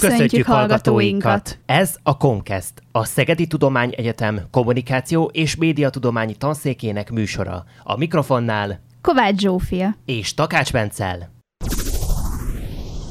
Köszöntjük, 0.00 0.22
Köszöntjük 0.22 0.46
hallgatóinkat! 0.56 1.58
Ez 1.66 1.94
a 2.02 2.16
Comcast, 2.16 2.72
a 2.92 3.04
Szegedi 3.04 3.46
Tudományegyetem 3.46 4.40
kommunikáció 4.50 5.30
és 5.32 5.56
médiatudományi 5.56 6.34
tanszékének 6.34 7.10
műsora. 7.10 7.64
A 7.82 7.96
mikrofonnál 7.96 8.80
Kovács 9.00 9.40
Zsófia 9.40 9.96
és 10.04 10.34
Takács 10.34 10.72
Bencel. 10.72 11.30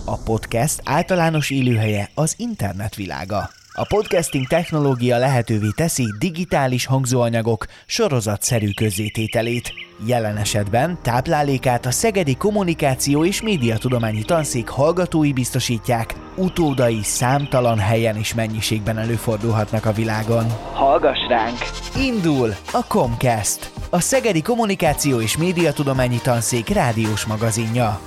A 0.06 0.18
podcast 0.18 0.82
általános 0.84 1.50
élőhelye 1.50 2.10
az 2.16 2.34
internet 2.38 2.96
világa. 2.96 3.50
A 3.78 3.86
podcasting 3.90 4.48
technológia 4.48 5.18
lehetővé 5.18 5.68
teszi 5.76 6.06
digitális 6.20 6.86
hangzóanyagok 6.86 7.66
sorozatszerű 7.86 8.70
közzétételét. 8.70 9.74
Jelen 10.06 10.38
esetben 10.38 10.98
táplálékát 11.02 11.86
a 11.86 11.92
Szegedi 11.92 12.36
Kommunikáció 12.36 13.26
és 13.26 13.42
Médiatudományi 13.42 14.22
Tanszék 14.22 14.68
hallgatói 14.68 15.34
biztosítják, 15.34 16.16
utódai 16.36 17.00
számtalan 17.04 17.78
helyen 17.78 18.16
és 18.16 18.34
mennyiségben 18.34 18.98
előfordulhatnak 18.98 19.86
a 19.86 19.92
világon. 19.92 20.46
Hallgass 20.74 21.28
ránk! 21.28 21.58
Indul 21.98 22.56
a 22.72 22.86
Comcast, 22.88 23.72
a 23.90 24.00
Szegedi 24.00 24.42
Kommunikáció 24.42 25.22
és 25.22 25.38
Médiatudományi 25.38 26.20
Tanszék 26.24 26.70
rádiós 26.70 27.26
magazinja. 27.26 28.00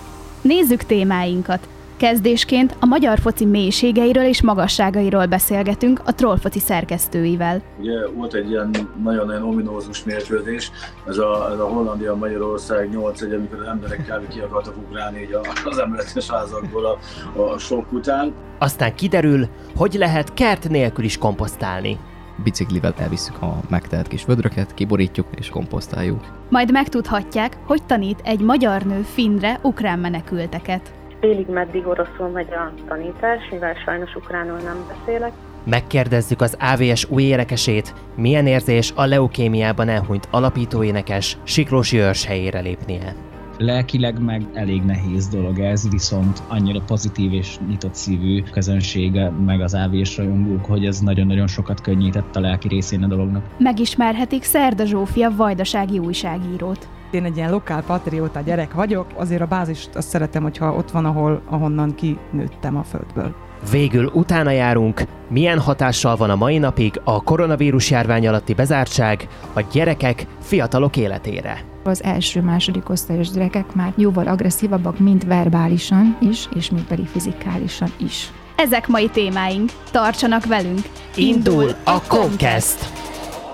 Nézzük 0.43 0.85
témáinkat! 0.85 1.69
Kezdésként 1.99 2.77
a 2.81 2.87
magyar 2.87 3.19
foci 3.19 3.45
mélységeiről 3.45 4.25
és 4.25 4.43
magasságairól 4.43 5.27
beszélgetünk 5.27 6.01
a 6.05 6.15
trollfoci 6.15 6.59
szerkesztőivel. 6.59 7.63
Ugye 7.81 8.09
volt 8.09 8.35
egy 8.35 8.51
ilyen 8.51 8.71
nagyon-nagyon 9.03 9.49
ominózus 9.49 10.05
mérkőzés, 10.05 10.71
ez 11.07 11.19
a, 11.19 11.51
ez 11.53 11.59
a 11.59 11.69
Hollandia-Magyarország 11.69 12.91
8 12.91 13.23
egy 13.23 13.33
amikor 13.33 13.59
az 13.59 13.67
emberek 13.67 13.99
kb. 13.99 14.29
ki 14.29 14.41
akartak 14.41 14.77
ugrálni 14.77 15.21
így 15.21 15.37
az 15.65 15.79
emeletes 15.79 16.31
házakból 16.31 16.85
a, 16.85 16.99
a 17.41 17.59
sok 17.59 17.93
után. 17.93 18.33
Aztán 18.59 18.95
kiderül, 18.95 19.49
hogy 19.77 19.95
lehet 19.95 20.35
kert 20.35 20.69
nélkül 20.69 21.05
is 21.05 21.19
komposztálni 21.19 21.99
biciklivel 22.43 22.95
elviszük 22.97 23.43
a 23.43 23.61
megtelt 23.69 24.09
kis 24.09 24.25
vödröket, 24.25 24.75
kiborítjuk 24.75 25.27
és 25.37 25.49
komposztáljuk. 25.49 26.21
Majd 26.51 26.73
megtudhatják, 26.73 27.57
hogy 27.67 27.83
tanít 27.87 28.21
egy 28.25 28.41
magyar 28.41 28.83
nő 28.83 29.03
Finnre 29.03 29.59
ukrán 29.63 29.99
menekülteket 29.99 30.93
félig 31.21 31.47
meddig 31.49 31.87
oroszul 31.87 32.29
megy 32.29 32.53
a 32.53 32.73
tanítás, 32.89 33.49
mivel 33.51 33.75
sajnos 33.85 34.15
ukránul 34.15 34.59
nem 34.59 34.77
beszélek. 34.89 35.33
Megkérdezzük 35.65 36.41
az 36.41 36.57
AVS 36.61 37.05
új 37.11 37.23
érekesét, 37.23 37.95
milyen 38.17 38.47
érzés 38.47 38.93
a 38.95 39.05
leukémiában 39.05 39.89
elhunyt 39.89 40.29
alapítóénekes 40.31 41.37
Siklósi 41.43 41.99
őrs 41.99 42.25
helyére 42.25 42.61
lépnie. 42.61 43.15
Lelkileg 43.59 44.23
meg 44.23 44.43
elég 44.53 44.83
nehéz 44.83 45.29
dolog 45.29 45.59
ez, 45.59 45.91
viszont 45.91 46.43
annyira 46.49 46.81
pozitív 46.87 47.33
és 47.33 47.59
nyitott 47.69 47.95
szívű 47.95 48.43
közönség, 48.51 49.21
meg 49.47 49.61
az 49.61 49.75
AVS 49.75 50.17
rajongók, 50.17 50.65
hogy 50.65 50.85
ez 50.85 51.01
nagyon-nagyon 51.01 51.47
sokat 51.47 51.81
könnyített 51.81 52.37
a 52.37 52.41
lelki 52.41 52.69
részén 52.69 53.03
a 53.03 53.07
dolognak. 53.07 53.43
Megismerhetik 53.59 54.43
Szerda 54.43 54.85
Zsófia 54.85 55.31
vajdasági 55.37 55.99
újságírót. 55.99 56.89
Én 57.11 57.25
egy 57.25 57.37
ilyen 57.37 57.51
lokál 57.51 57.83
patrióta 57.83 58.41
gyerek 58.41 58.73
vagyok, 58.73 59.07
azért 59.15 59.43
a 59.43 59.47
bázist 59.47 59.95
azt 59.95 60.09
szeretem, 60.09 60.43
hogyha 60.43 60.73
ott 60.73 60.91
van, 60.91 61.05
ahol, 61.05 61.43
ahonnan 61.47 61.95
kinőttem 61.95 62.77
a 62.77 62.83
földből. 62.83 63.35
Végül 63.71 64.11
utána 64.15 64.51
járunk, 64.51 65.03
milyen 65.29 65.59
hatással 65.59 66.17
van 66.17 66.31
a 66.31 66.37
mai 66.37 66.59
napig 66.59 67.01
a 67.05 67.23
koronavírus 67.23 67.91
járvány 67.91 68.27
alatti 68.29 68.55
bezártság 68.55 69.29
a 69.53 69.61
gyerekek, 69.73 70.27
fiatalok 70.41 70.97
életére. 70.97 71.61
Az 71.85 72.03
első-második 72.03 72.89
osztályos 72.89 73.31
gyerekek 73.31 73.75
már 73.75 73.93
jóval 73.97 74.27
agresszívabbak, 74.27 74.99
mint 74.99 75.25
verbálisan 75.25 76.17
is, 76.21 76.49
és 76.55 76.71
mint 76.71 76.87
pedig 76.87 77.07
fizikálisan 77.07 77.89
is. 77.97 78.31
Ezek 78.57 78.89
mai 78.89 79.09
témáink. 79.09 79.71
Tartsanak 79.91 80.47
velünk! 80.47 80.81
Indul 81.15 81.71
a 81.85 82.01
Comcast! 82.09 82.93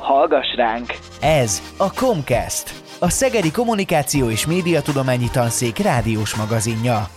Hallgass 0.00 0.54
ránk! 0.56 0.98
Ez 1.20 1.62
a 1.76 1.92
Comcast! 1.92 2.83
A 3.04 3.08
Szegedi 3.08 3.50
Kommunikáció 3.50 4.30
és 4.30 4.46
Médiatudományi 4.46 5.28
Tanszék 5.32 5.78
rádiós 5.78 6.34
magazinja. 6.34 7.08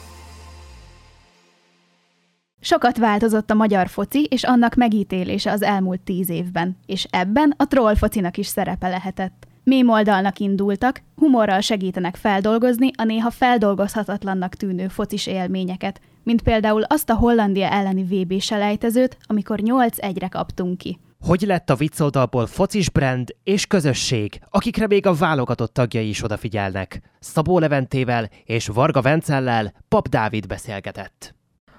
Sokat 2.59 2.97
változott 2.97 3.49
a 3.49 3.53
magyar 3.53 3.87
foci 3.87 4.27
és 4.29 4.43
annak 4.43 4.75
megítélése 4.75 5.51
az 5.51 5.61
elmúlt 5.61 6.01
tíz 6.01 6.29
évben, 6.29 6.77
és 6.85 7.07
ebben 7.09 7.53
a 7.57 7.67
troll 7.67 7.95
focinak 7.95 8.37
is 8.37 8.47
szerepe 8.47 8.87
lehetett. 8.87 9.47
Mém 9.63 9.89
oldalnak 9.89 10.39
indultak, 10.39 11.01
humorral 11.15 11.61
segítenek 11.61 12.15
feldolgozni 12.15 12.91
a 12.95 13.03
néha 13.03 13.29
feldolgozhatatlannak 13.29 14.55
tűnő 14.55 14.87
focis 14.87 15.27
élményeket, 15.27 16.01
mint 16.23 16.41
például 16.41 16.83
azt 16.83 17.09
a 17.09 17.15
Hollandia 17.15 17.69
elleni 17.69 18.03
VB 18.03 18.41
selejtezőt, 18.41 19.17
amikor 19.27 19.59
8-1-re 19.63 20.27
kaptunk 20.27 20.77
ki. 20.77 20.99
Hogy 21.19 21.41
lett 21.41 21.69
a 21.69 21.75
viccoldalból 21.75 22.45
focis 22.45 22.89
brand 22.89 23.35
és 23.43 23.65
közösség, 23.65 24.39
akikre 24.49 24.87
még 24.87 25.05
a 25.05 25.13
válogatott 25.13 25.73
tagjai 25.73 26.07
is 26.07 26.23
odafigyelnek. 26.23 27.01
Szabó 27.19 27.59
Leventével 27.59 28.29
és 28.45 28.67
Varga 28.67 29.01
Vencellel 29.01 29.73
Pap 29.87 30.07
Dávid 30.07 30.47
beszélgetett. 30.47 31.36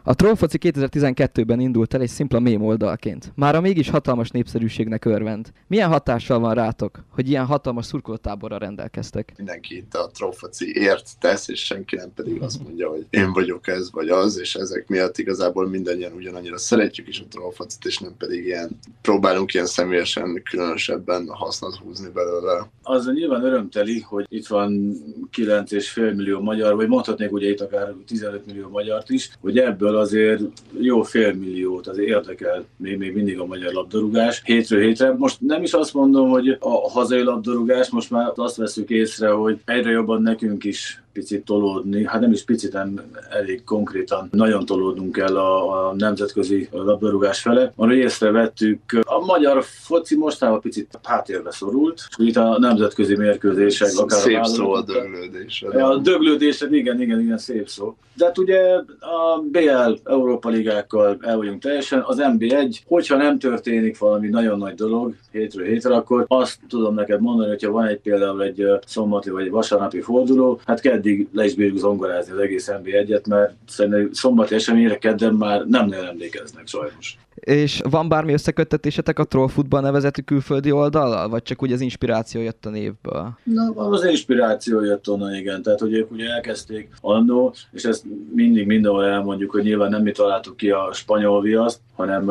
A 0.09 0.15
Trollfoci 0.15 0.59
2012-ben 0.61 1.61
indult 1.61 1.95
el 1.95 2.01
egy 2.01 2.09
szimpla 2.09 2.39
mém 2.41 2.63
oldalként. 2.63 3.33
Mára 3.35 3.61
mégis 3.61 3.91
hatalmas 3.91 4.31
népszerűségnek 4.31 5.05
örvend. 5.05 5.53
Milyen 5.67 5.89
hatással 5.89 6.39
van 6.39 6.55
rátok, 6.55 7.05
hogy 7.09 7.29
ilyen 7.29 7.45
hatalmas 7.45 7.87
szurkolótáborra 7.87 8.59
rendelkeztek? 8.59 9.33
Mindenki 9.37 9.77
itt 9.77 9.95
a 9.95 10.11
Trollfoci 10.13 10.73
ért 10.75 11.09
tesz, 11.21 11.49
és 11.49 11.65
senki 11.65 11.97
nem 11.97 12.13
pedig 12.15 12.43
azt 12.43 12.63
mondja, 12.63 12.89
hogy 12.89 13.07
én 13.11 13.33
vagyok 13.33 13.67
ez 13.67 13.91
vagy 13.93 14.09
az, 14.09 14.39
és 14.39 14.55
ezek 14.55 14.89
miatt 14.89 15.19
igazából 15.19 15.69
mindannyian 15.69 16.13
ugyanannyira 16.13 16.59
szeretjük 16.59 17.09
is 17.09 17.21
a 17.21 17.25
Trollfocit, 17.31 17.85
és 17.85 17.99
nem 17.99 18.17
pedig 18.19 18.45
ilyen 18.45 18.79
próbálunk 19.03 19.55
ilyen 19.55 19.67
személyesen 19.67 20.43
különösebben 20.51 21.29
hasznot 21.29 21.77
húzni 21.77 22.09
belőle. 22.15 22.71
Az 22.83 23.11
nyilván 23.13 23.45
örömteli, 23.45 24.01
hogy 24.01 24.27
itt 24.29 24.47
van 24.47 24.93
9,5 25.37 26.17
millió 26.17 26.41
magyar, 26.41 26.75
vagy 26.75 26.89
mondhatnék 26.89 27.33
ugye 27.33 27.49
itt 27.49 27.61
akár 27.61 27.95
15 28.07 28.47
millió 28.47 28.69
magyart 28.69 29.11
is, 29.11 29.31
hogy 29.41 29.59
ebből 29.59 29.97
azért 29.99 30.41
jó 30.79 31.03
félmilliót 31.03 31.87
azért 31.87 32.09
érdekel 32.09 32.65
még, 32.77 32.99
még 32.99 33.15
mindig 33.15 33.39
a 33.39 33.47
magyar 33.47 33.73
labdarúgás 33.73 34.43
hétről 34.45 34.81
hétre. 34.81 35.15
Most 35.17 35.41
nem 35.41 35.63
is 35.63 35.73
azt 35.73 35.95
mondom, 35.95 36.29
hogy 36.29 36.57
a 36.61 36.91
hazai 36.91 37.23
labdarúgás, 37.23 37.91
most 37.91 38.11
már 38.11 38.33
azt 38.35 38.57
veszük 38.57 38.91
észre, 38.91 39.29
hogy 39.29 39.61
egyre 39.65 39.91
jobban 39.91 40.23
nekünk 40.23 40.65
is 40.65 41.03
picit 41.13 41.45
tolódni, 41.45 42.07
hát 42.07 42.21
nem 42.21 42.33
is 42.33 42.45
picit, 42.45 42.73
hanem 42.73 43.11
elég 43.31 43.65
konkrétan 43.65 44.29
nagyon 44.33 44.65
tolódnunk 44.65 45.13
kell 45.13 45.37
a, 45.37 45.89
a 45.89 45.95
nemzetközi 45.95 46.69
labdarúgás 46.71 47.41
fele. 47.41 47.73
Arra 47.77 47.95
észrevettük, 47.95 48.81
a 49.19 49.25
magyar 49.25 49.65
foci 49.65 50.17
mostában 50.17 50.61
picit 50.61 50.99
háttérbe 51.03 51.51
szorult, 51.51 52.03
és 52.19 52.27
itt 52.27 52.37
a 52.37 52.59
nemzetközi 52.59 53.17
mérkőzések, 53.17 53.91
akár 53.97 54.19
szép 54.19 54.39
a 54.39 54.45
szó 54.45 54.73
a 54.73 54.83
döglődés. 54.83 55.63
A 55.63 55.97
döglődés, 55.97 56.61
igen, 56.71 57.01
igen, 57.01 57.21
igen, 57.21 57.39
szép 57.39 57.69
szó. 57.69 57.97
De 58.15 58.25
hát 58.25 58.39
ugye 58.39 58.61
a 59.01 59.41
BL 59.51 59.93
Európa 60.05 60.49
ligákkal 60.49 61.17
el 61.21 61.37
vagyunk 61.37 61.63
teljesen, 61.63 62.03
az 62.07 62.17
NB1, 62.21 62.79
hogyha 62.87 63.17
nem 63.17 63.39
történik 63.39 63.99
valami 63.99 64.29
nagyon 64.29 64.59
nagy 64.59 64.75
dolog 64.75 65.15
hétről 65.33 65.67
hétre, 65.67 65.95
akkor 65.95 66.25
azt 66.29 66.59
tudom 66.69 66.95
neked 66.95 67.21
mondani, 67.21 67.49
hogyha 67.49 67.71
van 67.71 67.87
egy 67.87 68.01
például 68.01 68.43
egy 68.43 68.67
szombati 68.87 69.31
vagy 69.31 69.45
egy 69.45 69.51
vasárnapi 69.51 70.01
forduló, 70.01 70.61
hát 70.65 70.81
keddi 70.81 71.09
addig 71.09 71.29
le 71.33 71.45
is 71.45 71.55
bírjuk 71.55 71.79
zongorázni 71.79 72.33
az 72.33 72.39
egész 72.39 72.69
NB1-et, 72.71 73.29
mert 73.29 73.55
szerintem 73.67 74.13
szombati 74.13 74.55
eseményre 74.55 74.99
kedden 74.99 75.35
már 75.35 75.67
nem 75.67 75.87
nagyon 75.87 76.07
emlékeznek 76.07 76.67
sajnos. 76.67 77.19
És 77.41 77.81
van 77.91 78.09
bármi 78.09 78.33
összeköttetésetek 78.33 79.19
a 79.19 79.25
Trollfootball 79.25 79.81
nevezetű 79.81 80.23
külföldi 80.23 80.73
oldallal, 80.73 81.29
vagy 81.29 81.43
csak 81.43 81.63
úgy 81.63 81.73
az 81.73 81.81
inspiráció 81.81 82.41
jött 82.41 82.67
a 82.67 82.71
névből? 82.71 83.39
Na, 83.43 83.73
az 83.75 84.05
inspiráció 84.05 84.83
jött 84.83 85.09
onnan, 85.09 85.35
igen. 85.35 85.63
Tehát, 85.63 85.81
hogy 85.81 85.93
ők 85.93 86.11
ugye 86.11 86.31
elkezdték 86.31 86.89
annó, 87.01 87.55
és 87.73 87.85
ezt 87.85 88.05
mindig 88.35 88.67
mindenhol 88.67 89.05
elmondjuk, 89.05 89.51
hogy 89.51 89.63
nyilván 89.63 89.91
nem 89.91 90.03
mi 90.03 90.13
találtuk 90.13 90.57
ki 90.57 90.71
a 90.71 90.91
spanyol 90.93 91.41
viaszt, 91.41 91.81
hanem 91.97 92.29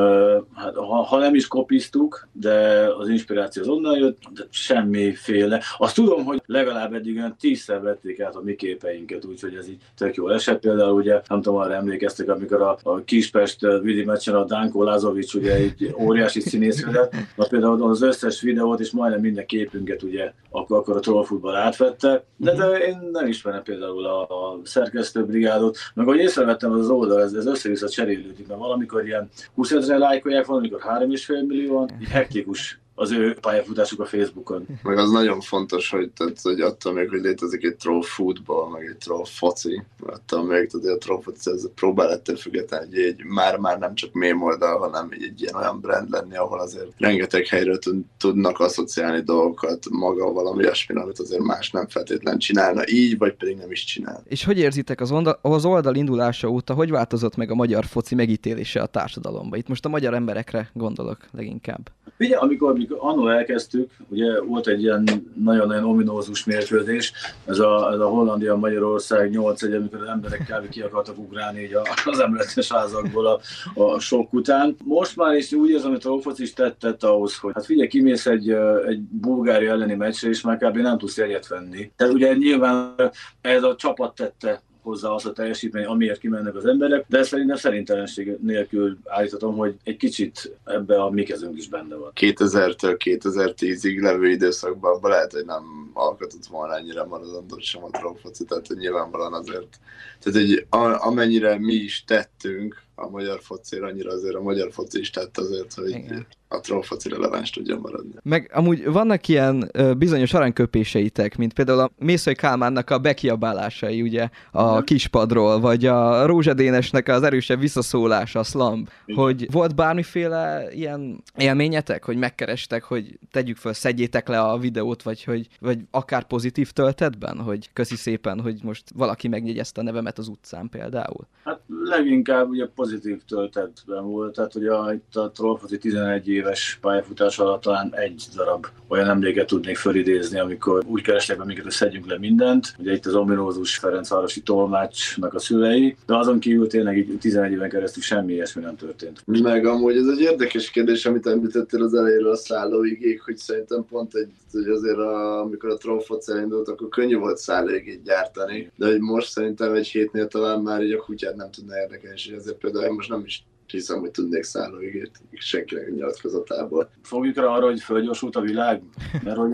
hát, 0.54 0.76
ha, 0.76 1.04
ha 1.04 1.18
nem 1.18 1.36
is 1.36 1.48
kopiztuk, 1.48 2.28
de 2.31 2.88
az 3.00 3.10
inspiráció 3.10 3.62
az 3.62 3.68
onnan 3.70 3.98
jött, 3.98 4.18
de 4.34 4.44
semmiféle. 4.50 5.62
Azt 5.78 5.96
tudom, 5.96 6.26
hogy 6.26 6.42
legalább 6.46 6.94
eddig 6.94 7.16
olyan 7.16 7.36
tízszer 7.40 7.81
vették 7.81 8.20
át 8.22 8.36
a 8.36 8.42
mi 8.44 8.56
képeinket, 8.56 9.26
úgyhogy 9.26 9.56
ez 9.56 9.70
így 9.70 9.78
tök 9.98 10.16
jó 10.16 10.30
esett. 10.30 10.60
Például 10.60 10.94
ugye, 10.94 11.22
nem 11.28 11.42
tudom, 11.42 11.60
arra 11.60 11.74
emlékeztek, 11.74 12.30
amikor 12.30 12.62
a, 12.62 12.78
a 12.84 13.04
Kispest 13.04 13.68
vidi 13.81 14.04
meccsen 14.04 14.36
a 14.36 14.46
Dánko 14.46 14.84
Lazovic 14.98 15.34
ugye 15.34 15.54
egy 15.54 15.96
óriási 16.00 16.40
színész 16.40 16.86
vezet, 16.86 17.16
na 17.36 17.48
például 17.48 17.84
az 17.84 18.02
összes 18.02 18.42
videót 18.42 18.80
és 18.80 18.92
majdnem 18.92 19.22
minden 19.22 19.46
képünket 19.46 20.04
ugye 20.04 20.34
akkor, 20.50 20.78
akkor 20.78 20.96
a 20.96 21.00
trollfutball 21.00 21.56
átvette, 21.56 22.24
de, 22.38 22.54
de 22.54 22.78
én 22.78 23.10
nem 23.12 23.28
ismerem 23.28 23.64
például 23.64 24.06
a, 24.06 24.22
a 24.22 24.60
szerkesztőbrigádot, 24.64 25.78
meg 25.94 26.08
ahogy 26.08 26.20
észrevettem 26.20 26.72
az, 26.72 26.90
oldal, 26.90 27.22
ez, 27.22 27.34
ez 27.34 27.46
össze-vissza 27.46 27.90
cserélődik, 27.90 28.48
mert 28.48 28.60
valamikor 28.60 29.06
ilyen 29.06 29.30
20 29.56 29.72
ezer 29.72 29.98
lájkolják, 29.98 30.46
valamikor 30.46 30.82
3,5 30.82 31.48
millióan, 31.48 31.90
hektikus 32.10 32.80
az 33.00 33.12
ő 33.12 33.34
pályafutásuk 33.42 34.00
a 34.00 34.06
Facebookon. 34.06 34.66
Meg 34.84 34.98
az 34.98 35.12
nagyon 35.12 35.42
fontos, 35.42 35.90
hogy, 35.90 36.10
tehát, 36.10 36.42
hogy 36.42 36.62
attól 36.62 36.94
még, 36.94 37.10
hogy 37.10 37.22
létezik 37.22 37.64
egy 37.64 37.76
troll 37.76 38.02
futball, 38.02 38.70
meg 38.70 38.86
egy 38.86 38.98
troll 38.98 39.26
foci, 39.26 39.84
attól 40.06 40.44
még, 40.44 40.70
tehát 40.70 40.96
a 40.96 40.98
troll 40.98 41.22
foci 41.22 41.52
ez 41.52 41.70
próbál 41.76 42.12
ettől 42.12 42.36
függetlenül, 42.36 42.88
hogy 42.88 42.98
egy 42.98 43.24
már-már 43.24 43.80
nem 43.80 43.96
csak 43.96 44.14
mém 44.14 44.42
oldal, 44.42 44.78
hanem 44.78 45.08
egy, 45.12 45.24
egy 45.24 45.42
ilyen 45.42 45.56
olyan 45.56 45.80
brand 45.80 46.10
lenni, 46.10 46.36
ahol 46.36 46.60
azért 46.60 46.88
rengeteg 46.98 47.46
helyről 47.46 47.80
tudnak 48.18 48.60
asszociálni 48.60 49.22
dolgokat 49.22 49.86
maga 49.90 50.32
valami 50.32 50.64
olyasmi, 50.64 50.96
amit 50.96 51.20
azért 51.20 51.44
más 51.44 51.72
nem 51.72 51.88
feltétlenül 51.88 52.40
csinálna 52.40 52.82
így, 52.90 53.18
vagy 53.18 53.34
pedig 53.34 53.58
nem 53.58 53.72
is 53.72 53.84
csinál. 53.84 54.24
És 54.26 54.44
hogy 54.44 54.58
érzitek 54.58 55.02
az 55.02 55.12
oldal, 55.12 55.40
az 55.42 55.66
oldal 55.66 55.96
indulása 55.96 56.48
óta, 56.48 56.74
hogy 56.74 56.90
változott 56.90 57.36
meg 57.36 57.52
a 57.52 57.56
magyar 57.56 57.86
foci 57.86 58.16
megítélése 58.16 58.82
a 58.82 58.86
társadalomba? 58.86 59.58
Itt 59.58 59.68
most 59.68 59.86
a 59.86 59.90
magyar 59.90 60.14
emberekre 60.14 60.70
gondolok 60.74 61.18
leginkább. 61.32 61.92
Ugye, 62.20 62.36
amikor, 62.36 62.70
amikor 62.89 63.10
annó 63.10 63.28
elkezdtük, 63.28 63.92
ugye 64.07 64.42
volt 64.42 64.68
egy 64.68 64.81
ilyen 64.81 65.04
nagyon-nagyon 65.44 65.84
ominózus 65.84 66.45
mérkőzés, 66.45 67.13
ez 67.45 67.60
a, 67.60 67.92
ez 67.94 68.00
a 68.00 68.07
Hollandia-Magyarország 68.07 69.30
8 69.30 69.63
egy, 69.63 69.74
amikor 69.74 70.01
az 70.01 70.07
emberek 70.07 70.39
kb. 70.39 70.69
ki 70.69 70.81
akartak 70.81 71.18
ugrálni 71.18 71.62
így 71.62 71.75
az 72.06 72.19
emeletes 72.19 72.72
házakból 72.72 73.28
a, 73.28 73.39
a 73.81 74.00
sok 74.00 74.34
után. 74.34 74.75
Most 74.84 75.16
már 75.16 75.36
is 75.36 75.51
úgy 75.51 75.69
érzem, 75.69 75.92
hogy 75.92 76.01
a 76.04 76.22
foci 76.22 76.44
is 76.44 76.54
tett, 76.54 76.80
tett 76.80 77.04
ahhoz, 77.04 77.38
hogy 77.38 77.51
hát 77.54 77.66
figyelj, 77.66 77.88
kimész 77.88 78.25
egy, 78.25 78.50
egy 78.88 79.00
Bulgária 79.00 79.72
elleni 79.72 79.95
meccsre, 79.95 80.30
és 80.30 80.42
már 80.42 80.57
kb. 80.57 80.78
nem 80.78 80.98
tudsz 80.98 81.18
jegyet 81.18 81.48
venni. 81.48 81.92
Tehát 81.95 82.13
ugye 82.13 82.33
nyilván 82.33 82.95
ez 83.42 83.63
a 83.63 83.75
csapat 83.75 84.16
tette 84.16 84.62
hozzá 84.88 85.10
azt 85.10 85.25
a 85.25 85.31
teljesítmény, 85.31 85.86
amiért 85.86 86.19
kimennek 86.19 86.56
az 86.56 86.66
emberek, 86.66 87.06
de 87.07 87.24
szerintem 87.24 87.56
szerintelenség 87.56 88.38
nélkül 88.42 88.98
állíthatom, 89.06 89.56
hogy 89.56 89.75
egy 89.84 89.98
kicsit 89.98 90.57
ebbe 90.63 91.01
a 91.01 91.10
mi 91.10 91.24
kezünk 91.24 91.57
is 91.57 91.68
benne 91.68 91.95
van. 91.95 92.12
2000-től 92.16 92.98
2010-ig 93.04 94.01
levő 94.01 94.30
időszakban 94.30 94.95
abban 94.95 95.12
lehet, 95.12 95.31
hogy 95.31 95.45
nem 95.45 95.92
alkotott 95.94 96.45
volna 96.45 96.78
ennyire 96.78 97.04
maradandót 97.04 97.62
sem 97.62 97.84
a 97.84 97.89
trófoci, 97.89 98.45
tehát 98.45 98.68
hogy 98.68 98.78
nyilvánvalóan 98.78 99.34
azért, 99.34 99.80
tehát 100.24 100.39
hogy 100.39 100.66
amennyire 101.00 101.60
mi 101.60 101.74
is 101.74 102.04
tettünk, 102.04 102.86
a 103.00 103.10
magyar 103.10 103.40
focira, 103.42 103.88
annyira 103.88 104.12
azért 104.12 104.36
a 104.36 104.42
magyar 104.42 104.72
foci 104.72 105.00
is 105.00 105.10
tett 105.10 105.38
azért, 105.38 105.74
hogy 105.74 105.90
Igen. 105.90 106.28
A 106.48 106.60
trollfoci 106.60 107.10
releváns 107.10 107.50
tudjon 107.50 107.80
maradni. 107.80 108.14
Meg 108.24 108.52
amúgy 108.54 108.92
vannak 108.92 109.28
ilyen 109.28 109.70
ö, 109.74 109.94
bizonyos 109.94 110.34
aranyköpéseitek, 110.34 111.38
mint 111.38 111.54
például 111.54 111.80
a 111.80 111.92
Mészői 112.00 112.36
Kálmánnak 112.36 112.90
a 112.90 112.98
bekiabálásai, 112.98 114.02
ugye, 114.02 114.30
a 114.52 114.70
Igen. 114.70 114.84
kispadról, 114.84 115.60
vagy 115.60 115.86
a 115.86 116.26
Rózsadénesnek 116.26 117.08
az 117.08 117.24
erősebb 117.24 117.60
visszaszólása, 117.60 118.40
a 118.40 118.44
slump, 118.44 118.90
Igen. 119.06 119.24
hogy 119.24 119.52
volt 119.52 119.76
bármiféle 119.76 120.68
ilyen 120.74 121.24
élményetek, 121.38 122.04
hogy 122.04 122.18
megkerestek, 122.18 122.84
hogy 122.84 123.20
tegyük 123.32 123.58
föl, 123.58 123.74
szedjétek 123.74 124.28
le 124.28 124.40
a 124.40 124.58
videót, 124.58 125.04
vagy 125.04 125.24
hogy 125.24 125.48
vagy 125.60 125.80
akár 125.92 126.24
pozitív 126.24 126.72
töltetben, 126.72 127.38
hogy 127.40 127.70
köszi 127.74 127.96
szépen, 127.96 128.42
hogy 128.42 128.60
most 128.64 128.84
valaki 128.96 129.28
megjegyezte 129.28 129.82
a 129.82 129.84
nevemet 129.84 130.18
az 130.18 130.28
utcán 130.28 130.70
például? 130.70 131.28
Hát 131.44 131.60
leginkább 131.84 132.50
ugye 132.50 132.68
pozitív 132.68 133.22
töltetben 133.28 134.06
volt, 134.06 134.36
tehát 134.36 134.56
ugye 134.56 134.74
a, 134.74 134.94
itt 134.94 135.16
a 135.16 135.32
Trollfoci 135.32 135.78
11 135.78 136.37
éves 136.38 136.78
pályafutás 136.81 137.39
alatt 137.39 137.62
talán 137.62 137.94
egy 137.95 138.24
darab 138.36 138.66
olyan 138.88 139.10
emléket 139.10 139.48
tudnék 139.48 139.78
fölidézni, 139.78 140.39
amikor 140.39 140.84
úgy 140.86 141.01
kerestek 141.01 141.38
be 141.38 141.45
minket, 141.45 141.63
hogy 141.63 141.74
szedjünk 141.74 142.07
le 142.07 142.18
mindent. 142.18 142.75
Ugye 142.80 142.94
itt 142.94 143.06
az 143.06 143.16
ominózus 143.16 143.78
Ferencvárosi 143.78 144.42
tolmácsnak 144.42 145.34
a 145.34 145.39
szülei, 145.39 145.95
de 146.06 146.18
azon 146.18 146.39
kívül 146.39 146.68
tényleg 146.68 146.98
így 146.98 147.18
11 147.19 147.51
éven 147.51 147.69
keresztül 147.69 148.04
semmi 148.04 148.34
ilyesmi 148.34 148.62
nem 148.62 148.75
történt. 148.75 149.22
Meg 149.25 149.66
amúgy 149.66 149.95
ez 149.95 150.07
egy 150.07 150.19
érdekes 150.19 150.69
kérdés, 150.69 151.06
amit 151.06 151.28
említettél 151.28 151.84
az 151.84 151.94
elejéről 151.94 152.31
a 152.31 152.36
szállóigék, 152.36 153.22
hogy 153.22 153.38
szerintem 153.38 153.86
pont 153.90 154.16
egy, 154.16 154.31
hogy 154.51 154.68
azért 154.68 154.98
a, 154.98 155.40
amikor 155.40 155.69
a 155.69 155.78
Trollfoci 155.78 156.31
elindult, 156.31 156.68
akkor 156.68 156.90
könnyű 156.90 157.18
volt 157.18 157.38
szállóigét 157.38 158.04
gyártani, 158.04 158.72
de 158.75 158.86
hogy 158.86 159.00
most 159.00 159.31
szerintem 159.31 159.74
egy 159.74 159.88
hétnél 159.88 160.28
talán 160.28 160.62
már 160.62 160.81
így 160.81 160.92
a 160.92 161.04
kutyát 161.04 161.36
nem 161.36 161.51
tudna 161.51 161.80
érdekelni, 161.80 162.16
és 162.16 162.28
ezért 162.28 162.57
például 162.57 162.94
most 162.94 163.10
nem 163.10 163.24
is 163.25 163.44
hiszem, 163.72 164.00
hogy 164.00 164.12
tudnék 164.12 164.44
szállóigét 164.44 165.12
senkinek 165.34 165.88
a 165.88 165.92
nyilatkozatából. 165.92 166.90
Fogjuk 167.02 167.36
rá 167.36 167.46
arra, 167.46 167.66
hogy 167.66 167.81
fölgyorsult 167.81 168.36
a 168.36 168.42
világ? 168.42 168.81
Mert 169.24 169.38
hogy 169.38 169.52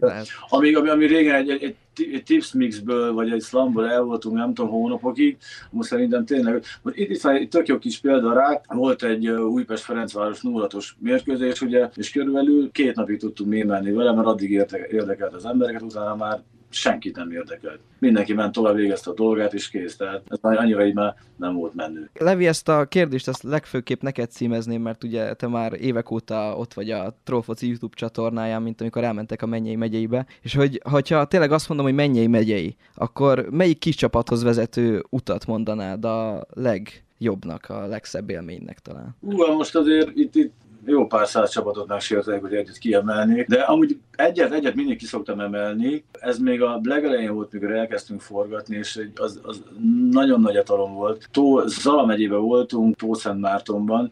amíg, 0.49 0.77
ami, 0.77 0.89
ami 0.89 1.05
régen 1.05 1.35
egy, 1.35 1.49
egy, 1.49 1.75
egy 1.95 2.23
tips 2.23 2.53
mixből, 2.53 3.13
vagy 3.13 3.31
egy 3.31 3.41
slumból 3.41 3.89
el 3.89 4.01
voltunk, 4.01 4.35
nem 4.35 4.53
tudom, 4.53 4.71
hónapokig, 4.71 5.37
most 5.69 5.89
szerintem 5.89 6.25
tényleg, 6.25 6.63
most 6.81 6.97
itt, 6.97 7.09
itt 7.09 7.21
van 7.21 7.35
egy 7.35 7.49
tök 7.49 7.67
jó 7.67 7.77
kis 7.77 7.99
példa 7.99 8.33
rá, 8.33 8.61
volt 8.67 9.03
egy 9.03 9.27
Újpest-Ferencváros 9.29 10.41
0 10.41 10.67
mérkőzés, 10.99 11.61
ugye, 11.61 11.89
és 11.95 12.11
körülbelül 12.11 12.71
két 12.71 12.95
napig 12.95 13.19
tudtunk 13.19 13.49
mémelni 13.49 13.91
vele, 13.91 14.13
mert 14.13 14.27
addig 14.27 14.51
érdekelt 14.91 15.33
az 15.33 15.45
embereket, 15.45 15.81
utána 15.81 16.15
már 16.15 16.41
senkit 16.73 17.15
nem 17.15 17.31
érdekelt. 17.31 17.79
Mindenki 17.99 18.33
ment 18.33 18.53
tovább, 18.53 18.75
végezte 18.75 19.09
a 19.09 19.13
dolgát, 19.13 19.53
és 19.53 19.69
kész. 19.69 19.95
Tehát 19.95 20.21
ez 20.27 20.39
annyira 20.41 20.85
így 20.85 20.93
már 20.93 21.15
nem 21.35 21.55
volt 21.55 21.73
menő. 21.73 22.09
Levi, 22.19 22.47
ezt 22.47 22.69
a 22.69 22.85
kérdést 22.85 23.27
ezt 23.27 23.43
legfőképp 23.43 24.01
neked 24.01 24.31
címezném, 24.31 24.81
mert 24.81 25.03
ugye 25.03 25.33
te 25.33 25.47
már 25.47 25.73
évek 25.73 26.11
óta 26.11 26.55
ott 26.57 26.73
vagy 26.73 26.91
a 26.91 27.17
Trollfoci 27.23 27.67
YouTube 27.67 27.95
csatornáján, 27.95 28.61
mint 28.61 28.81
amikor 28.81 29.03
elmentek 29.03 29.41
a 29.41 29.45
Mennyei 29.45 29.75
megyeibe, 29.75 30.25
és 30.41 30.55
hogy 30.81 31.07
ha 31.11 31.25
tényleg 31.25 31.51
azt 31.51 31.67
mondom, 31.67 31.85
hogy 31.85 31.95
Mennyei 31.95 32.27
megyei, 32.27 32.75
akkor 32.95 33.47
melyik 33.51 33.79
kis 33.79 33.95
csapathoz 33.95 34.43
vezető 34.43 35.03
utat 35.09 35.45
mondanád 35.45 36.05
a 36.05 36.45
legjobbnak, 36.53 37.69
a 37.69 37.85
legszebb 37.85 38.29
élménynek 38.29 38.79
talán? 38.79 39.15
Ú, 39.19 39.53
most 39.53 39.75
azért 39.75 40.09
itt, 40.15 40.35
itt 40.35 40.53
jó 40.85 41.07
pár 41.07 41.27
száz 41.27 41.49
csapatot 41.49 41.87
megsértek, 41.87 42.41
hogy 42.41 42.53
egyet 42.53 42.77
kiemelnék, 42.77 43.47
de 43.47 43.61
amúgy 43.61 43.97
egyet, 44.15 44.51
egyet 44.51 44.75
mindig 44.75 44.97
ki 44.97 45.05
szoktam 45.05 45.39
emelni. 45.39 46.03
Ez 46.11 46.37
még 46.37 46.61
a 46.61 46.79
legelején 46.83 47.33
volt, 47.33 47.51
mikor 47.51 47.71
elkezdtünk 47.71 48.21
forgatni, 48.21 48.75
és 48.75 49.09
az, 49.15 49.39
az 49.43 49.63
nagyon 50.11 50.41
nagy 50.41 50.55
etalom 50.55 50.93
volt. 50.93 51.27
Tó, 51.31 51.67
Zala 51.67 52.05
megyében 52.05 52.41
voltunk, 52.41 52.95
Tószent 52.95 53.39
Mártonban, 53.39 54.09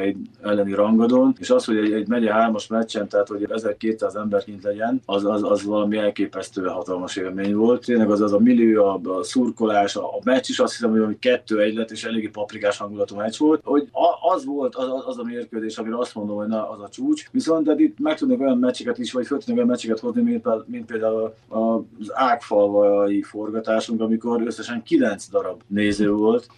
egy 0.00 0.16
elleni 0.42 0.72
rangadón, 0.72 1.34
és 1.38 1.50
az, 1.50 1.64
hogy 1.64 1.76
egy, 1.76 1.92
egy 1.92 2.08
megye 2.08 2.32
hármas 2.32 2.66
meccsen, 2.66 3.08
tehát 3.08 3.28
hogy 3.28 3.46
1200 3.50 4.14
ember 4.14 4.44
kint 4.44 4.62
legyen, 4.62 5.00
az, 5.04 5.24
az, 5.24 5.42
az 5.42 5.64
valami 5.64 5.96
elképesztően 5.96 6.72
hatalmas 6.72 7.16
élmény 7.16 7.54
volt. 7.54 7.84
Tényleg 7.84 8.10
az 8.10 8.20
az 8.20 8.32
a 8.32 8.38
millió, 8.38 8.84
a, 8.84 9.00
a 9.18 9.22
szurkolás, 9.22 9.96
a, 9.96 10.04
a 10.04 10.18
meccs 10.24 10.48
is 10.48 10.58
azt 10.58 10.72
hiszem, 10.72 11.04
hogy 11.04 11.18
kettő 11.18 11.60
egy 11.60 11.74
lett, 11.74 11.90
és 11.90 12.04
eléggé 12.04 12.28
paprikás 12.28 12.76
hangulatú 12.76 13.16
meccs 13.16 13.38
volt, 13.38 13.60
hogy 13.64 13.88
az 14.34 14.44
volt 14.44 14.74
az, 14.74 14.88
az 15.06 15.18
a 15.18 15.22
mérkőzés, 15.22 15.78
ami 15.78 15.89
amire 15.90 16.02
azt 16.02 16.14
mondom, 16.14 16.36
hogy 16.36 16.46
na, 16.48 16.70
az 16.70 16.80
a 16.80 16.88
csúcs. 16.88 17.30
Viszont 17.30 17.66
de 17.66 17.74
itt 17.76 17.98
meg 17.98 18.16
tudnak 18.16 18.40
olyan 18.40 18.58
meccseket 18.58 18.98
is, 18.98 19.12
vagy 19.12 19.26
fel 19.26 19.38
tudnak 19.38 19.56
olyan 19.56 19.68
meccseket 19.68 19.98
hozni, 19.98 20.22
mint, 20.66 20.86
például 20.86 21.34
az 21.48 22.10
ágfalvai 22.12 23.22
forgatásunk, 23.22 24.00
amikor 24.00 24.42
összesen 24.46 24.82
9 24.82 25.28
darab 25.28 25.60
néző 25.66 26.10
volt 26.10 26.48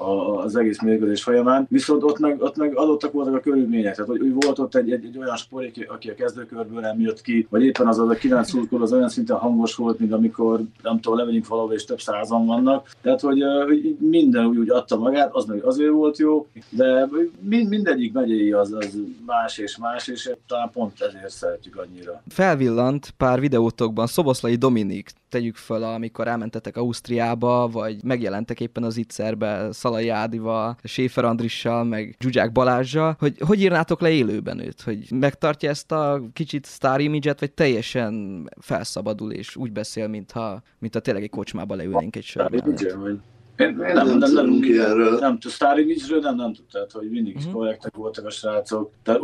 az 0.42 0.56
egész 0.56 0.80
mérkőzés 0.80 1.22
folyamán. 1.22 1.66
Viszont 1.68 2.02
ott 2.02 2.18
meg, 2.18 2.42
ott 2.42 2.56
meg 2.56 2.76
adottak 2.76 3.12
voltak 3.12 3.34
a 3.34 3.40
körülmények. 3.40 3.94
Tehát, 3.94 4.10
hogy, 4.10 4.32
volt 4.32 4.58
ott 4.58 4.74
egy, 4.74 4.90
egy, 4.92 5.04
egy 5.04 5.18
olyan 5.18 5.36
sport, 5.36 5.78
aki 5.88 6.10
a 6.10 6.14
kezdőkörből 6.14 6.80
nem 6.80 7.00
jött 7.00 7.20
ki, 7.20 7.46
vagy 7.50 7.62
éppen 7.62 7.86
az 7.86 7.98
az 7.98 8.08
a 8.08 8.14
9 8.14 8.48
szurkol 8.48 8.82
az 8.82 8.92
olyan 8.92 9.08
szinten 9.08 9.36
hangos 9.36 9.74
volt, 9.74 9.98
mint 9.98 10.12
amikor 10.12 10.60
nem 10.82 11.00
tudom, 11.00 11.18
levegyünk 11.18 11.46
valahol 11.46 11.72
és 11.72 11.84
több 11.84 12.00
százan 12.00 12.46
vannak. 12.46 12.90
Tehát, 13.02 13.20
hogy, 13.20 13.42
hogy 13.66 13.96
minden 13.98 14.46
úgy, 14.46 14.56
úgy 14.56 14.70
adta 14.70 14.96
magát, 14.96 15.34
az 15.34 15.44
meg 15.44 15.64
azért 15.64 15.90
volt 15.90 16.18
jó, 16.18 16.46
de 16.70 17.08
mind, 17.40 17.68
mindegyik 17.68 18.12
megyei 18.12 18.52
az, 18.52 18.72
az 18.72 18.98
más 19.26 19.58
és 19.58 19.76
más, 19.76 20.08
és 20.08 20.30
talán 20.46 20.70
pont 20.70 21.00
ezért 21.00 21.30
szeretjük 21.30 21.76
annyira. 21.76 22.22
Felvillant 22.28 23.10
pár 23.16 23.40
videótokban 23.40 24.06
Szoboszlai 24.06 24.54
Dominik, 24.54 25.10
tegyük 25.28 25.56
föl, 25.56 25.82
amikor 25.82 26.28
elmentetek 26.28 26.76
Ausztriába, 26.76 27.68
vagy 27.68 28.04
megjelentek 28.04 28.60
éppen 28.60 28.82
az 28.82 28.96
Itzerbe 28.96 29.72
Szalai 29.72 30.08
Ádival, 30.08 30.76
Séfer 30.84 31.24
Andrissal, 31.24 31.84
meg 31.84 32.16
Zsuzsák 32.20 32.52
Balázsjal, 32.52 33.16
hogy 33.18 33.36
hogy 33.46 33.60
írnátok 33.60 34.00
le 34.00 34.10
élőben 34.10 34.58
őt? 34.58 34.80
Hogy 34.80 35.10
megtartja 35.10 35.70
ezt 35.70 35.92
a 35.92 36.20
kicsit 36.32 36.64
sztár 36.64 37.00
imidzset, 37.00 37.40
vagy 37.40 37.52
teljesen 37.52 38.48
felszabadul, 38.60 39.32
és 39.32 39.56
úgy 39.56 39.72
beszél, 39.72 40.08
mintha, 40.08 40.62
mintha 40.78 41.00
tényleg 41.00 41.22
egy 41.22 41.30
kocsmába 41.30 41.74
leülnénk 41.74 42.16
egy 42.16 42.24
sörben. 42.24 43.22
Én, 43.62 43.68
én 43.68 43.92
nem, 43.92 44.06
nem, 44.06 44.18
nem, 44.18 44.32
nem, 44.32 44.62
ilyenről. 44.62 45.18
nem, 45.18 45.38
Sztári 45.40 45.84
Beachről 45.84 46.20
nem, 46.20 46.36
nem 46.36 46.52
tudtad, 46.52 46.90
hogy 46.90 47.10
mindig 47.10 47.34
is 47.36 47.44
uh-huh. 47.44 47.60
korrektek 47.60 47.96
voltak 47.96 48.26
a 48.26 48.30
srácok. 48.30 48.90
Tehát 49.02 49.20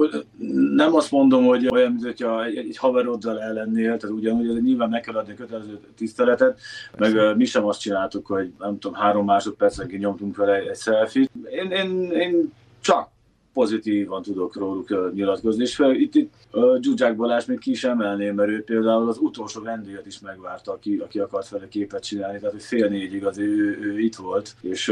nem 0.75 0.95
azt 0.95 1.11
mondom, 1.11 1.45
hogy 1.45 1.69
olyan, 1.71 1.91
mint 1.91 2.05
hogyha 2.05 2.45
egy, 2.45 2.57
egy 2.57 2.77
haveroddal 2.77 3.41
ellennél, 3.41 3.97
tehát 3.97 4.17
ugyanúgy 4.17 4.63
nyilván 4.63 4.89
meg 4.89 5.01
kell 5.01 5.15
adni 5.15 5.33
a 5.33 5.37
kötelező 5.37 5.81
tiszteletet, 5.97 6.59
meg 6.99 7.15
uh, 7.15 7.37
mi 7.37 7.45
sem 7.45 7.65
azt 7.65 7.81
csináltuk, 7.81 8.27
hogy 8.27 8.53
nem 8.59 8.79
tudom, 8.79 8.97
három 8.97 9.25
másodpercenként 9.25 10.03
nyomtunk 10.03 10.37
vele 10.37 10.55
egy 10.55 10.77
selfie. 10.77 11.27
Én, 11.51 11.71
én, 11.71 12.11
én 12.11 12.53
csak 12.81 13.09
pozitívan 13.53 14.23
tudok 14.23 14.57
róluk 14.57 15.13
nyilatkozni, 15.15 15.63
és 15.63 15.75
fel, 15.75 15.95
itt, 15.95 16.15
itt 16.15 16.33
Zsuzsák 16.81 17.17
Balázs 17.17 17.45
még 17.45 17.59
ki 17.59 17.71
is 17.71 17.85
emelném, 17.85 18.35
mert 18.35 18.49
ő 18.49 18.65
például 18.65 19.09
az 19.09 19.19
utolsó 19.19 19.63
vendéget 19.63 20.07
is 20.07 20.21
megvárta, 20.21 20.73
aki, 20.73 20.97
aki 20.97 21.19
akart 21.19 21.49
vele 21.49 21.69
képet 21.69 22.05
csinálni, 22.05 22.39
tehát 22.39 22.53
hogy 22.53 22.63
fél 22.63 22.89
négyig 22.89 23.25
az 23.25 23.39
ő, 23.39 23.79
ő 23.81 24.01
itt 24.01 24.17
volt, 24.17 24.55
és 24.61 24.85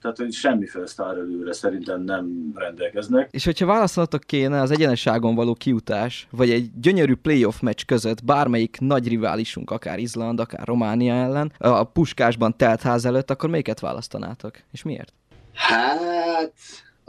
tehát 0.00 0.16
hogy 0.16 0.32
semmiféle 0.32 0.86
sztárelőre 0.86 1.52
szerintem 1.52 2.02
nem 2.02 2.52
rendelkeznek. 2.54 3.28
És 3.30 3.44
hogyha 3.44 3.66
válaszolatok 3.66 4.20
kéne 4.20 4.60
az 4.60 4.70
egyenesságon 4.70 5.34
való 5.34 5.54
kiutás, 5.54 6.26
vagy 6.30 6.50
egy 6.50 6.70
gyönyörű 6.80 7.14
playoff 7.14 7.60
meccs 7.60 7.82
között 7.86 8.24
bármelyik 8.24 8.76
nagy 8.80 9.08
riválisunk, 9.08 9.70
akár 9.70 9.98
Izland, 9.98 10.40
akár 10.40 10.66
Románia 10.66 11.14
ellen, 11.14 11.52
a 11.58 11.84
puskásban 11.84 12.56
telt 12.56 12.80
ház 12.80 13.04
előtt, 13.04 13.30
akkor 13.30 13.50
melyiket 13.50 13.80
választanátok? 13.80 14.54
És 14.72 14.82
miért? 14.82 15.12
Hát, 15.54 16.52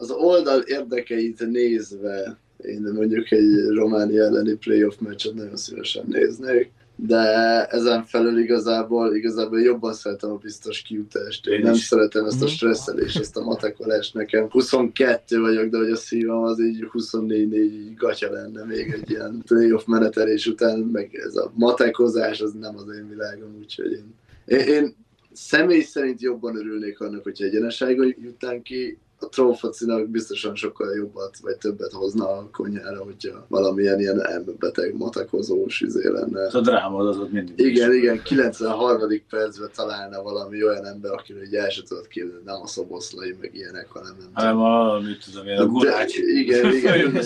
az 0.02 0.12
oldal 0.12 0.60
érdekeit 0.60 1.50
nézve, 1.50 2.38
én 2.58 2.92
mondjuk 2.94 3.32
egy 3.32 3.68
Románia 3.68 4.24
elleni 4.24 4.54
playoff 4.54 4.98
meccset 5.00 5.34
nagyon 5.34 5.58
szívesen 5.58 6.06
néznék, 6.08 6.72
de 6.96 7.18
ezen 7.66 8.04
felül 8.06 8.40
igazából, 8.40 9.16
igazából 9.16 9.62
jobban 9.62 9.94
szeretem 9.94 10.32
a 10.32 10.36
biztos 10.36 10.82
kiutást. 10.82 11.48
Én, 11.48 11.54
Én 11.54 11.62
nem 11.62 11.74
is. 11.74 11.80
szeretem 11.80 12.26
ezt 12.26 12.42
a 12.42 12.46
mhm. 12.46 12.54
stresszelést, 12.54 13.20
ezt 13.20 13.38
a 13.38 13.44
matekolást 13.44 14.14
nekem. 14.14 14.50
22 14.50 15.40
vagyok, 15.40 15.70
de 15.70 15.78
hogy 15.78 15.92
a 15.92 15.96
szívem 15.96 16.44
az 16.44 16.62
így 16.62 16.88
24-4 16.94 17.54
így 17.54 17.96
gatya 17.96 18.32
lenne 18.32 18.64
még 18.64 18.92
egy 18.92 19.10
ilyen 19.10 19.42
playoff 19.46 19.86
menetelés 19.86 20.48
után, 20.48 20.80
meg 20.80 21.16
ez 21.16 21.36
a 21.36 21.52
matekozás 21.56 22.42
az 22.42 22.54
nem 22.54 22.78
az 22.78 22.96
én 22.98 23.10
világom, 23.10 23.56
úgyhogy 23.60 23.92
én, 23.92 24.14
én, 24.46 24.60
én 24.60 24.96
személy 25.34 25.82
szerint 25.82 26.22
jobban 26.22 26.56
örülnék 26.56 27.00
annak, 27.00 27.24
hogyha 27.24 27.46
egyeneságon 27.46 28.16
jutnánk 28.22 28.64
ki, 28.64 28.98
a 29.24 29.30
trollfocinak 29.30 30.10
biztosan 30.10 30.56
sokkal 30.56 30.96
jobbat, 30.96 31.38
vagy 31.42 31.58
többet 31.58 31.92
hozna 31.92 32.26
a 32.26 32.50
konyhára, 32.52 33.04
hogyha 33.04 33.46
valamilyen 33.48 34.00
ilyen 34.00 34.26
elmebeteg, 34.26 34.98
matakozós 34.98 35.82
izé 35.82 36.08
lenne. 36.08 36.48
A 36.52 36.60
dráma 36.62 36.98
az 36.98 37.18
ott 37.18 37.32
mindig. 37.32 37.60
Igen, 37.60 37.92
is. 37.92 37.98
igen, 37.98 38.22
93. 38.24 39.00
percben 39.30 39.70
találna 39.76 40.22
valami 40.22 40.64
olyan 40.64 40.86
ember, 40.86 41.12
akiről 41.12 41.42
egy 41.42 41.56
el 41.56 41.70
sem 41.70 41.86
tudod 41.86 42.08
képzelni, 42.08 42.44
nem 42.46 42.62
a 42.62 42.68
szoboszlai, 42.68 43.36
meg 43.42 43.56
ilyenek, 43.56 43.88
hanem 43.90 44.16
nem 44.20 44.30
hanem 44.34 44.60
a, 44.60 45.00
mit 45.00 45.26
tudom 45.32 45.48
én, 45.48 45.58
a 45.58 45.66
gulács. 45.66 46.18
Igen, 46.18 46.74
igen. 46.74 47.24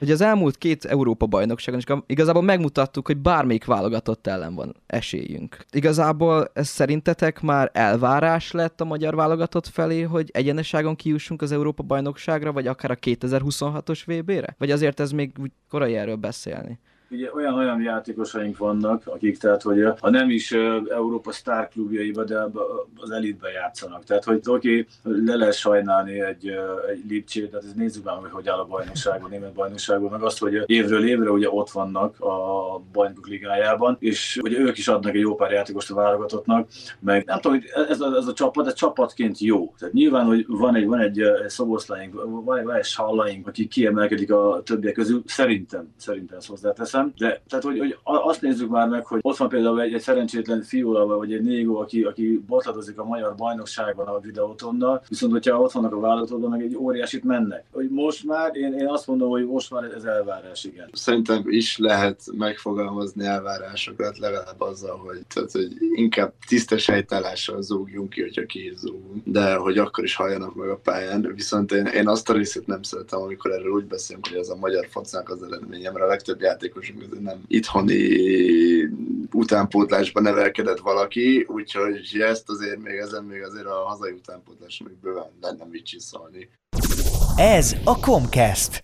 Ugye 0.00 0.12
az 0.12 0.20
elmúlt 0.20 0.58
két 0.58 0.84
Európa 0.84 1.26
bajnokságon 1.26 1.80
is 1.86 1.94
igazából 2.06 2.42
megmutattuk, 2.42 3.06
hogy 3.06 3.16
bármelyik 3.16 3.64
válogatott 3.64 4.26
ellen 4.26 4.54
van 4.54 4.76
esélyünk. 4.86 5.56
Igazából 5.70 6.50
ez 6.52 6.68
szerintetek 6.68 7.40
már 7.40 7.70
elvárás 7.72 8.52
lett 8.52 8.80
a 8.80 8.84
magyar 8.84 9.14
válogatott 9.14 9.66
felé, 9.66 10.00
hogy 10.00 10.30
egyeneságon 10.32 10.96
kijuss 10.96 11.21
jussunk 11.22 11.42
az 11.42 11.52
Európa 11.52 11.82
bajnokságra, 11.82 12.52
vagy 12.52 12.66
akár 12.66 12.90
a 12.90 12.96
2026-os 12.96 14.02
VB-re? 14.06 14.54
Vagy 14.58 14.70
azért 14.70 15.00
ez 15.00 15.10
még 15.10 15.32
úgy 15.38 15.52
korai 15.68 15.96
erről 15.96 16.16
beszélni? 16.16 16.78
Ugye 17.12 17.32
olyan, 17.34 17.54
olyan 17.54 17.80
játékosaink 17.80 18.58
vannak, 18.58 19.02
akik 19.06 19.38
tehát, 19.38 19.62
hogy 19.62 19.84
ha 20.00 20.10
nem 20.10 20.30
is 20.30 20.52
Európa 20.88 21.32
sztárklubjaiba, 21.32 22.24
de 22.24 22.46
az 22.96 23.10
elitbe 23.10 23.50
játszanak. 23.50 24.04
Tehát, 24.04 24.24
hogy 24.24 24.40
oké, 24.46 24.86
le 25.02 25.34
lehet 25.34 25.54
sajnálni 25.54 26.20
egy, 26.20 26.48
egy 26.90 27.02
Lipcsét, 27.08 27.50
tehát 27.50 27.64
ez 27.64 27.72
nézzük 27.72 28.04
már, 28.04 28.16
hogy 28.16 28.30
hogy 28.30 28.48
áll 28.48 28.58
a 28.58 28.64
bajnokságon, 28.64 29.24
a 29.24 29.28
német 29.28 29.52
bajnokságon, 29.52 30.10
meg 30.10 30.22
azt, 30.22 30.38
hogy 30.38 30.62
évről 30.66 31.06
évre 31.06 31.30
ugye 31.30 31.50
ott 31.50 31.70
vannak 31.70 32.20
a 32.20 32.82
bajnokok 32.92 33.28
ligájában, 33.28 33.96
és 34.00 34.38
ugye 34.42 34.58
ők 34.58 34.78
is 34.78 34.88
adnak 34.88 35.14
egy 35.14 35.20
jó 35.20 35.34
pár 35.34 35.50
játékost 35.50 35.90
a 35.90 35.94
válogatottnak, 35.94 36.68
meg 37.00 37.24
nem 37.24 37.40
tudom, 37.40 37.58
hogy 37.58 37.70
ez 37.88 38.00
a, 38.00 38.16
ez 38.16 38.26
a 38.26 38.32
csapat, 38.32 38.66
ez 38.66 38.74
csapatként 38.74 39.38
jó. 39.38 39.74
Tehát 39.78 39.94
nyilván, 39.94 40.24
hogy 40.24 40.44
van 40.48 40.74
egy, 40.74 40.86
van 40.86 41.00
egy 41.00 41.22
szoboszláink, 41.46 42.42
van 42.44 42.58
egy, 42.58 42.64
van 42.64 42.74
egy 42.74 42.84
sallaink, 42.84 43.46
aki 43.46 43.66
kiemelkedik 43.66 44.32
a 44.32 44.62
többiek 44.64 44.94
közül, 44.94 45.22
szerintem, 45.26 45.92
szerintem 45.96 46.38
ezt 46.38 46.48
hozzáteszem 46.48 47.01
nem. 47.02 47.12
De 47.16 47.42
tehát, 47.48 47.64
hogy, 47.64 47.78
hogy 47.78 47.96
azt 48.02 48.40
nézzük 48.40 48.70
már 48.70 48.88
meg, 48.88 49.06
hogy 49.06 49.18
ott 49.22 49.36
van 49.36 49.48
például 49.48 49.80
egy, 49.80 49.92
egy 49.92 50.00
szerencsétlen 50.00 50.62
fiúla, 50.62 51.06
vagy 51.06 51.32
egy 51.32 51.42
négó, 51.42 51.78
aki, 51.78 52.02
aki 52.02 52.44
botladozik 52.46 52.98
a 52.98 53.04
magyar 53.04 53.34
bajnokságban 53.34 54.06
a 54.06 54.20
videótonnal, 54.20 55.02
viszont 55.08 55.32
hogyha 55.32 55.60
ott 55.60 55.72
vannak 55.72 55.92
a 55.92 56.00
válogatottban, 56.00 56.50
meg 56.50 56.62
egy 56.62 56.76
óriásit 56.76 57.24
mennek. 57.24 57.64
Hogy 57.72 57.88
most 57.90 58.24
már, 58.24 58.56
én, 58.56 58.72
én 58.72 58.88
azt 58.88 59.06
mondom, 59.06 59.30
hogy 59.30 59.46
most 59.46 59.70
már 59.70 59.84
ez 59.84 60.04
elvárás, 60.04 60.64
igen. 60.64 60.88
Szerintem 60.92 61.42
is 61.46 61.78
lehet 61.78 62.20
megfogalmazni 62.32 63.24
elvárásokat, 63.24 64.18
legalább 64.18 64.60
azzal, 64.60 64.96
hogy, 64.96 65.20
tehát, 65.34 65.52
hogy 65.52 65.68
inkább 65.94 66.32
tisztes 66.46 66.86
helytállással 66.86 67.62
zúgjunk 67.62 68.10
ki, 68.10 68.20
hogyha 68.20 68.46
ki 68.46 68.72
zúgunk, 68.76 69.22
de 69.24 69.54
hogy 69.54 69.78
akkor 69.78 70.04
is 70.04 70.14
halljanak 70.14 70.54
meg 70.54 70.68
a 70.68 70.76
pályán. 70.76 71.32
Viszont 71.34 71.72
én, 71.72 71.86
én 71.86 72.08
azt 72.08 72.30
a 72.30 72.32
részét 72.32 72.66
nem 72.66 72.82
szeretem, 72.82 73.20
amikor 73.20 73.50
erről 73.50 73.72
úgy 73.72 73.86
beszélünk, 73.86 74.26
hogy 74.26 74.38
ez 74.38 74.48
a 74.48 74.56
magyar 74.56 74.86
focnak 74.90 75.28
az 75.28 75.42
eredménye, 75.42 75.90
mert 75.90 76.04
a 76.04 76.08
legtöbb 76.08 76.40
játékos 76.40 76.91
nem 77.20 77.40
itthoni 77.46 78.08
utánpótlásban 79.32 80.22
nevelkedett 80.22 80.78
valaki, 80.78 81.46
úgyhogy 81.48 82.20
ezt 82.20 82.48
azért 82.48 82.82
még 82.82 82.94
ezen 82.94 83.24
még 83.24 83.42
azért 83.42 83.66
a 83.66 83.84
hazai 83.86 84.12
utánpótlás 84.12 84.82
még 84.84 84.94
bőven 85.02 85.30
lenne 85.40 85.64
mit 85.70 85.84
csiszolni. 85.84 86.48
Ez 87.36 87.76
a 87.84 87.98
Comcast. 87.98 88.80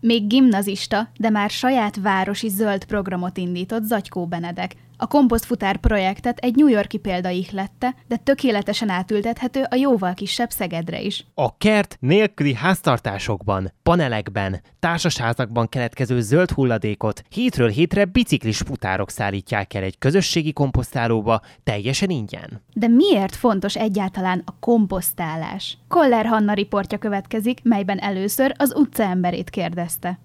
Még 0.00 0.26
gimnazista, 0.26 1.08
de 1.18 1.30
már 1.30 1.50
saját 1.50 2.00
városi 2.00 2.48
zöld 2.48 2.84
programot 2.84 3.36
indított 3.36 3.82
Zagykó 3.82 4.26
Benedek– 4.26 4.74
a 4.98 5.06
komposztfutár 5.06 5.76
projektet 5.76 6.38
egy 6.38 6.54
New 6.54 6.66
Yorki 6.66 6.98
példa 6.98 7.28
ihlette, 7.28 7.94
de 8.08 8.16
tökéletesen 8.16 8.88
átültethető 8.88 9.64
a 9.70 9.74
jóval 9.74 10.14
kisebb 10.14 10.50
Szegedre 10.50 11.00
is. 11.00 11.24
A 11.34 11.56
kert 11.56 11.96
nélküli 12.00 12.54
háztartásokban, 12.54 13.72
panelekben, 13.82 14.60
társasházakban 14.78 15.68
keletkező 15.68 16.20
zöld 16.20 16.50
hulladékot 16.50 17.22
hétről 17.28 17.68
hétre 17.68 18.04
biciklis 18.04 18.58
futárok 18.58 19.10
szállítják 19.10 19.74
el 19.74 19.82
egy 19.82 19.98
közösségi 19.98 20.52
komposztálóba 20.52 21.40
teljesen 21.64 22.10
ingyen. 22.10 22.62
De 22.72 22.88
miért 22.88 23.36
fontos 23.36 23.76
egyáltalán 23.76 24.42
a 24.44 24.58
komposztálás? 24.60 25.78
Koller 25.88 26.26
Hanna 26.26 26.52
riportja 26.52 26.98
következik, 26.98 27.60
melyben 27.62 27.98
először 27.98 28.54
az 28.56 28.74
utcaemberét 28.76 29.50
kérdezte. 29.50 30.18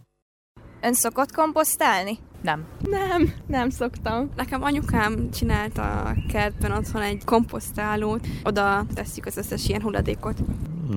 Ön 0.84 0.94
szokott 0.94 1.32
komposztálni? 1.32 2.18
Nem. 2.42 2.66
Nem, 2.90 3.34
nem 3.48 3.70
szoktam. 3.70 4.30
Nekem 4.36 4.64
anyukám 4.64 5.30
csinált 5.32 5.78
a 5.78 6.14
kertben 6.32 6.72
otthon 6.72 7.02
egy 7.02 7.22
komposztálót, 7.26 8.28
oda 8.44 8.86
tesszük 8.94 9.26
az 9.26 9.38
összes 9.38 9.68
ilyen 9.68 9.82
hulladékot. 9.82 10.38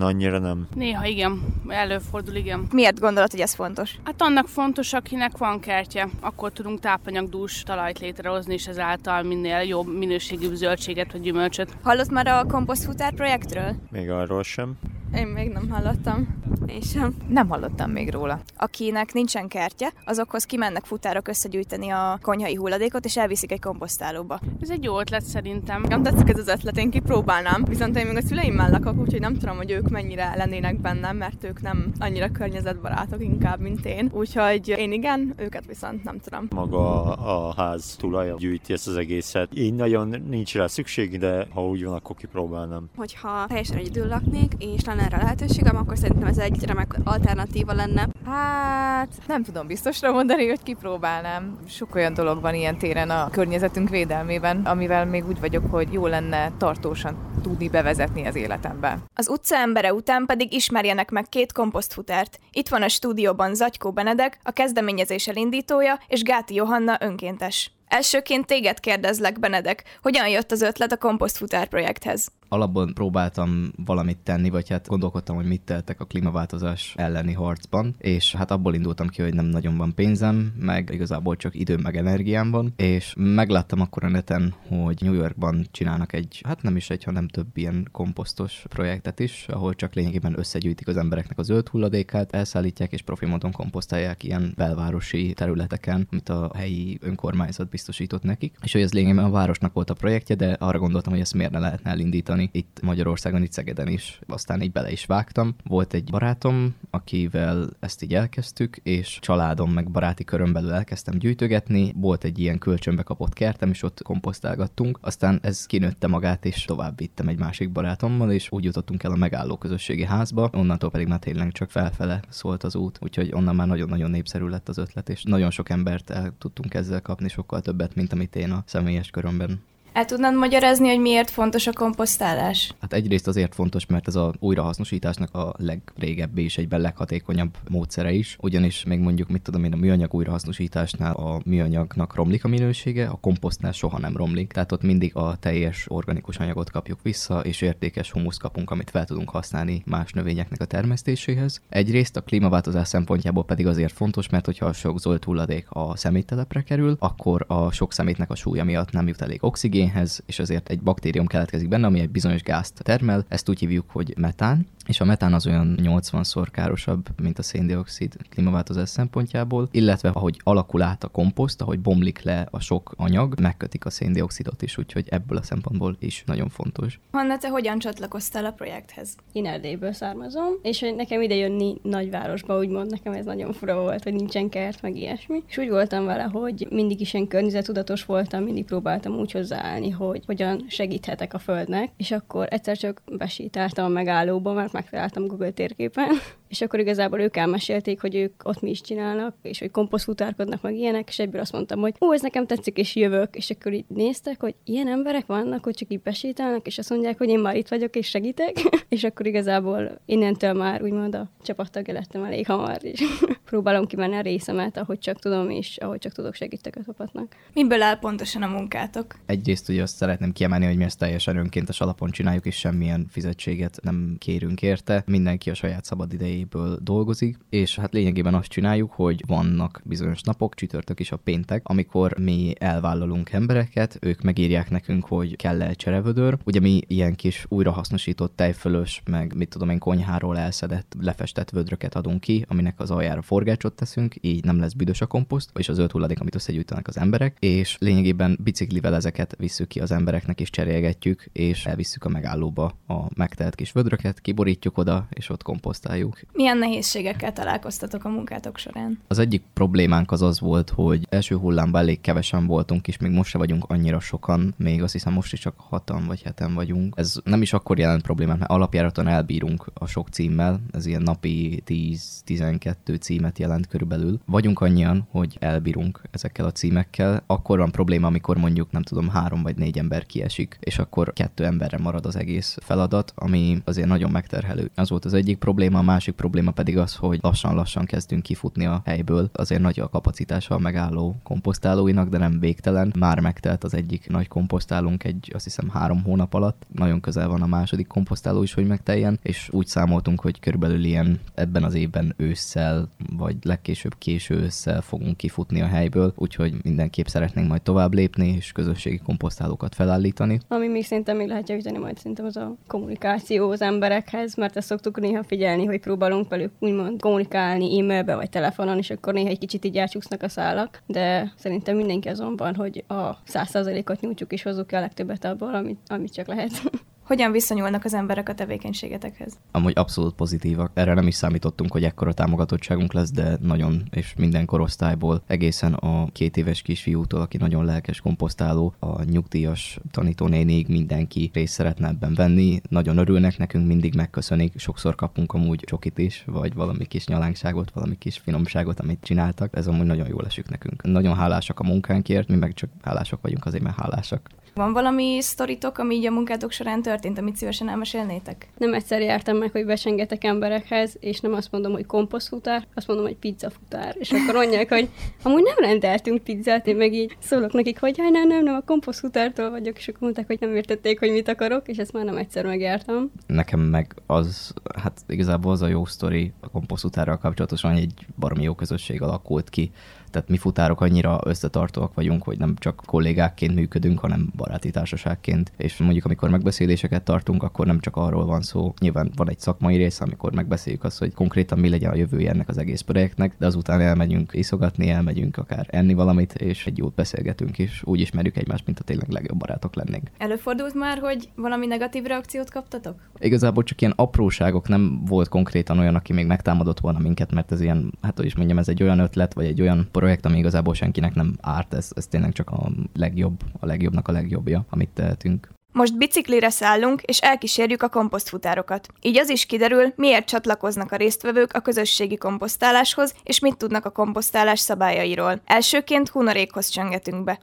Annyira 0.00 0.38
nem. 0.38 0.66
Néha 0.74 1.04
igen, 1.04 1.40
előfordul, 1.68 2.34
igen. 2.34 2.66
Miért 2.72 3.00
gondolod, 3.00 3.30
hogy 3.30 3.40
ez 3.40 3.54
fontos? 3.54 3.98
Hát 4.04 4.22
annak 4.22 4.48
fontos, 4.48 4.92
akinek 4.92 5.38
van 5.38 5.60
kertje. 5.60 6.08
Akkor 6.20 6.52
tudunk 6.52 6.80
tápanyagdús 6.80 7.62
talajt 7.62 7.98
létrehozni, 7.98 8.54
és 8.54 8.66
ezáltal 8.66 9.22
minél 9.22 9.60
jobb 9.60 9.98
minőségű 9.98 10.54
zöldséget 10.54 11.12
vagy 11.12 11.20
gyümölcsöt. 11.20 11.76
Hallott 11.82 12.10
már 12.10 12.26
a 12.26 12.44
komposztfutár 12.48 13.14
projektről? 13.14 13.74
Még 13.90 14.10
arról 14.10 14.42
sem. 14.42 14.78
Én 15.14 15.26
még 15.26 15.52
nem 15.52 15.68
hallottam. 15.70 16.44
Én 16.66 16.80
sem. 16.80 17.14
Nem 17.28 17.48
hallottam 17.48 17.90
még 17.90 18.10
róla. 18.10 18.40
Akinek 18.56 19.12
nincsen 19.12 19.48
kertje, 19.48 19.92
azokhoz 20.04 20.44
kimennek 20.44 20.84
futárok 20.84 21.28
összegyűjteni 21.28 21.88
a 21.88 22.18
konyhai 22.22 22.54
hulladékot, 22.54 23.04
és 23.04 23.16
elviszik 23.16 23.52
egy 23.52 23.60
komposztálóba. 23.60 24.40
Ez 24.60 24.70
egy 24.70 24.84
jó 24.84 25.00
ötlet 25.00 25.22
szerintem. 25.22 25.82
Nem 25.88 26.02
tetszik 26.02 26.28
ez 26.28 26.38
az 26.38 26.48
ötlet, 26.48 26.76
én 26.76 26.90
kipróbálnám. 26.90 27.64
Viszont 27.64 27.98
én 27.98 28.06
még 28.06 28.16
a 28.16 28.20
szüleimmel 28.20 28.70
lakok, 28.70 28.98
úgyhogy 28.98 29.20
nem 29.20 29.38
tudom, 29.38 29.56
hogy 29.56 29.70
ők 29.70 29.88
mennyire 29.88 30.32
lennének 30.36 30.80
bennem, 30.80 31.16
mert 31.16 31.44
ők 31.44 31.60
nem 31.62 31.92
annyira 31.98 32.30
környezetbarátok 32.30 33.22
inkább, 33.22 33.60
mint 33.60 33.84
én. 33.84 34.10
Úgyhogy 34.12 34.68
én 34.68 34.92
igen, 34.92 35.34
őket 35.36 35.66
viszont 35.66 36.04
nem 36.04 36.18
tudom. 36.18 36.46
Maga 36.50 37.02
a 37.14 37.54
ház 37.56 37.96
tulaja 37.98 38.36
gyűjti 38.38 38.72
ezt 38.72 38.88
az 38.88 38.96
egészet. 38.96 39.48
Így 39.54 39.74
nagyon 39.74 40.22
nincs 40.28 40.54
rá 40.54 40.66
szükség, 40.66 41.18
de 41.18 41.46
ha 41.54 41.66
úgy 41.66 41.84
van, 41.84 41.94
akkor 41.94 42.16
kipróbálnám. 42.16 42.88
Hogyha 42.96 43.44
teljesen 43.48 43.76
egyedül 43.76 44.06
laknék, 44.06 44.52
és 44.58 44.82
lenne 44.96 45.08
erre 45.08 45.22
lehetőségem, 45.22 45.76
akkor 45.76 45.98
szerintem 45.98 46.28
ez 46.28 46.38
egy 46.38 46.64
remek 46.64 46.94
alternatíva 47.04 47.72
lenne. 47.72 48.08
Hát 48.24 49.08
nem 49.26 49.42
tudom 49.42 49.66
biztosra 49.66 50.12
mondani, 50.12 50.48
hogy 50.48 50.62
kipróbálnám. 50.62 51.58
Sok 51.68 51.94
olyan 51.94 52.14
dolog 52.14 52.40
van 52.40 52.54
ilyen 52.54 52.78
téren 52.78 53.10
a 53.10 53.30
környezetünk 53.30 53.88
védelmében, 53.88 54.64
amivel 54.64 55.06
még 55.06 55.26
úgy 55.26 55.40
vagyok, 55.40 55.70
hogy 55.70 55.92
jó 55.92 56.06
lenne 56.06 56.52
tartósan 56.56 57.16
tudni 57.42 57.68
bevezetni 57.68 58.26
az 58.26 58.34
életembe. 58.34 58.98
Az 59.14 59.28
utca 59.28 59.56
embere 59.56 59.92
után 59.92 60.26
pedig 60.26 60.52
ismerjenek 60.52 61.10
meg 61.10 61.28
két 61.28 61.52
komposztfutárt. 61.52 62.38
Itt 62.52 62.68
van 62.68 62.82
a 62.82 62.88
stúdióban 62.88 63.54
Zagykó 63.54 63.92
Benedek, 63.92 64.38
a 64.42 64.50
kezdeményezés 64.50 65.28
elindítója, 65.28 65.98
és 66.08 66.22
Gáti 66.22 66.54
Johanna 66.54 66.96
önkéntes. 67.00 67.75
Elsőként 67.88 68.46
téged 68.46 68.80
kérdezlek, 68.80 69.38
Benedek, 69.38 69.98
hogyan 70.02 70.28
jött 70.28 70.52
az 70.52 70.62
ötlet 70.62 70.92
a 70.92 70.96
komposztfutár 70.96 71.68
projekthez? 71.68 72.32
alapban 72.48 72.94
próbáltam 72.94 73.72
valamit 73.84 74.18
tenni, 74.18 74.50
vagy 74.50 74.68
hát 74.68 74.88
gondolkodtam, 74.88 75.36
hogy 75.36 75.46
mit 75.46 75.60
teltek 75.60 76.00
a 76.00 76.04
klímaváltozás 76.04 76.94
elleni 76.96 77.32
harcban, 77.32 77.94
és 77.98 78.34
hát 78.34 78.50
abból 78.50 78.74
indultam 78.74 79.08
ki, 79.08 79.22
hogy 79.22 79.34
nem 79.34 79.44
nagyon 79.44 79.76
van 79.76 79.94
pénzem, 79.94 80.52
meg 80.58 80.90
igazából 80.92 81.36
csak 81.36 81.54
időm 81.54 81.80
meg 81.80 81.96
energiám 81.96 82.50
van, 82.50 82.72
és 82.76 83.14
megláttam 83.16 83.80
akkor 83.80 84.04
a 84.04 84.08
neten, 84.08 84.54
hogy 84.68 84.96
New 85.00 85.12
Yorkban 85.12 85.66
csinálnak 85.70 86.12
egy, 86.12 86.40
hát 86.44 86.62
nem 86.62 86.76
is 86.76 86.90
egy, 86.90 87.04
hanem 87.04 87.28
több 87.28 87.56
ilyen 87.56 87.88
komposztos 87.92 88.64
projektet 88.68 89.20
is, 89.20 89.46
ahol 89.48 89.74
csak 89.74 89.94
lényegében 89.94 90.38
összegyűjtik 90.38 90.88
az 90.88 90.96
embereknek 90.96 91.38
a 91.38 91.42
zöld 91.42 91.68
hulladékát, 91.68 92.34
elszállítják 92.34 92.92
és 92.92 93.02
profi 93.02 93.26
módon 93.26 93.52
komposztálják 93.52 94.24
ilyen 94.24 94.52
belvárosi 94.56 95.32
területeken, 95.32 96.08
amit 96.10 96.28
a 96.28 96.50
helyi 96.54 96.98
önkormányzat 97.00 97.68
biztosított 97.76 98.22
nekik. 98.22 98.56
És 98.62 98.72
hogy 98.72 98.80
ez 98.80 98.92
lényegében 98.92 99.24
a 99.24 99.30
városnak 99.30 99.72
volt 99.72 99.90
a 99.90 99.94
projektje, 99.94 100.34
de 100.34 100.52
arra 100.52 100.78
gondoltam, 100.78 101.12
hogy 101.12 101.20
ezt 101.20 101.34
miért 101.34 101.52
ne 101.52 101.58
lehetne 101.58 101.90
elindítani 101.90 102.48
itt 102.52 102.80
Magyarországon, 102.82 103.42
itt 103.42 103.52
Szegeden 103.52 103.88
is. 103.88 104.20
Aztán 104.26 104.62
így 104.62 104.72
bele 104.72 104.90
is 104.90 105.04
vágtam. 105.04 105.54
Volt 105.64 105.94
egy 105.94 106.10
barátom, 106.10 106.74
akivel 106.90 107.68
ezt 107.80 108.02
így 108.02 108.14
elkezdtük, 108.14 108.76
és 108.76 109.18
családom 109.20 109.72
meg 109.72 109.90
baráti 109.90 110.24
körön 110.24 110.52
belül 110.52 110.72
elkezdtem 110.72 111.18
gyűjtögetni. 111.18 111.92
Volt 111.96 112.24
egy 112.24 112.38
ilyen 112.38 112.58
kölcsönbe 112.58 113.02
kapott 113.02 113.32
kertem, 113.32 113.70
és 113.70 113.82
ott 113.82 114.02
komposztálgattunk. 114.02 114.98
Aztán 115.00 115.38
ez 115.42 115.66
kinőtte 115.66 116.06
magát, 116.06 116.44
és 116.44 116.64
tovább 116.64 116.98
vittem 116.98 117.28
egy 117.28 117.38
másik 117.38 117.72
barátommal, 117.72 118.30
és 118.30 118.48
úgy 118.50 118.64
jutottunk 118.64 119.02
el 119.02 119.12
a 119.12 119.16
megálló 119.16 119.56
közösségi 119.56 120.04
házba. 120.04 120.50
Onnantól 120.52 120.90
pedig 120.90 121.06
már 121.06 121.18
tényleg 121.18 121.52
csak 121.52 121.70
felfele 121.70 122.20
szólt 122.28 122.62
az 122.62 122.74
út, 122.74 122.98
úgyhogy 123.00 123.32
onnan 123.32 123.54
már 123.54 123.66
nagyon-nagyon 123.66 124.10
népszerű 124.10 124.46
lett 124.46 124.68
az 124.68 124.78
ötlet, 124.78 125.08
és 125.08 125.22
nagyon 125.22 125.50
sok 125.50 125.70
embert 125.70 126.10
el 126.10 126.34
tudtunk 126.38 126.74
ezzel 126.74 127.02
kapni, 127.02 127.28
sokkal 127.28 127.60
többet, 127.66 127.94
mint 127.94 128.12
amit 128.12 128.36
én 128.36 128.50
a 128.50 128.62
személyes 128.66 129.10
körömben 129.10 129.62
el 129.96 130.04
tudnád 130.04 130.34
magyarázni, 130.34 130.88
hogy 130.88 131.00
miért 131.00 131.30
fontos 131.30 131.66
a 131.66 131.72
komposztálás? 131.72 132.74
Hát 132.80 132.92
egyrészt 132.92 133.26
azért 133.26 133.54
fontos, 133.54 133.86
mert 133.86 134.08
ez 134.08 134.14
a 134.14 134.34
újrahasznosításnak 134.38 135.34
a 135.34 135.54
legrégebbi 135.58 136.42
és 136.42 136.58
egyben 136.58 136.80
leghatékonyabb 136.80 137.56
módszere 137.68 138.12
is, 138.12 138.36
ugyanis 138.40 138.84
még 138.84 138.98
mondjuk, 138.98 139.28
mit 139.28 139.42
tudom 139.42 139.64
én, 139.64 139.72
a 139.72 139.76
műanyag 139.76 140.14
újrahasznosításnál 140.14 141.14
a 141.14 141.40
műanyagnak 141.44 142.14
romlik 142.14 142.44
a 142.44 142.48
minősége, 142.48 143.06
a 143.06 143.18
komposztnál 143.20 143.72
soha 143.72 143.98
nem 143.98 144.16
romlik, 144.16 144.52
tehát 144.52 144.72
ott 144.72 144.82
mindig 144.82 145.16
a 145.16 145.36
teljes 145.36 145.86
organikus 145.88 146.36
anyagot 146.36 146.70
kapjuk 146.70 147.02
vissza, 147.02 147.40
és 147.40 147.60
értékes 147.60 148.10
humuszt 148.10 148.40
kapunk, 148.40 148.70
amit 148.70 148.90
fel 148.90 149.04
tudunk 149.04 149.30
használni 149.30 149.82
más 149.86 150.12
növényeknek 150.12 150.60
a 150.60 150.64
termesztéséhez. 150.64 151.60
Egyrészt 151.68 152.16
a 152.16 152.20
klímaváltozás 152.20 152.88
szempontjából 152.88 153.44
pedig 153.44 153.66
azért 153.66 153.92
fontos, 153.92 154.28
mert 154.28 154.44
hogyha 154.44 154.66
a 154.66 154.72
sok 154.72 155.00
zöld 155.00 155.24
hulladék 155.24 155.66
a 155.68 155.96
szeméttelepre 155.96 156.62
kerül, 156.62 156.96
akkor 156.98 157.44
a 157.48 157.72
sok 157.72 157.92
szemétnek 157.92 158.30
a 158.30 158.34
súlya 158.34 158.64
miatt 158.64 158.90
nem 158.92 159.08
jut 159.08 159.22
elég 159.22 159.44
oxigén, 159.44 159.84
oxigénhez, 159.86 160.22
és 160.26 160.38
azért 160.38 160.68
egy 160.68 160.80
baktérium 160.80 161.26
keletkezik 161.26 161.68
benne, 161.68 161.86
ami 161.86 162.00
egy 162.00 162.10
bizonyos 162.10 162.42
gázt 162.42 162.82
termel. 162.82 163.24
Ezt 163.28 163.48
úgy 163.48 163.58
hívjuk, 163.58 163.84
hogy 163.90 164.14
metán, 164.16 164.66
és 164.86 165.00
a 165.00 165.04
metán 165.04 165.34
az 165.34 165.46
olyan 165.46 165.78
80-szor 165.82 166.46
károsabb, 166.50 167.06
mint 167.22 167.38
a 167.38 167.42
széndiokszid 167.42 168.16
klímaváltozás 168.30 168.88
szempontjából, 168.88 169.68
illetve 169.70 170.08
ahogy 170.08 170.40
alakul 170.42 170.82
át 170.82 171.04
a 171.04 171.08
komposzt, 171.08 171.62
ahogy 171.62 171.80
bomlik 171.80 172.22
le 172.22 172.46
a 172.50 172.60
sok 172.60 172.94
anyag, 172.96 173.40
megkötik 173.40 173.84
a 173.84 173.90
széndiokszidot 173.90 174.62
is, 174.62 174.78
úgyhogy 174.78 175.06
ebből 175.08 175.38
a 175.38 175.42
szempontból 175.42 175.96
is 175.98 176.22
nagyon 176.26 176.48
fontos. 176.48 177.00
Hanna, 177.10 177.38
te 177.38 177.48
hogyan 177.48 177.78
csatlakoztál 177.78 178.44
a 178.44 178.50
projekthez? 178.50 179.16
Én 179.32 179.46
Erdélyből 179.46 179.92
származom, 179.92 180.52
és 180.62 180.80
hogy 180.80 180.94
nekem 180.94 181.22
ide 181.22 181.34
jönni 181.34 181.76
nagyvárosba, 181.82 182.58
úgymond 182.58 182.90
nekem 182.90 183.12
ez 183.12 183.24
nagyon 183.24 183.52
fura 183.52 183.80
volt, 183.80 184.02
hogy 184.02 184.14
nincsen 184.14 184.48
kert, 184.48 184.82
meg 184.82 184.96
ilyesmi. 184.96 185.42
És 185.46 185.58
úgy 185.58 185.68
voltam 185.68 186.04
vele, 186.04 186.22
hogy 186.22 186.66
mindig 186.70 187.00
is 187.00 187.14
ilyen 187.14 187.28
környezetudatos 187.28 188.04
voltam, 188.04 188.42
mindig 188.42 188.64
próbáltam 188.64 189.12
úgy 189.12 189.32
hozzáállni, 189.32 189.90
hogy 189.90 190.22
hogyan 190.26 190.64
segíthetek 190.68 191.34
a 191.34 191.38
földnek, 191.38 191.90
és 191.96 192.10
akkor 192.10 192.46
egyszer 192.50 192.76
csak 192.76 193.02
besítáltam 193.12 193.84
a 193.84 193.88
megállóba, 193.88 194.52
mert 194.52 194.72
megtaláltam 194.76 195.26
Google 195.26 195.50
térképen, 195.50 196.08
és 196.48 196.60
akkor 196.60 196.80
igazából 196.80 197.20
ők 197.20 197.36
elmesélték, 197.36 198.00
hogy 198.00 198.14
ők 198.14 198.32
ott 198.44 198.60
mi 198.60 198.70
is 198.70 198.80
csinálnak, 198.80 199.34
és 199.42 199.58
hogy 199.58 199.70
komposztfutárkodnak, 199.70 200.62
meg 200.62 200.74
ilyenek, 200.74 201.08
és 201.08 201.18
egyből 201.18 201.40
azt 201.40 201.52
mondtam, 201.52 201.80
hogy 201.80 201.94
ó, 202.00 202.12
ez 202.12 202.22
nekem 202.22 202.46
tetszik, 202.46 202.78
és 202.78 202.96
jövök, 202.96 203.36
és 203.36 203.50
akkor 203.50 203.72
így 203.72 203.84
néztek, 203.88 204.40
hogy 204.40 204.54
ilyen 204.64 204.88
emberek 204.88 205.26
vannak, 205.26 205.64
hogy 205.64 205.74
csak 205.74 205.92
így 205.92 206.00
besétálnak, 206.00 206.66
és 206.66 206.78
azt 206.78 206.90
mondják, 206.90 207.18
hogy 207.18 207.28
én 207.28 207.38
már 207.38 207.56
itt 207.56 207.68
vagyok, 207.68 207.96
és 207.96 208.08
segítek, 208.08 208.54
és 208.88 209.04
akkor 209.04 209.26
igazából 209.26 210.00
innentől 210.04 210.52
már 210.52 210.82
úgymond 210.82 211.14
a 211.14 211.30
csapattagja 211.42 211.94
lettem 211.94 212.24
elég 212.24 212.46
hamar, 212.46 212.78
és 212.80 213.02
próbálom 213.44 213.86
kimenni 213.86 214.16
a 214.16 214.20
részemet, 214.20 214.76
ahogy 214.76 214.98
csak 214.98 215.18
tudom, 215.18 215.50
és 215.50 215.76
ahogy 215.76 215.98
csak 215.98 216.12
tudok 216.12 216.34
segítek 216.34 216.76
a 216.76 216.84
csapatnak. 216.84 217.36
Miből 217.54 217.82
áll 217.82 217.98
pontosan 217.98 218.42
a 218.42 218.46
munkátok? 218.46 219.14
Egyrészt 219.26 219.68
ugye 219.68 219.82
azt 219.82 219.96
szeretném 219.96 220.32
kiemelni, 220.32 220.66
hogy 220.66 220.76
mi 220.76 220.84
ezt 220.84 220.98
teljesen 220.98 221.36
önkéntes 221.36 221.80
alapon 221.80 222.10
csináljuk, 222.10 222.46
és 222.46 222.56
semmilyen 222.56 223.06
fizetséget 223.10 223.78
nem 223.82 224.16
kérünk 224.18 224.62
érte. 224.66 225.02
Mindenki 225.06 225.50
a 225.50 225.54
saját 225.54 225.84
szabad 225.84 226.12
idejéből 226.12 226.78
dolgozik, 226.82 227.38
és 227.48 227.76
hát 227.76 227.92
lényegében 227.92 228.34
azt 228.34 228.48
csináljuk, 228.48 228.92
hogy 228.92 229.22
vannak 229.26 229.80
bizonyos 229.84 230.20
napok, 230.20 230.54
csütörtök 230.54 231.00
is 231.00 231.12
a 231.12 231.16
péntek, 231.16 231.60
amikor 231.64 232.18
mi 232.18 232.52
elvállalunk 232.58 233.30
embereket, 233.32 233.98
ők 234.00 234.22
megírják 234.22 234.70
nekünk, 234.70 235.04
hogy 235.04 235.36
kell 235.36 235.62
-e 235.62 235.72
cserevödör. 235.72 236.38
Ugye 236.44 236.60
mi 236.60 236.80
ilyen 236.86 237.14
kis 237.14 237.46
újrahasznosított 237.48 238.36
tejfölös, 238.36 239.02
meg 239.10 239.34
mit 239.36 239.48
tudom 239.48 239.70
én, 239.70 239.78
konyháról 239.78 240.38
elszedett, 240.38 240.94
lefestett 241.00 241.50
vödröket 241.50 241.94
adunk 241.94 242.20
ki, 242.20 242.44
aminek 242.48 242.80
az 242.80 242.90
aljára 242.90 243.22
forgácsot 243.22 243.74
teszünk, 243.74 244.14
így 244.20 244.44
nem 244.44 244.58
lesz 244.58 244.72
büdös 244.72 245.00
a 245.00 245.06
komposzt, 245.06 245.50
és 245.58 245.68
az 245.68 245.78
öt 245.78 245.92
hulladék, 245.92 246.20
amit 246.20 246.34
összegyűjtenek 246.34 246.88
az 246.88 246.98
emberek, 246.98 247.36
és 247.40 247.76
lényegében 247.80 248.38
biciklivel 248.42 248.94
ezeket 248.94 249.36
visszük 249.38 249.68
ki 249.68 249.80
az 249.80 249.90
embereknek, 249.90 250.40
és 250.40 250.50
cserélgetjük, 250.50 251.28
és 251.32 251.66
elvisszük 251.66 252.04
a 252.04 252.08
megállóba 252.08 252.78
a 252.86 253.04
megtelt 253.14 253.54
kis 253.54 253.72
vödröket, 253.72 254.20
kiborítjuk 254.20 254.55
oda, 254.74 255.06
és 255.10 255.28
ott 255.28 255.42
komposztáljuk. 255.42 256.20
Milyen 256.32 256.58
nehézségekkel 256.58 257.32
találkoztatok 257.32 258.04
a 258.04 258.08
munkátok 258.08 258.58
során? 258.58 258.98
Az 259.08 259.18
egyik 259.18 259.42
problémánk 259.52 260.12
az 260.12 260.22
az 260.22 260.40
volt, 260.40 260.70
hogy 260.70 261.06
első 261.08 261.36
hullámban 261.36 261.80
elég 261.80 262.00
kevesen 262.00 262.46
voltunk, 262.46 262.88
és 262.88 262.98
még 262.98 263.10
most 263.10 263.30
se 263.30 263.38
vagyunk 263.38 263.64
annyira 263.68 264.00
sokan, 264.00 264.54
még 264.56 264.82
azt 264.82 264.92
hiszem 264.92 265.12
most 265.12 265.32
is 265.32 265.40
csak 265.40 265.54
hatan 265.56 266.06
vagy 266.06 266.22
heten 266.22 266.54
vagyunk. 266.54 266.94
Ez 266.96 267.14
nem 267.24 267.42
is 267.42 267.52
akkor 267.52 267.78
jelent 267.78 268.02
problémát, 268.02 268.38
mert 268.38 268.50
alapjáraton 268.50 269.06
elbírunk 269.08 269.66
a 269.74 269.86
sok 269.86 270.08
címmel, 270.08 270.60
ez 270.72 270.86
ilyen 270.86 271.02
napi 271.02 271.62
10-12 271.66 273.00
címet 273.00 273.38
jelent 273.38 273.66
körülbelül. 273.66 274.20
Vagyunk 274.26 274.60
annyian, 274.60 275.06
hogy 275.10 275.36
elbírunk 275.40 276.02
ezekkel 276.10 276.44
a 276.44 276.52
címekkel. 276.52 277.22
Akkor 277.26 277.58
van 277.58 277.70
probléma, 277.70 278.06
amikor 278.06 278.36
mondjuk 278.36 278.70
nem 278.70 278.82
tudom, 278.82 279.08
három 279.08 279.42
vagy 279.42 279.56
négy 279.56 279.78
ember 279.78 280.06
kiesik, 280.06 280.56
és 280.60 280.78
akkor 280.78 281.12
kettő 281.12 281.44
emberre 281.44 281.78
marad 281.78 282.06
az 282.06 282.16
egész 282.16 282.58
feladat, 282.60 283.12
ami 283.14 283.62
azért 283.64 283.88
nagyon 283.88 284.10
megterhelő. 284.10 284.45
Az 284.74 284.90
volt 284.90 285.04
az 285.04 285.14
egyik 285.14 285.38
probléma, 285.38 285.78
a 285.78 285.82
másik 285.82 286.14
probléma 286.14 286.50
pedig 286.50 286.78
az, 286.78 286.94
hogy 286.94 287.18
lassan-lassan 287.22 287.84
kezdünk 287.84 288.22
kifutni 288.22 288.66
a 288.66 288.82
helyből. 288.84 289.30
Azért 289.32 289.60
nagy 289.60 289.80
a 289.80 289.88
kapacitása 289.88 290.54
a 290.54 290.58
megálló 290.58 291.16
komposztálóinak, 291.22 292.08
de 292.08 292.18
nem 292.18 292.40
végtelen. 292.40 292.92
Már 292.98 293.20
megtelt 293.20 293.64
az 293.64 293.74
egyik 293.74 294.08
nagy 294.08 294.28
komposztálunk 294.28 295.04
egy, 295.04 295.30
azt 295.34 295.44
hiszem, 295.44 295.68
három 295.68 296.02
hónap 296.02 296.34
alatt. 296.34 296.66
Nagyon 296.74 297.00
közel 297.00 297.28
van 297.28 297.42
a 297.42 297.46
második 297.46 297.86
komposztáló 297.86 298.42
is, 298.42 298.54
hogy 298.54 298.66
megteljen, 298.66 299.18
és 299.22 299.48
úgy 299.52 299.66
számoltunk, 299.66 300.20
hogy 300.20 300.40
körülbelül 300.40 300.84
ilyen 300.84 301.20
ebben 301.34 301.64
az 301.64 301.74
évben 301.74 302.14
ősszel, 302.16 302.88
vagy 303.16 303.36
legkésőbb 303.42 303.94
késő 303.98 304.34
ősszel 304.34 304.80
fogunk 304.80 305.16
kifutni 305.16 305.62
a 305.62 305.66
helyből, 305.66 306.12
úgyhogy 306.16 306.54
mindenképp 306.62 307.06
szeretnénk 307.06 307.48
majd 307.48 307.62
tovább 307.62 307.94
lépni, 307.94 308.28
és 308.28 308.52
közösségi 308.52 308.98
komposztálókat 308.98 309.74
felállítani. 309.74 310.40
Ami 310.48 310.68
még 310.68 310.84
szerintem 310.84 311.16
még 311.16 311.28
lehet 311.28 311.48
javítani 311.48 311.78
majd 311.78 311.98
szerintem 311.98 312.24
az 312.24 312.36
a 312.36 312.54
kommunikáció 312.66 313.50
az 313.50 313.62
emberekhez, 313.62 314.34
mert 314.36 314.56
ezt 314.56 314.66
szoktuk 314.66 315.00
néha 315.00 315.22
figyelni, 315.24 315.64
hogy 315.64 315.80
próbálunk 315.80 316.28
velük 316.28 316.52
úgymond 316.58 317.00
kommunikálni 317.00 317.78
e-mailbe 317.80 318.14
vagy 318.14 318.30
telefonon, 318.30 318.78
és 318.78 318.90
akkor 318.90 319.12
néha 319.12 319.28
egy 319.28 319.38
kicsit 319.38 319.64
így 319.64 319.76
elcsúsznak 319.76 320.22
a 320.22 320.28
szálak, 320.28 320.82
de 320.86 321.32
szerintem 321.36 321.76
mindenki 321.76 322.08
azon 322.08 322.36
van, 322.36 322.54
hogy 322.54 322.84
a 322.88 323.10
százszázalékot 323.24 324.00
nyújtjuk 324.00 324.32
és 324.32 324.42
hozzuk 324.42 324.72
el 324.72 324.78
a 324.78 324.82
legtöbbet 324.82 325.24
abból, 325.24 325.54
amit, 325.54 325.78
amit 325.86 326.12
csak 326.12 326.26
lehet. 326.26 326.52
Hogyan 327.06 327.32
viszonyulnak 327.32 327.84
az 327.84 327.94
emberek 327.94 328.28
a 328.28 328.34
tevékenységetekhez? 328.34 329.38
Amúgy 329.50 329.72
abszolút 329.78 330.14
pozitívak. 330.14 330.70
Erre 330.74 330.94
nem 330.94 331.06
is 331.06 331.14
számítottunk, 331.14 331.72
hogy 331.72 331.84
ekkora 331.84 332.12
támogatottságunk 332.12 332.92
lesz, 332.92 333.10
de 333.10 333.36
nagyon, 333.40 333.82
és 333.90 334.14
minden 334.16 334.44
korosztályból, 334.44 335.22
egészen 335.26 335.74
a 335.74 336.06
két 336.12 336.36
éves 336.36 336.62
kisfiútól, 336.62 337.20
aki 337.20 337.36
nagyon 337.36 337.64
lelkes 337.64 338.00
komposztáló, 338.00 338.74
a 338.78 339.02
nyugdíjas 339.02 339.78
tanítónénig 339.90 340.68
mindenki 340.68 341.30
részt 341.32 341.52
szeretne 341.52 341.88
ebben 341.88 342.14
venni. 342.14 342.60
Nagyon 342.68 342.98
örülnek 342.98 343.38
nekünk, 343.38 343.66
mindig 343.66 343.94
megköszönik. 343.94 344.58
Sokszor 344.58 344.94
kapunk 344.94 345.32
amúgy 345.32 345.60
csokit 345.66 345.98
is, 345.98 346.24
vagy 346.26 346.54
valami 346.54 346.86
kis 346.86 347.06
nyalánkságot, 347.06 347.70
valami 347.70 347.98
kis 347.98 348.18
finomságot, 348.18 348.80
amit 348.80 349.04
csináltak. 349.04 349.56
Ez 349.56 349.66
amúgy 349.66 349.86
nagyon 349.86 350.08
jól 350.08 350.24
esik 350.26 350.48
nekünk. 350.48 350.82
Nagyon 350.82 351.16
hálásak 351.16 351.60
a 351.60 351.64
munkánkért, 351.64 352.28
mi 352.28 352.36
meg 352.36 352.54
csak 352.54 352.70
hálásak 352.82 353.20
vagyunk 353.20 353.46
azért, 353.46 353.62
mert 353.62 353.76
hálásak. 353.76 354.30
Van 354.56 354.72
valami 354.72 355.20
sztoritok, 355.20 355.78
ami 355.78 355.94
így 355.94 356.06
a 356.06 356.10
munkátok 356.10 356.50
során 356.50 356.82
történt, 356.82 357.18
amit 357.18 357.36
szívesen 357.36 357.68
elmesélnétek? 357.68 358.48
Nem 358.58 358.74
egyszer 358.74 359.00
jártam 359.00 359.36
meg, 359.36 359.50
hogy 359.50 359.66
besengetek 359.66 360.24
emberekhez, 360.24 360.96
és 361.00 361.20
nem 361.20 361.32
azt 361.32 361.52
mondom, 361.52 361.72
hogy 361.72 361.86
komposztfutár, 361.86 362.66
azt 362.74 362.86
mondom, 362.86 363.06
hogy 363.06 363.16
pizzafutár. 363.16 363.96
És 363.98 364.12
akkor 364.12 364.34
mondják, 364.34 364.68
hogy 364.68 364.88
amúgy 365.22 365.42
nem 365.42 365.68
rendeltünk 365.68 366.22
pizzát, 366.22 366.66
én 366.66 366.76
meg 366.76 366.92
így 366.92 367.16
szólok 367.18 367.52
nekik, 367.52 367.80
hogy 367.80 367.96
jaj, 367.96 368.10
nem, 368.10 368.28
nem, 368.28 368.42
nem, 368.42 368.54
a 368.54 368.60
komposztfutártól 368.60 369.50
vagyok, 369.50 369.78
és 369.78 369.88
akkor 369.88 370.00
mondták, 370.00 370.26
hogy 370.26 370.40
nem 370.40 370.56
értették, 370.56 370.98
hogy 370.98 371.10
mit 371.10 371.28
akarok, 371.28 371.68
és 371.68 371.76
ezt 371.76 371.92
már 371.92 372.04
nem 372.04 372.16
egyszer 372.16 372.44
megjártam. 372.44 373.10
Nekem 373.26 373.60
meg 373.60 373.94
az, 374.06 374.54
hát 374.82 375.00
igazából 375.08 375.52
az 375.52 375.62
a 375.62 375.68
jó 375.68 375.84
sztori 375.84 376.32
a 376.40 376.48
komposztfutárral 376.48 377.18
kapcsolatosan, 377.18 377.72
hogy 377.72 377.82
egy 377.82 378.06
baromi 378.18 378.42
jó 378.42 378.54
közösség 378.54 379.02
alakult 379.02 379.50
ki 379.50 379.70
tehát 380.16 380.30
mi 380.30 380.36
futárok 380.36 380.80
annyira 380.80 381.20
összetartóak 381.24 381.94
vagyunk, 381.94 382.22
hogy 382.22 382.38
nem 382.38 382.54
csak 382.58 382.82
kollégákként 382.86 383.54
működünk, 383.54 383.98
hanem 383.98 384.32
baráti 384.36 384.70
társaságként. 384.70 385.52
És 385.56 385.76
mondjuk, 385.76 386.04
amikor 386.04 386.30
megbeszéléseket 386.30 387.02
tartunk, 387.02 387.42
akkor 387.42 387.66
nem 387.66 387.80
csak 387.80 387.96
arról 387.96 388.24
van 388.24 388.42
szó. 388.42 388.74
Nyilván 388.80 389.10
van 389.16 389.28
egy 389.28 389.38
szakmai 389.38 389.76
rész, 389.76 390.00
amikor 390.00 390.32
megbeszéljük 390.32 390.84
azt, 390.84 390.98
hogy 390.98 391.14
konkrétan 391.14 391.58
mi 391.58 391.68
legyen 391.68 391.90
a 391.90 391.96
jövője 391.96 392.30
ennek 392.30 392.48
az 392.48 392.58
egész 392.58 392.80
projektnek, 392.80 393.34
de 393.38 393.46
azután 393.46 393.80
elmegyünk 393.80 394.30
iszogatni, 394.34 394.88
elmegyünk 394.88 395.36
akár 395.36 395.66
enni 395.70 395.94
valamit, 395.94 396.34
és 396.34 396.66
egy 396.66 396.78
jót 396.78 396.94
beszélgetünk, 396.94 397.58
és 397.58 397.82
úgy 397.84 398.00
ismerjük 398.00 398.36
egymást, 398.36 398.66
mint 398.66 398.78
a 398.78 398.84
tényleg 398.84 399.08
legjobb 399.08 399.38
barátok 399.38 399.74
lennénk. 399.74 400.10
Előfordult 400.18 400.74
már, 400.74 400.98
hogy 400.98 401.28
valami 401.34 401.66
negatív 401.66 402.04
reakciót 402.04 402.50
kaptatok? 402.50 402.94
Igazából 403.18 403.62
csak 403.62 403.80
ilyen 403.80 403.94
apróságok, 403.96 404.68
nem 404.68 405.04
volt 405.04 405.28
konkrétan 405.28 405.78
olyan, 405.78 405.94
aki 405.94 406.12
még 406.12 406.26
megtámadott 406.26 406.80
volna 406.80 406.98
minket, 406.98 407.32
mert 407.32 407.52
ez 407.52 407.60
ilyen, 407.60 407.92
hát 408.02 408.16
hogy 408.16 408.26
is 408.26 408.36
mondjam, 408.36 408.58
ez 408.58 408.68
egy 408.68 408.82
olyan 408.82 408.98
ötlet, 408.98 409.34
vagy 409.34 409.46
egy 409.46 409.60
olyan 409.60 409.88
projekt, 410.06 410.26
ami 410.26 410.38
igazából 410.38 410.74
senkinek 410.74 411.14
nem 411.14 411.36
árt, 411.40 411.74
ez, 411.74 411.90
ez 411.94 412.06
tényleg 412.06 412.32
csak 412.32 412.50
a 412.50 412.70
legjobb, 412.94 413.40
a 413.60 413.66
legjobbnak 413.66 414.08
a 414.08 414.12
legjobbja, 414.12 414.64
amit 414.70 414.88
tehetünk. 414.88 415.48
Most 415.72 415.96
biciklire 415.96 416.50
szállunk, 416.50 417.02
és 417.02 417.20
elkísérjük 417.20 417.82
a 417.82 417.88
komposztfutárokat. 417.88 418.88
Így 419.00 419.18
az 419.18 419.28
is 419.28 419.46
kiderül, 419.46 419.92
miért 419.96 420.26
csatlakoznak 420.26 420.92
a 420.92 420.96
résztvevők 420.96 421.52
a 421.52 421.60
közösségi 421.60 422.16
komposztáláshoz, 422.16 423.14
és 423.22 423.38
mit 423.38 423.56
tudnak 423.56 423.84
a 423.84 423.90
komposztálás 423.90 424.60
szabályairól. 424.60 425.40
Elsőként 425.44 426.08
Hunorékhoz 426.08 426.68
csöngetünk 426.68 427.24
be. 427.24 427.40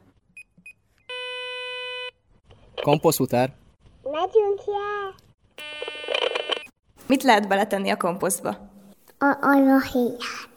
Komposztfutár? 2.82 3.52
Megyünk 4.02 4.60
le! 4.66 5.14
Mit 7.06 7.22
lehet 7.22 7.48
beletenni 7.48 7.90
a 7.90 7.96
komposztba? 7.96 8.48
A 9.18 9.36
almahéját, 9.40 10.53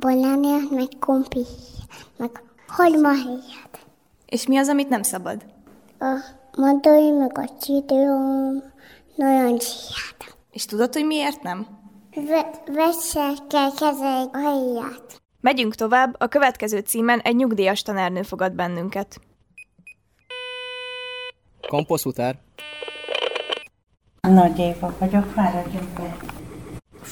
banánért, 0.00 0.70
meg 0.70 0.88
kompi, 1.00 1.44
meg 2.16 2.42
hagymahéját. 2.66 3.86
És 4.26 4.46
mi 4.46 4.56
az, 4.56 4.68
amit 4.68 4.88
nem 4.88 5.02
szabad? 5.02 5.44
A 5.98 6.18
madai, 6.56 7.10
meg 7.10 7.38
a 7.38 7.48
csidőm, 7.60 8.62
narancsiát. 9.14 10.36
És 10.50 10.64
tudod, 10.64 10.92
hogy 10.92 11.06
miért 11.06 11.42
nem? 11.42 11.66
Ve- 12.14 12.62
Vessel 12.66 13.34
kell 13.48 13.70
kezelni 13.78 14.28
a 14.32 14.50
héját. 14.50 15.22
Megyünk 15.40 15.74
tovább, 15.74 16.14
a 16.18 16.26
következő 16.26 16.78
címen 16.78 17.20
egy 17.20 17.36
nyugdíjas 17.36 17.82
tanárnő 17.82 18.22
fogad 18.22 18.52
bennünket. 18.52 19.20
Komposztfutár? 21.68 22.38
Nagy 24.20 24.58
Éva 24.58 24.94
vagyok, 24.98 25.24
fáradjunk 25.24 25.88
be. 25.88 26.16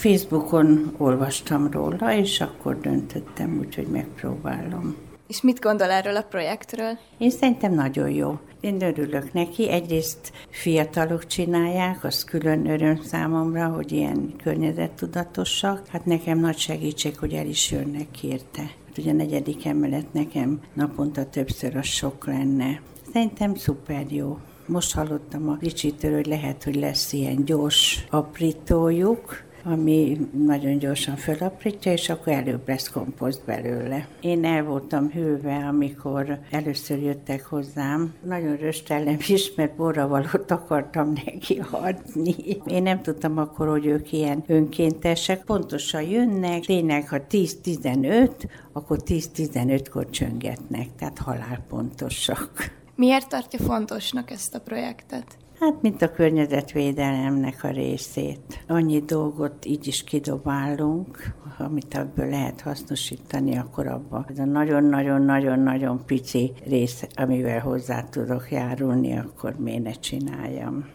Facebookon 0.06 0.94
olvastam 0.98 1.70
róla, 1.70 2.14
és 2.14 2.40
akkor 2.40 2.80
döntöttem 2.80 3.58
úgy, 3.58 3.74
hogy 3.74 3.86
megpróbálom. 3.86 4.96
És 5.26 5.42
mit 5.42 5.60
gondol 5.60 5.90
erről 5.90 6.16
a 6.16 6.22
projektről? 6.22 6.98
Én 7.18 7.30
szerintem 7.30 7.74
nagyon 7.74 8.10
jó. 8.10 8.38
Én 8.60 8.82
örülök 8.82 9.32
neki. 9.32 9.70
Egyrészt 9.70 10.32
fiatalok 10.50 11.26
csinálják, 11.26 12.04
az 12.04 12.24
külön 12.24 12.66
öröm 12.66 13.02
számomra, 13.02 13.66
hogy 13.66 13.92
ilyen 13.92 14.34
környezettudatosak. 14.42 15.86
Hát 15.88 16.04
nekem 16.04 16.38
nagy 16.38 16.58
segítség, 16.58 17.18
hogy 17.18 17.32
el 17.32 17.46
is 17.46 17.70
jönnek 17.70 18.22
érte. 18.22 18.62
Hát 18.62 18.98
ugye 18.98 19.10
a 19.10 19.14
negyedik 19.14 19.66
emelet 19.66 20.12
nekem 20.12 20.60
naponta 20.72 21.24
többször 21.24 21.76
az 21.76 21.86
sok 21.86 22.26
lenne. 22.26 22.80
Szerintem 23.12 23.54
szuper 23.54 24.04
jó. 24.08 24.38
Most 24.66 24.94
hallottam 24.94 25.48
a 25.48 25.56
Ricsitől, 25.60 26.14
hogy 26.14 26.26
lehet, 26.26 26.64
hogy 26.64 26.74
lesz 26.74 27.12
ilyen 27.12 27.44
gyors 27.44 28.06
aprítójuk, 28.10 29.44
ami 29.72 30.28
nagyon 30.46 30.78
gyorsan 30.78 31.16
fölaprítja, 31.16 31.92
és 31.92 32.08
akkor 32.08 32.32
előbb 32.32 32.68
lesz 32.68 32.88
komposzt 32.88 33.44
belőle. 33.44 34.08
Én 34.20 34.44
el 34.44 34.64
voltam 34.64 35.10
hűve, 35.10 35.54
amikor 35.54 36.38
először 36.50 36.98
jöttek 36.98 37.44
hozzám. 37.44 38.14
Nagyon 38.24 38.56
röstellem 38.56 39.16
is, 39.26 39.54
mert 39.54 39.76
borravalót 39.76 40.50
akartam 40.50 41.12
neki 41.24 41.62
adni. 41.70 42.34
Én 42.66 42.82
nem 42.82 43.02
tudtam 43.02 43.38
akkor, 43.38 43.68
hogy 43.68 43.86
ők 43.86 44.12
ilyen 44.12 44.44
önkéntesek. 44.46 45.44
Pontosan 45.44 46.02
jönnek, 46.02 46.64
tényleg, 46.64 47.08
ha 47.08 47.18
10-15, 47.30 48.30
akkor 48.72 48.98
10-15-kor 49.06 50.10
csöngetnek, 50.10 50.86
tehát 50.98 51.18
halálpontosak. 51.18 52.50
Miért 52.94 53.28
tartja 53.28 53.58
fontosnak 53.58 54.30
ezt 54.30 54.54
a 54.54 54.60
projektet? 54.60 55.36
Hát, 55.66 55.82
mint 55.82 56.02
a 56.02 56.10
környezetvédelemnek 56.10 57.64
a 57.64 57.68
részét. 57.68 58.64
Annyi 58.68 59.00
dolgot 59.00 59.64
így 59.64 59.86
is 59.86 60.04
kidobálunk, 60.04 61.34
amit 61.58 61.94
ebből 61.94 62.30
lehet 62.30 62.60
hasznosítani, 62.60 63.58
akkor 63.58 63.86
abban 63.86 64.26
ez 64.28 64.38
a 64.38 64.44
nagyon-nagyon-nagyon-nagyon 64.44 66.04
pici 66.04 66.52
rész, 66.66 67.06
amivel 67.14 67.60
hozzá 67.60 68.02
tudok 68.02 68.50
járulni, 68.50 69.18
akkor 69.18 69.54
miért 69.58 69.82
ne 69.82 69.90
csináljam. 69.90 70.90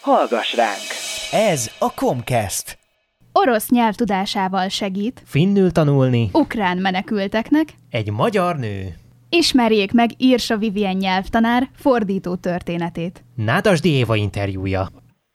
Hallgass 0.00 0.54
ránk! 0.54 0.88
Ez 1.52 1.70
a 1.78 1.92
Comcast. 1.94 2.78
Orosz 3.32 3.70
nyelv 3.70 3.94
tudásával 3.94 4.68
segít. 4.68 5.22
Finnül 5.24 5.72
tanulni. 5.72 6.30
Ukrán 6.32 6.78
menekülteknek. 6.78 7.74
Egy 7.90 8.10
magyar 8.10 8.56
nő. 8.56 8.94
Ismerjék 9.30 9.92
meg 9.92 10.08
Írsa 10.18 10.56
Vivien 10.56 10.96
nyelvtanár 10.96 11.62
fordító 11.72 12.34
történetét. 12.36 13.24
Nádasdi 13.36 13.88
Éva 13.88 14.14
interjúja. 14.16 14.86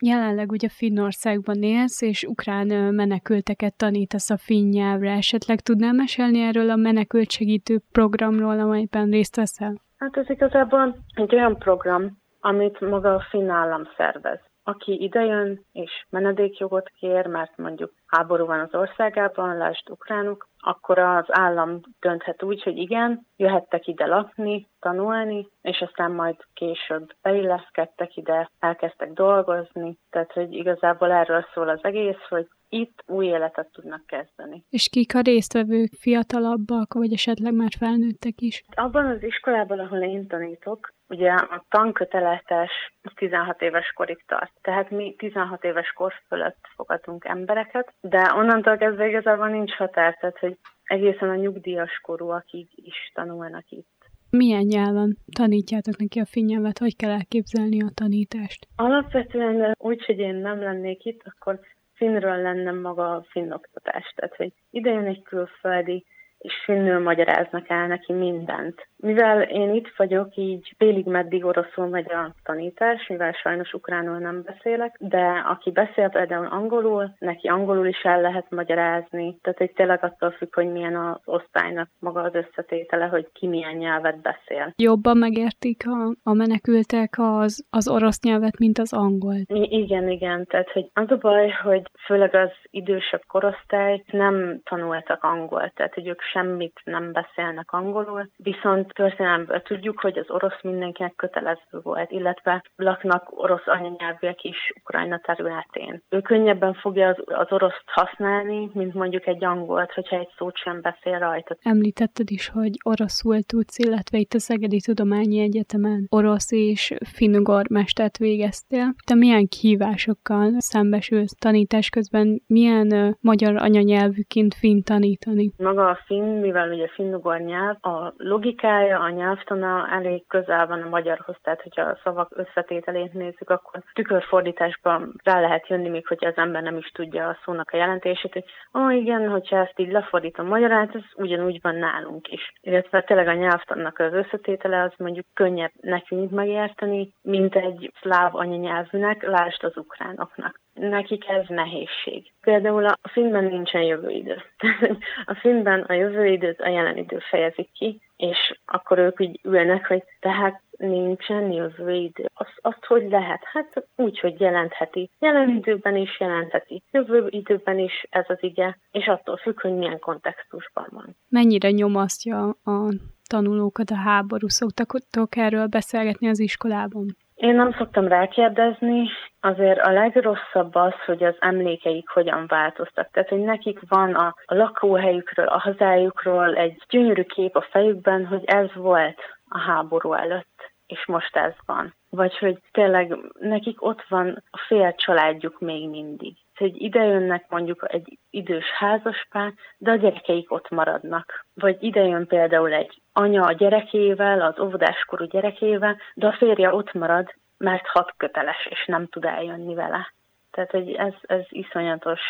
Jelenleg 0.06 0.52
ugye 0.52 0.70
Finnországban 0.70 1.64
élsz, 1.64 2.02
és 2.02 2.24
ukrán 2.24 2.68
menekülteket 2.94 3.78
tanítasz 3.78 4.30
a 4.30 4.38
finn 4.38 4.70
nyelvre. 4.70 5.12
Esetleg 5.12 5.60
tudnál 5.60 5.94
mesélni 5.94 6.42
erről 6.42 6.70
a 6.70 6.76
menekült 6.76 7.32
segítő 7.32 7.82
programról, 7.92 8.60
amelyben 8.60 9.10
részt 9.10 9.36
veszel? 9.36 9.82
Hát 9.98 10.18
ez 10.18 10.30
igazából 10.30 10.98
egy 11.14 11.36
olyan 11.36 11.58
program, 11.58 12.18
amit 12.40 12.80
maga 12.80 13.14
a 13.14 13.26
finn 13.30 13.50
állam 13.50 13.82
szervez. 13.98 14.40
Aki 14.64 15.02
idejön 15.02 15.66
és 15.72 16.06
menedékjogot 16.10 16.92
kér, 17.00 17.26
mert 17.26 17.58
mondjuk 17.58 17.94
háború 18.06 18.46
van 18.46 18.60
az 18.60 18.74
országában, 18.76 19.58
lásd 19.58 19.90
ukránok, 19.90 20.48
akkor 20.60 21.00
az 21.00 21.26
állam 21.28 21.80
dönthet 22.00 22.44
úgy, 22.44 22.64
hogy 22.64 22.78
igen, 22.78 23.26
jöhettek 23.36 23.88
ide 23.88 24.06
lakni, 24.06 24.68
tanulni, 24.80 25.48
és 25.62 25.82
aztán 25.82 26.12
majd 26.12 26.36
később 26.54 27.14
beilleszkedtek 27.22 28.16
ide, 28.16 28.50
elkezdtek 28.60 29.14
dolgozni. 29.14 29.98
Tehát, 30.10 30.32
hogy 30.32 30.54
igazából 30.54 31.12
erről 31.12 31.46
szól 31.54 31.70
az 31.70 31.80
egész, 31.82 32.28
hogy 32.30 32.48
itt 32.70 33.04
új 33.08 33.26
életet 33.26 33.70
tudnak 33.72 34.06
kezdeni. 34.06 34.64
És 34.70 34.90
kik 34.90 35.16
a 35.16 35.22
résztvevők, 35.22 35.92
fiatalabbak, 36.00 36.94
vagy 36.94 37.14
esetleg 37.14 37.54
már 37.54 37.72
felnőttek 37.80 38.42
is? 38.42 38.64
Abban 38.76 39.06
az 39.06 39.24
iskolában, 39.24 39.80
ahol 39.80 40.00
én 40.00 40.28
tanítok, 40.28 40.94
ugye 41.14 41.32
a 41.32 41.66
tanköteletes 41.70 42.72
16 43.16 43.62
éves 43.62 43.92
korig 43.96 44.24
tart. 44.28 44.52
Tehát 44.62 44.90
mi 44.90 45.16
16 45.18 45.64
éves 45.64 45.92
kor 45.92 46.14
fölött 46.28 46.68
fogadunk 46.76 47.26
embereket, 47.26 47.94
de 48.02 48.34
onnantól 48.36 48.78
kezdve 48.78 49.08
igazából 49.08 49.48
nincs 49.48 49.74
határ, 49.74 50.18
tehát 50.20 50.40
hogy 50.40 50.58
egészen 50.84 51.30
a 51.30 51.36
nyugdíjas 51.36 52.00
korúakig 52.02 52.68
is 52.76 53.12
tanulnak 53.14 53.70
itt. 53.70 53.92
Milyen 54.30 54.64
nyelven 54.64 55.18
tanítjátok 55.36 55.98
neki 55.98 56.20
a 56.20 56.26
finn 56.26 56.46
nyelvet? 56.46 56.78
Hogy 56.78 56.96
kell 56.96 57.12
elképzelni 57.12 57.84
a 57.84 57.92
tanítást? 57.94 58.68
Alapvetően 58.76 59.76
úgy, 59.78 60.06
hogy 60.06 60.20
én 60.20 60.36
nem 60.36 60.62
lennék 60.62 61.06
itt, 61.06 61.22
akkor 61.24 61.60
finnről 61.94 62.42
lenne 62.42 62.72
maga 62.72 63.16
a 63.16 63.26
finn 63.30 63.52
oktatás. 63.52 64.14
Tehát, 64.16 64.36
hogy 64.36 64.54
idejön 64.70 65.06
egy 65.06 65.22
külföldi, 65.22 66.06
és 66.44 66.54
finnül 66.64 67.00
magyaráznak 67.00 67.70
el 67.70 67.88
neki 67.88 68.14
mindent. 68.14 68.88
Mivel 68.98 69.42
én 69.42 69.74
itt 69.74 69.94
vagyok, 69.98 70.36
így 70.36 70.74
félig 70.78 71.06
meddig 71.06 71.46
oroszul 71.46 71.88
megy 71.88 72.12
a 72.12 72.34
tanítás, 72.44 73.08
mivel 73.08 73.32
sajnos 73.32 73.74
ukránul 73.74 74.18
nem 74.18 74.42
beszélek, 74.42 74.96
de 75.00 75.44
aki 75.48 75.72
beszél 75.72 76.10
például 76.10 76.46
angolul, 76.46 77.16
neki 77.20 77.48
angolul 77.48 77.88
is 77.88 78.02
el 78.04 78.22
lehet 78.22 78.50
magyarázni, 78.50 79.38
tehát 79.42 79.62
egy 79.62 79.72
tényleg 79.74 80.04
attól 80.04 80.32
függ, 80.32 80.56
hogy 80.56 80.72
milyen 80.72 80.96
az 80.96 81.22
osztálynak 81.26 81.90
maga 82.00 82.22
az 82.22 82.34
összetétele, 82.34 83.06
hogy 83.06 83.28
ki 83.34 83.48
milyen 83.48 83.76
nyelvet 83.76 84.22
beszél. 84.22 84.74
Jobban 84.76 85.18
megértik 85.18 85.84
a, 85.88 86.16
a 86.24 86.34
menekültek 86.34 87.14
az, 87.18 87.66
az 87.70 87.90
orosz 87.90 88.22
nyelvet, 88.22 88.58
mint 88.58 88.78
az 88.78 88.94
angol. 88.94 89.36
I- 89.48 89.78
igen, 89.82 90.10
igen, 90.10 90.46
tehát 90.46 90.72
hogy 90.72 90.90
az 90.94 91.12
a 91.12 91.16
baj, 91.16 91.50
hogy 91.64 91.82
főleg 92.06 92.36
az 92.36 92.52
idősebb 92.70 93.22
korosztály 93.28 94.04
nem 94.12 94.60
tanultak 94.64 95.24
angolt, 95.24 95.74
tehát 95.74 95.94
hogy 95.94 96.08
ők 96.08 96.22
semmit 96.34 96.82
nem 96.84 97.12
beszélnek 97.12 97.72
angolul, 97.72 98.30
viszont 98.38 98.94
történelmből 98.94 99.62
tudjuk, 99.62 100.00
hogy 100.00 100.18
az 100.18 100.30
orosz 100.30 100.62
mindenkinek 100.62 101.16
kötelező 101.16 101.80
volt, 101.84 102.12
illetve 102.12 102.64
laknak 102.76 103.24
orosz 103.42 103.68
anyanyelvűek 103.68 104.44
is 104.44 104.74
Ukrajna 104.80 105.20
területén. 105.20 106.02
Ő 106.10 106.22
könnyebben 106.22 106.74
fogja 106.74 107.08
az, 107.08 107.18
az 107.26 107.48
oroszt 107.50 107.84
használni, 107.86 108.70
mint 108.74 108.94
mondjuk 108.94 109.28
egy 109.28 109.44
angolt, 109.44 109.92
hogyha 109.92 110.18
egy 110.18 110.30
szót 110.38 110.58
sem 110.58 110.82
beszél 110.82 111.20
rajta. 111.20 111.56
Említetted 111.62 112.30
is, 112.30 112.50
hogy 112.50 112.72
oroszul 112.84 113.42
tudsz, 113.42 113.78
illetve 113.78 114.18
itt 114.18 114.34
a 114.34 114.40
Szegedi 114.40 114.80
Tudományi 114.82 115.40
Egyetemen 115.40 116.08
orosz 116.10 116.52
és 116.52 116.94
finnugor 117.16 117.64
mestert 117.70 118.18
végeztél. 118.18 118.94
Te 119.06 119.16
milyen 119.16 119.48
kihívásokkal 119.48 120.52
szembesülsz 120.58 121.36
tanítás 121.40 121.90
közben, 121.90 122.42
milyen 122.48 122.88
uh, 122.92 123.14
magyar 123.22 123.56
anyanyelvűként 123.56 124.54
finn 124.54 124.82
tanítani? 124.82 125.52
Maga 125.58 125.88
a 125.90 126.00
finn, 126.06 126.23
mivel 126.24 126.70
ugye 126.70 126.88
finnugor 126.88 127.40
nyelv, 127.40 127.76
a 127.82 128.14
logikája, 128.18 129.00
a 129.00 129.10
nyelvtana 129.10 129.88
elég 129.92 130.28
közel 130.28 130.68
van 130.68 130.82
a 130.82 130.90
magyarhoz, 130.90 131.36
tehát 131.42 131.62
hogyha 131.62 131.82
a 131.82 132.00
szavak 132.04 132.32
összetételét 132.36 133.14
nézzük, 133.14 133.50
akkor 133.50 133.84
tükörfordításban 133.94 135.14
rá 135.24 135.40
lehet 135.40 135.68
jönni, 135.68 135.90
még 135.90 136.08
hogyha 136.08 136.28
az 136.28 136.38
ember 136.38 136.62
nem 136.62 136.78
is 136.78 136.92
tudja 136.92 137.28
a 137.28 137.38
szónak 137.46 137.70
a 137.72 137.78
jelentését, 137.78 138.34
hogy 138.34 138.46
ó, 138.74 138.84
oh, 138.84 138.96
igen, 138.96 139.30
hogyha 139.30 139.58
ezt 139.58 139.80
így 139.80 139.92
lefordítom 139.92 140.48
magyarát, 140.48 140.96
ez 140.96 141.04
ugyanúgy 141.16 141.60
van 141.62 141.76
nálunk 141.76 142.32
is. 142.32 142.54
Illetve 142.62 143.02
tényleg 143.02 143.28
a 143.28 143.34
nyelvtannak 143.34 144.00
az 144.00 144.14
összetétele 144.14 144.82
az 144.82 144.92
mondjuk 144.98 145.26
könnyebb 145.34 145.72
nekünk 145.82 146.32
megérteni, 146.32 147.14
mint 147.22 147.56
egy 147.56 147.92
szláv 148.02 148.36
anyanyelvűnek, 148.36 149.24
lásd 149.24 149.64
az 149.64 149.78
ukránoknak 149.78 150.62
nekik 150.74 151.28
ez 151.28 151.46
nehézség. 151.48 152.32
Például 152.42 152.86
a 152.86 153.10
filmben 153.10 153.44
nincsen 153.44 153.82
jövőidő. 153.82 154.42
a 155.26 155.34
filmben 155.34 155.82
a 155.82 155.94
jövőidőt 155.94 156.62
a 156.62 156.70
jelen 156.70 156.98
idő 156.98 157.20
fejezik 157.30 157.72
ki, 157.72 158.02
és 158.18 158.60
akkor 158.66 158.98
ők 158.98 159.22
úgy 159.22 159.40
ülnek, 159.44 159.88
hogy 159.88 160.04
tehát 160.20 160.62
nincsen 160.78 161.52
jövőidő. 161.52 162.26
Azt, 162.34 162.58
azt 162.62 162.86
hogy 162.86 163.10
lehet? 163.10 163.42
Hát 163.44 163.88
úgy, 163.96 164.20
hogy 164.20 164.40
jelentheti. 164.40 165.10
Jelen 165.20 165.50
időben 165.50 165.96
is 165.96 166.20
jelentheti. 166.20 166.84
Jövő 166.92 167.28
időben 167.30 167.80
is 167.80 168.08
ez 168.10 168.26
az 168.28 168.38
ige, 168.40 168.78
és 168.92 169.08
attól 169.08 169.38
függ, 169.38 169.62
hogy 169.62 169.74
milyen 169.74 170.00
kontextusban 170.00 170.88
van. 170.90 171.16
Mennyire 171.30 171.72
nyomasztja 171.72 172.50
a 172.64 172.94
tanulókat 173.28 173.90
a 173.90 173.96
háború? 173.96 174.48
Szoktak 174.48 175.36
erről 175.36 175.68
beszélgetni 175.68 176.28
az 176.28 176.40
iskolában? 176.40 177.18
Én 177.36 177.56
nem 177.56 177.72
szoktam 177.72 178.08
rákérdezni, 178.08 179.10
azért 179.40 179.80
a 179.80 179.92
legrosszabb 179.92 180.76
az, 180.76 180.94
hogy 181.06 181.24
az 181.24 181.36
emlékeik 181.40 182.10
hogyan 182.10 182.46
változtak. 182.48 183.10
Tehát, 183.12 183.30
hogy 183.30 183.42
nekik 183.42 183.80
van 183.88 184.14
a, 184.14 184.36
lakóhelyükről, 184.46 185.48
a 185.48 185.60
hazájukról 185.60 186.56
egy 186.56 186.82
gyönyörű 186.90 187.24
kép 187.24 187.56
a 187.56 187.68
fejükben, 187.70 188.26
hogy 188.26 188.44
ez 188.46 188.74
volt 188.74 189.20
a 189.48 189.60
háború 189.60 190.14
előtt, 190.14 190.72
és 190.88 191.06
most 191.06 191.36
ez 191.36 191.54
van. 191.66 191.96
Vagy 192.10 192.38
hogy 192.38 192.58
tényleg 192.72 193.18
nekik 193.40 193.86
ott 193.86 194.06
van 194.08 194.44
a 194.52 194.58
fél 194.68 194.96
családjuk 194.96 195.60
még 195.60 195.90
mindig 195.90 196.36
hogy 196.64 196.82
ide 196.82 197.04
jönnek 197.04 197.46
mondjuk 197.50 197.86
egy 197.88 198.18
idős 198.30 198.66
házaspár, 198.78 199.54
de 199.78 199.92
a 199.92 199.96
gyerekeik 199.96 200.52
ott 200.52 200.70
maradnak. 200.70 201.46
Vagy 201.54 201.78
ide 201.80 202.02
jön 202.02 202.28
például 202.28 202.74
egy 202.74 203.02
anya 203.14 203.46
a 203.46 203.52
gyerekével, 203.52 204.42
az 204.42 204.60
óvodáskorú 204.60 205.26
gyerekével, 205.26 205.98
de 206.14 206.28
a 206.28 206.36
férje 206.38 206.74
ott 206.74 206.94
marad, 206.94 207.34
mert 207.58 207.88
hat 207.88 208.14
köteles, 208.18 208.68
és 208.70 208.86
nem 208.86 209.08
tud 209.08 209.26
eljönni 209.26 209.74
vele. 209.74 210.14
Tehát, 210.52 210.72
hogy 210.72 210.92
ez, 210.92 211.14
ez 211.22 211.42
iszonyatos 211.50 212.22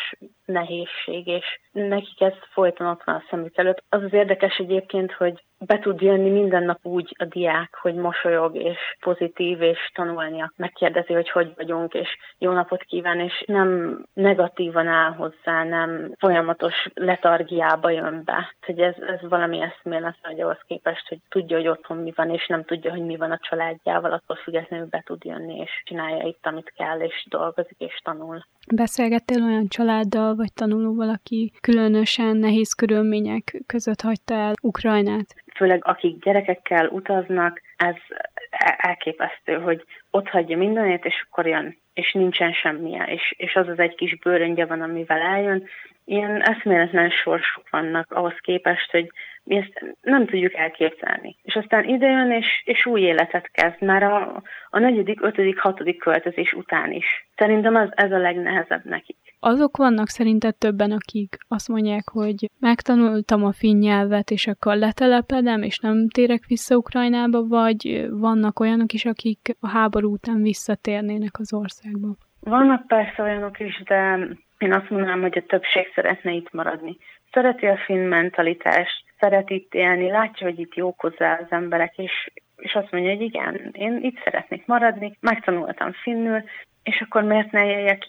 nehézség, 0.44 1.26
és 1.26 1.60
nekik 1.72 2.20
ez 2.20 2.32
folyton 2.52 2.86
ott 2.86 3.04
van 3.04 3.14
a 3.14 3.24
szemük 3.30 3.56
előtt. 3.56 3.82
Az 3.88 4.02
az 4.02 4.12
érdekes 4.12 4.56
egyébként, 4.56 5.12
hogy 5.12 5.44
be 5.66 5.78
tud 5.78 6.00
jönni 6.00 6.30
minden 6.30 6.62
nap 6.62 6.78
úgy 6.82 7.16
a 7.18 7.24
diák, 7.24 7.78
hogy 7.82 7.94
mosolyog 7.94 8.56
és 8.56 8.78
pozitív, 9.00 9.62
és 9.62 9.90
tanulnia. 9.94 10.52
Megkérdezi, 10.56 11.12
hogy 11.12 11.30
hogy 11.30 11.52
vagyunk, 11.56 11.94
és 11.94 12.08
jó 12.38 12.52
napot 12.52 12.82
kíván, 12.82 13.20
és 13.20 13.44
nem 13.46 13.98
negatívan 14.12 14.86
áll 14.86 15.12
hozzá, 15.12 15.64
nem 15.64 16.12
folyamatos 16.18 16.74
letargiába 16.94 17.90
jön 17.90 18.22
be. 18.24 18.54
Hogy 18.66 18.78
ez, 18.78 18.94
ez 18.98 19.28
valami 19.28 19.60
eszméletlen, 19.60 20.32
hogy 20.32 20.40
ahhoz 20.40 20.60
képest, 20.66 21.08
hogy 21.08 21.18
tudja, 21.28 21.56
hogy 21.56 21.68
otthon 21.68 21.96
mi 21.96 22.12
van, 22.16 22.30
és 22.30 22.46
nem 22.46 22.64
tudja, 22.64 22.90
hogy 22.90 23.04
mi 23.04 23.16
van 23.16 23.30
a 23.30 23.38
családjával, 23.48 24.12
attól 24.12 24.36
függetlenül 24.36 24.86
be 24.86 25.02
tud 25.06 25.24
jönni, 25.24 25.56
és 25.58 25.70
csinálja 25.84 26.26
itt, 26.26 26.46
amit 26.46 26.72
kell, 26.76 27.00
és 27.00 27.26
dolgozik, 27.28 27.78
és 27.78 28.00
tanul. 28.04 28.44
Beszélgettél 28.74 29.42
olyan 29.42 29.68
családdal 29.68 30.34
vagy 30.34 30.52
tanulóval, 30.52 31.08
aki 31.08 31.52
különösen 31.60 32.36
nehéz 32.36 32.72
körülmények 32.72 33.62
között 33.66 34.00
hagyta 34.00 34.34
el 34.34 34.52
Ukrajnát? 34.62 35.34
Főleg 35.54 35.80
akik 35.84 36.24
gyerekekkel 36.24 36.86
utaznak, 36.86 37.60
ez 37.76 37.94
elképesztő, 38.76 39.54
hogy 39.54 39.84
ott 40.10 40.28
hagyja 40.28 40.56
mindenét, 40.56 41.04
és 41.04 41.24
akkor 41.26 41.46
jön, 41.46 41.76
és 41.94 42.12
nincsen 42.12 42.52
semmilyen, 42.52 43.08
és, 43.08 43.34
és 43.36 43.54
az 43.54 43.68
az 43.68 43.78
egy 43.78 43.94
kis 43.94 44.18
bőröngye 44.18 44.66
van, 44.66 44.80
amivel 44.80 45.20
eljön. 45.20 45.68
Ilyen 46.04 46.42
eszméletlen 46.42 47.10
sorsok 47.10 47.70
vannak 47.70 48.12
ahhoz 48.12 48.34
képest, 48.40 48.90
hogy 48.90 49.10
mi 49.44 49.56
ezt 49.56 49.96
nem 50.00 50.26
tudjuk 50.26 50.54
elképzelni. 50.54 51.36
És 51.42 51.54
aztán 51.54 51.84
idejön, 51.84 52.30
és, 52.30 52.62
és 52.64 52.86
új 52.86 53.00
életet 53.00 53.50
kezd, 53.50 53.82
már 53.82 54.02
a, 54.02 54.42
a 54.70 54.78
negyedik, 54.78 55.22
ötödik, 55.22 55.58
hatodik 55.58 55.98
költözés 55.98 56.52
után 56.52 56.92
is. 56.92 57.26
Szerintem 57.36 57.76
ez, 57.76 57.88
ez 57.90 58.12
a 58.12 58.18
legnehezebb 58.18 58.84
nekik. 58.84 59.23
Azok 59.46 59.76
vannak 59.76 60.08
szerinted 60.08 60.54
többen, 60.56 60.90
akik 60.90 61.36
azt 61.48 61.68
mondják, 61.68 62.08
hogy 62.08 62.50
megtanultam 62.60 63.44
a 63.44 63.52
finn 63.52 63.78
nyelvet, 63.78 64.30
és 64.30 64.46
akkor 64.46 64.76
letelepedem, 64.76 65.62
és 65.62 65.78
nem 65.78 66.08
térek 66.08 66.44
vissza 66.46 66.76
Ukrajnába, 66.76 67.46
vagy 67.46 68.06
vannak 68.10 68.60
olyanok 68.60 68.92
is, 68.92 69.04
akik 69.04 69.56
a 69.60 69.68
háború 69.68 70.12
után 70.12 70.42
visszatérnének 70.42 71.38
az 71.38 71.52
országba? 71.52 72.08
Vannak 72.40 72.86
persze 72.86 73.22
olyanok 73.22 73.60
is, 73.60 73.82
de 73.82 74.18
én 74.58 74.72
azt 74.72 74.90
mondanám, 74.90 75.20
hogy 75.20 75.38
a 75.38 75.46
többség 75.46 75.86
szeretne 75.94 76.30
itt 76.30 76.52
maradni. 76.52 76.96
Szereti 77.32 77.66
a 77.66 77.76
finn 77.76 78.08
mentalitást, 78.08 79.04
szeret 79.18 79.50
itt 79.50 79.74
élni, 79.74 80.10
látja, 80.10 80.46
hogy 80.46 80.58
itt 80.58 80.74
jók 80.74 81.00
hozzá 81.00 81.38
az 81.42 81.46
emberek, 81.50 81.98
és, 81.98 82.30
és 82.56 82.74
azt 82.74 82.92
mondja, 82.92 83.10
hogy 83.10 83.20
igen, 83.20 83.70
én 83.72 83.98
itt 84.02 84.20
szeretnék 84.24 84.66
maradni, 84.66 85.16
megtanultam 85.20 85.92
finnül, 85.92 86.42
és 86.82 87.00
akkor 87.00 87.22
miért 87.22 87.52
ne 87.52 87.64
éljek? 87.66 88.06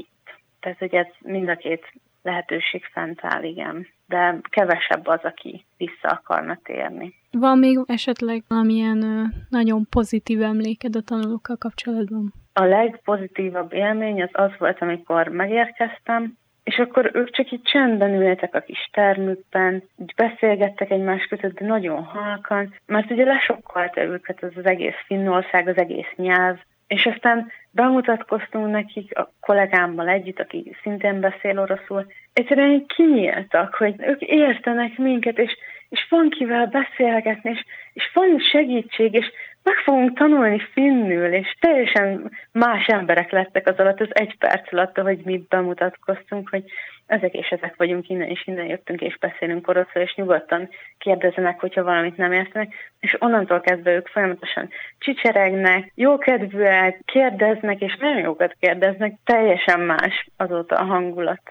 Tehát, 0.65 0.79
hogy 0.79 0.95
ez 0.95 1.07
mind 1.19 1.49
a 1.49 1.55
két 1.55 1.93
lehetőség 2.21 2.83
fent 2.85 3.19
áll, 3.21 3.43
igen. 3.43 3.87
De 4.07 4.39
kevesebb 4.49 5.07
az, 5.07 5.19
aki 5.23 5.65
vissza 5.77 6.07
akarna 6.07 6.59
térni. 6.63 7.13
Van 7.31 7.57
még 7.57 7.79
esetleg 7.85 8.43
valamilyen 8.47 9.31
nagyon 9.49 9.87
pozitív 9.89 10.41
emléked 10.41 10.95
a 10.95 11.01
tanulókkal 11.01 11.57
kapcsolatban? 11.57 12.33
A 12.53 12.63
legpozitívabb 12.63 13.73
élmény 13.73 14.21
az 14.21 14.29
az 14.31 14.51
volt, 14.57 14.81
amikor 14.81 15.27
megérkeztem, 15.27 16.37
és 16.63 16.77
akkor 16.77 17.11
ők 17.13 17.29
csak 17.29 17.51
így 17.51 17.61
csendben 17.61 18.13
ültek 18.13 18.55
a 18.55 18.59
kis 18.59 18.89
termükben, 18.91 19.83
így 20.01 20.13
beszélgettek 20.15 20.89
egymás 20.89 21.25
között, 21.25 21.59
de 21.59 21.65
nagyon 21.65 22.03
halkan, 22.03 22.73
mert 22.85 23.11
ugye 23.11 23.23
lesokkolta 23.23 24.01
őket 24.01 24.43
az, 24.43 24.51
az 24.55 24.65
egész 24.65 24.99
Finnország, 25.05 25.67
az 25.67 25.77
egész 25.77 26.11
nyelv, 26.15 26.57
és 26.87 27.05
aztán 27.05 27.51
bemutatkoztunk 27.71 28.71
nekik 28.71 29.17
a 29.17 29.31
kollégámmal 29.39 30.07
együtt, 30.07 30.39
aki 30.39 30.75
szintén 30.81 31.19
beszél 31.19 31.59
oroszul, 31.59 32.05
egyszerűen 32.33 32.85
kinyíltak, 32.85 33.75
hogy 33.75 33.95
ők 33.97 34.21
értenek 34.21 34.97
minket, 34.97 35.37
és, 35.37 35.57
és 35.89 36.07
van 36.09 36.29
kivel 36.29 36.65
beszélgetni, 36.65 37.49
és, 37.49 37.63
és 37.93 38.11
van 38.13 38.39
segítség, 38.39 39.13
és 39.13 39.31
meg 39.65 39.75
fogunk 39.83 40.17
tanulni 40.17 40.61
finnül, 40.73 41.33
és 41.33 41.55
teljesen 41.59 42.31
más 42.51 42.85
emberek 42.87 43.31
lettek 43.31 43.67
az 43.67 43.77
alatt, 43.77 44.01
az 44.01 44.09
egy 44.09 44.37
perc 44.37 44.73
alatt, 44.73 44.97
hogy 44.97 45.19
mi 45.23 45.45
bemutatkoztunk, 45.49 46.49
hogy 46.49 46.63
ezek 47.05 47.33
és 47.33 47.47
ezek 47.47 47.73
vagyunk 47.77 48.09
innen, 48.09 48.27
és 48.27 48.47
innen 48.47 48.65
jöttünk, 48.65 49.01
és 49.01 49.17
beszélünk 49.17 49.67
oroszul, 49.67 50.01
és 50.01 50.15
nyugodtan 50.15 50.69
kérdezenek, 50.97 51.59
hogyha 51.59 51.83
valamit 51.83 52.17
nem 52.17 52.31
értenek, 52.31 52.73
és 52.99 53.15
onnantól 53.19 53.59
kezdve 53.59 53.91
ők 53.91 54.07
folyamatosan 54.07 54.69
csicseregnek, 54.97 55.91
jókedvűek, 55.95 56.99
kérdeznek, 57.05 57.81
és 57.81 57.97
nagyon 57.99 58.21
jókat 58.21 58.55
kérdeznek, 58.59 59.13
teljesen 59.23 59.79
más 59.79 60.27
azóta 60.37 60.75
a 60.75 60.83
hangulat. 60.83 61.41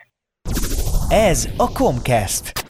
Ez 1.09 1.49
a 1.57 1.73
Comcast. 1.73 2.64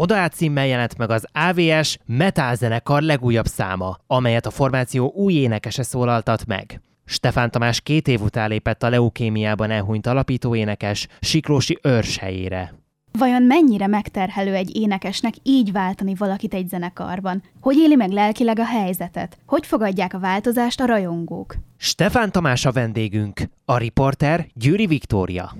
Oda 0.00 0.28
címmel 0.28 0.66
jelent 0.66 0.98
meg 0.98 1.10
az 1.10 1.24
AVS 1.32 1.98
Metal 2.06 2.54
zenekar 2.54 3.02
legújabb 3.02 3.46
száma, 3.46 3.96
amelyet 4.06 4.46
a 4.46 4.50
formáció 4.50 5.12
új 5.14 5.32
énekese 5.32 5.82
szólaltat 5.82 6.46
meg. 6.46 6.80
Stefán 7.04 7.50
Tamás 7.50 7.80
két 7.80 8.08
év 8.08 8.20
után 8.20 8.48
lépett 8.48 8.82
a 8.82 8.88
leukémiában 8.88 9.70
elhunyt 9.70 10.06
alapítóénekes 10.06 11.06
Siklósi 11.20 11.78
őrs 11.82 12.18
helyére. 12.18 12.74
Vajon 13.18 13.42
mennyire 13.42 13.86
megterhelő 13.86 14.54
egy 14.54 14.76
énekesnek 14.76 15.34
így 15.42 15.72
váltani 15.72 16.14
valakit 16.14 16.54
egy 16.54 16.68
zenekarban? 16.68 17.42
Hogy 17.60 17.76
éli 17.76 17.94
meg 17.94 18.10
lelkileg 18.10 18.58
a 18.58 18.66
helyzetet? 18.66 19.38
Hogy 19.46 19.66
fogadják 19.66 20.14
a 20.14 20.18
változást 20.18 20.80
a 20.80 20.86
rajongók? 20.86 21.56
Stefán 21.76 22.32
Tamás 22.32 22.64
a 22.64 22.72
vendégünk, 22.72 23.40
a 23.64 23.76
riporter 23.76 24.46
Győri 24.54 24.86
Viktória. 24.86 25.56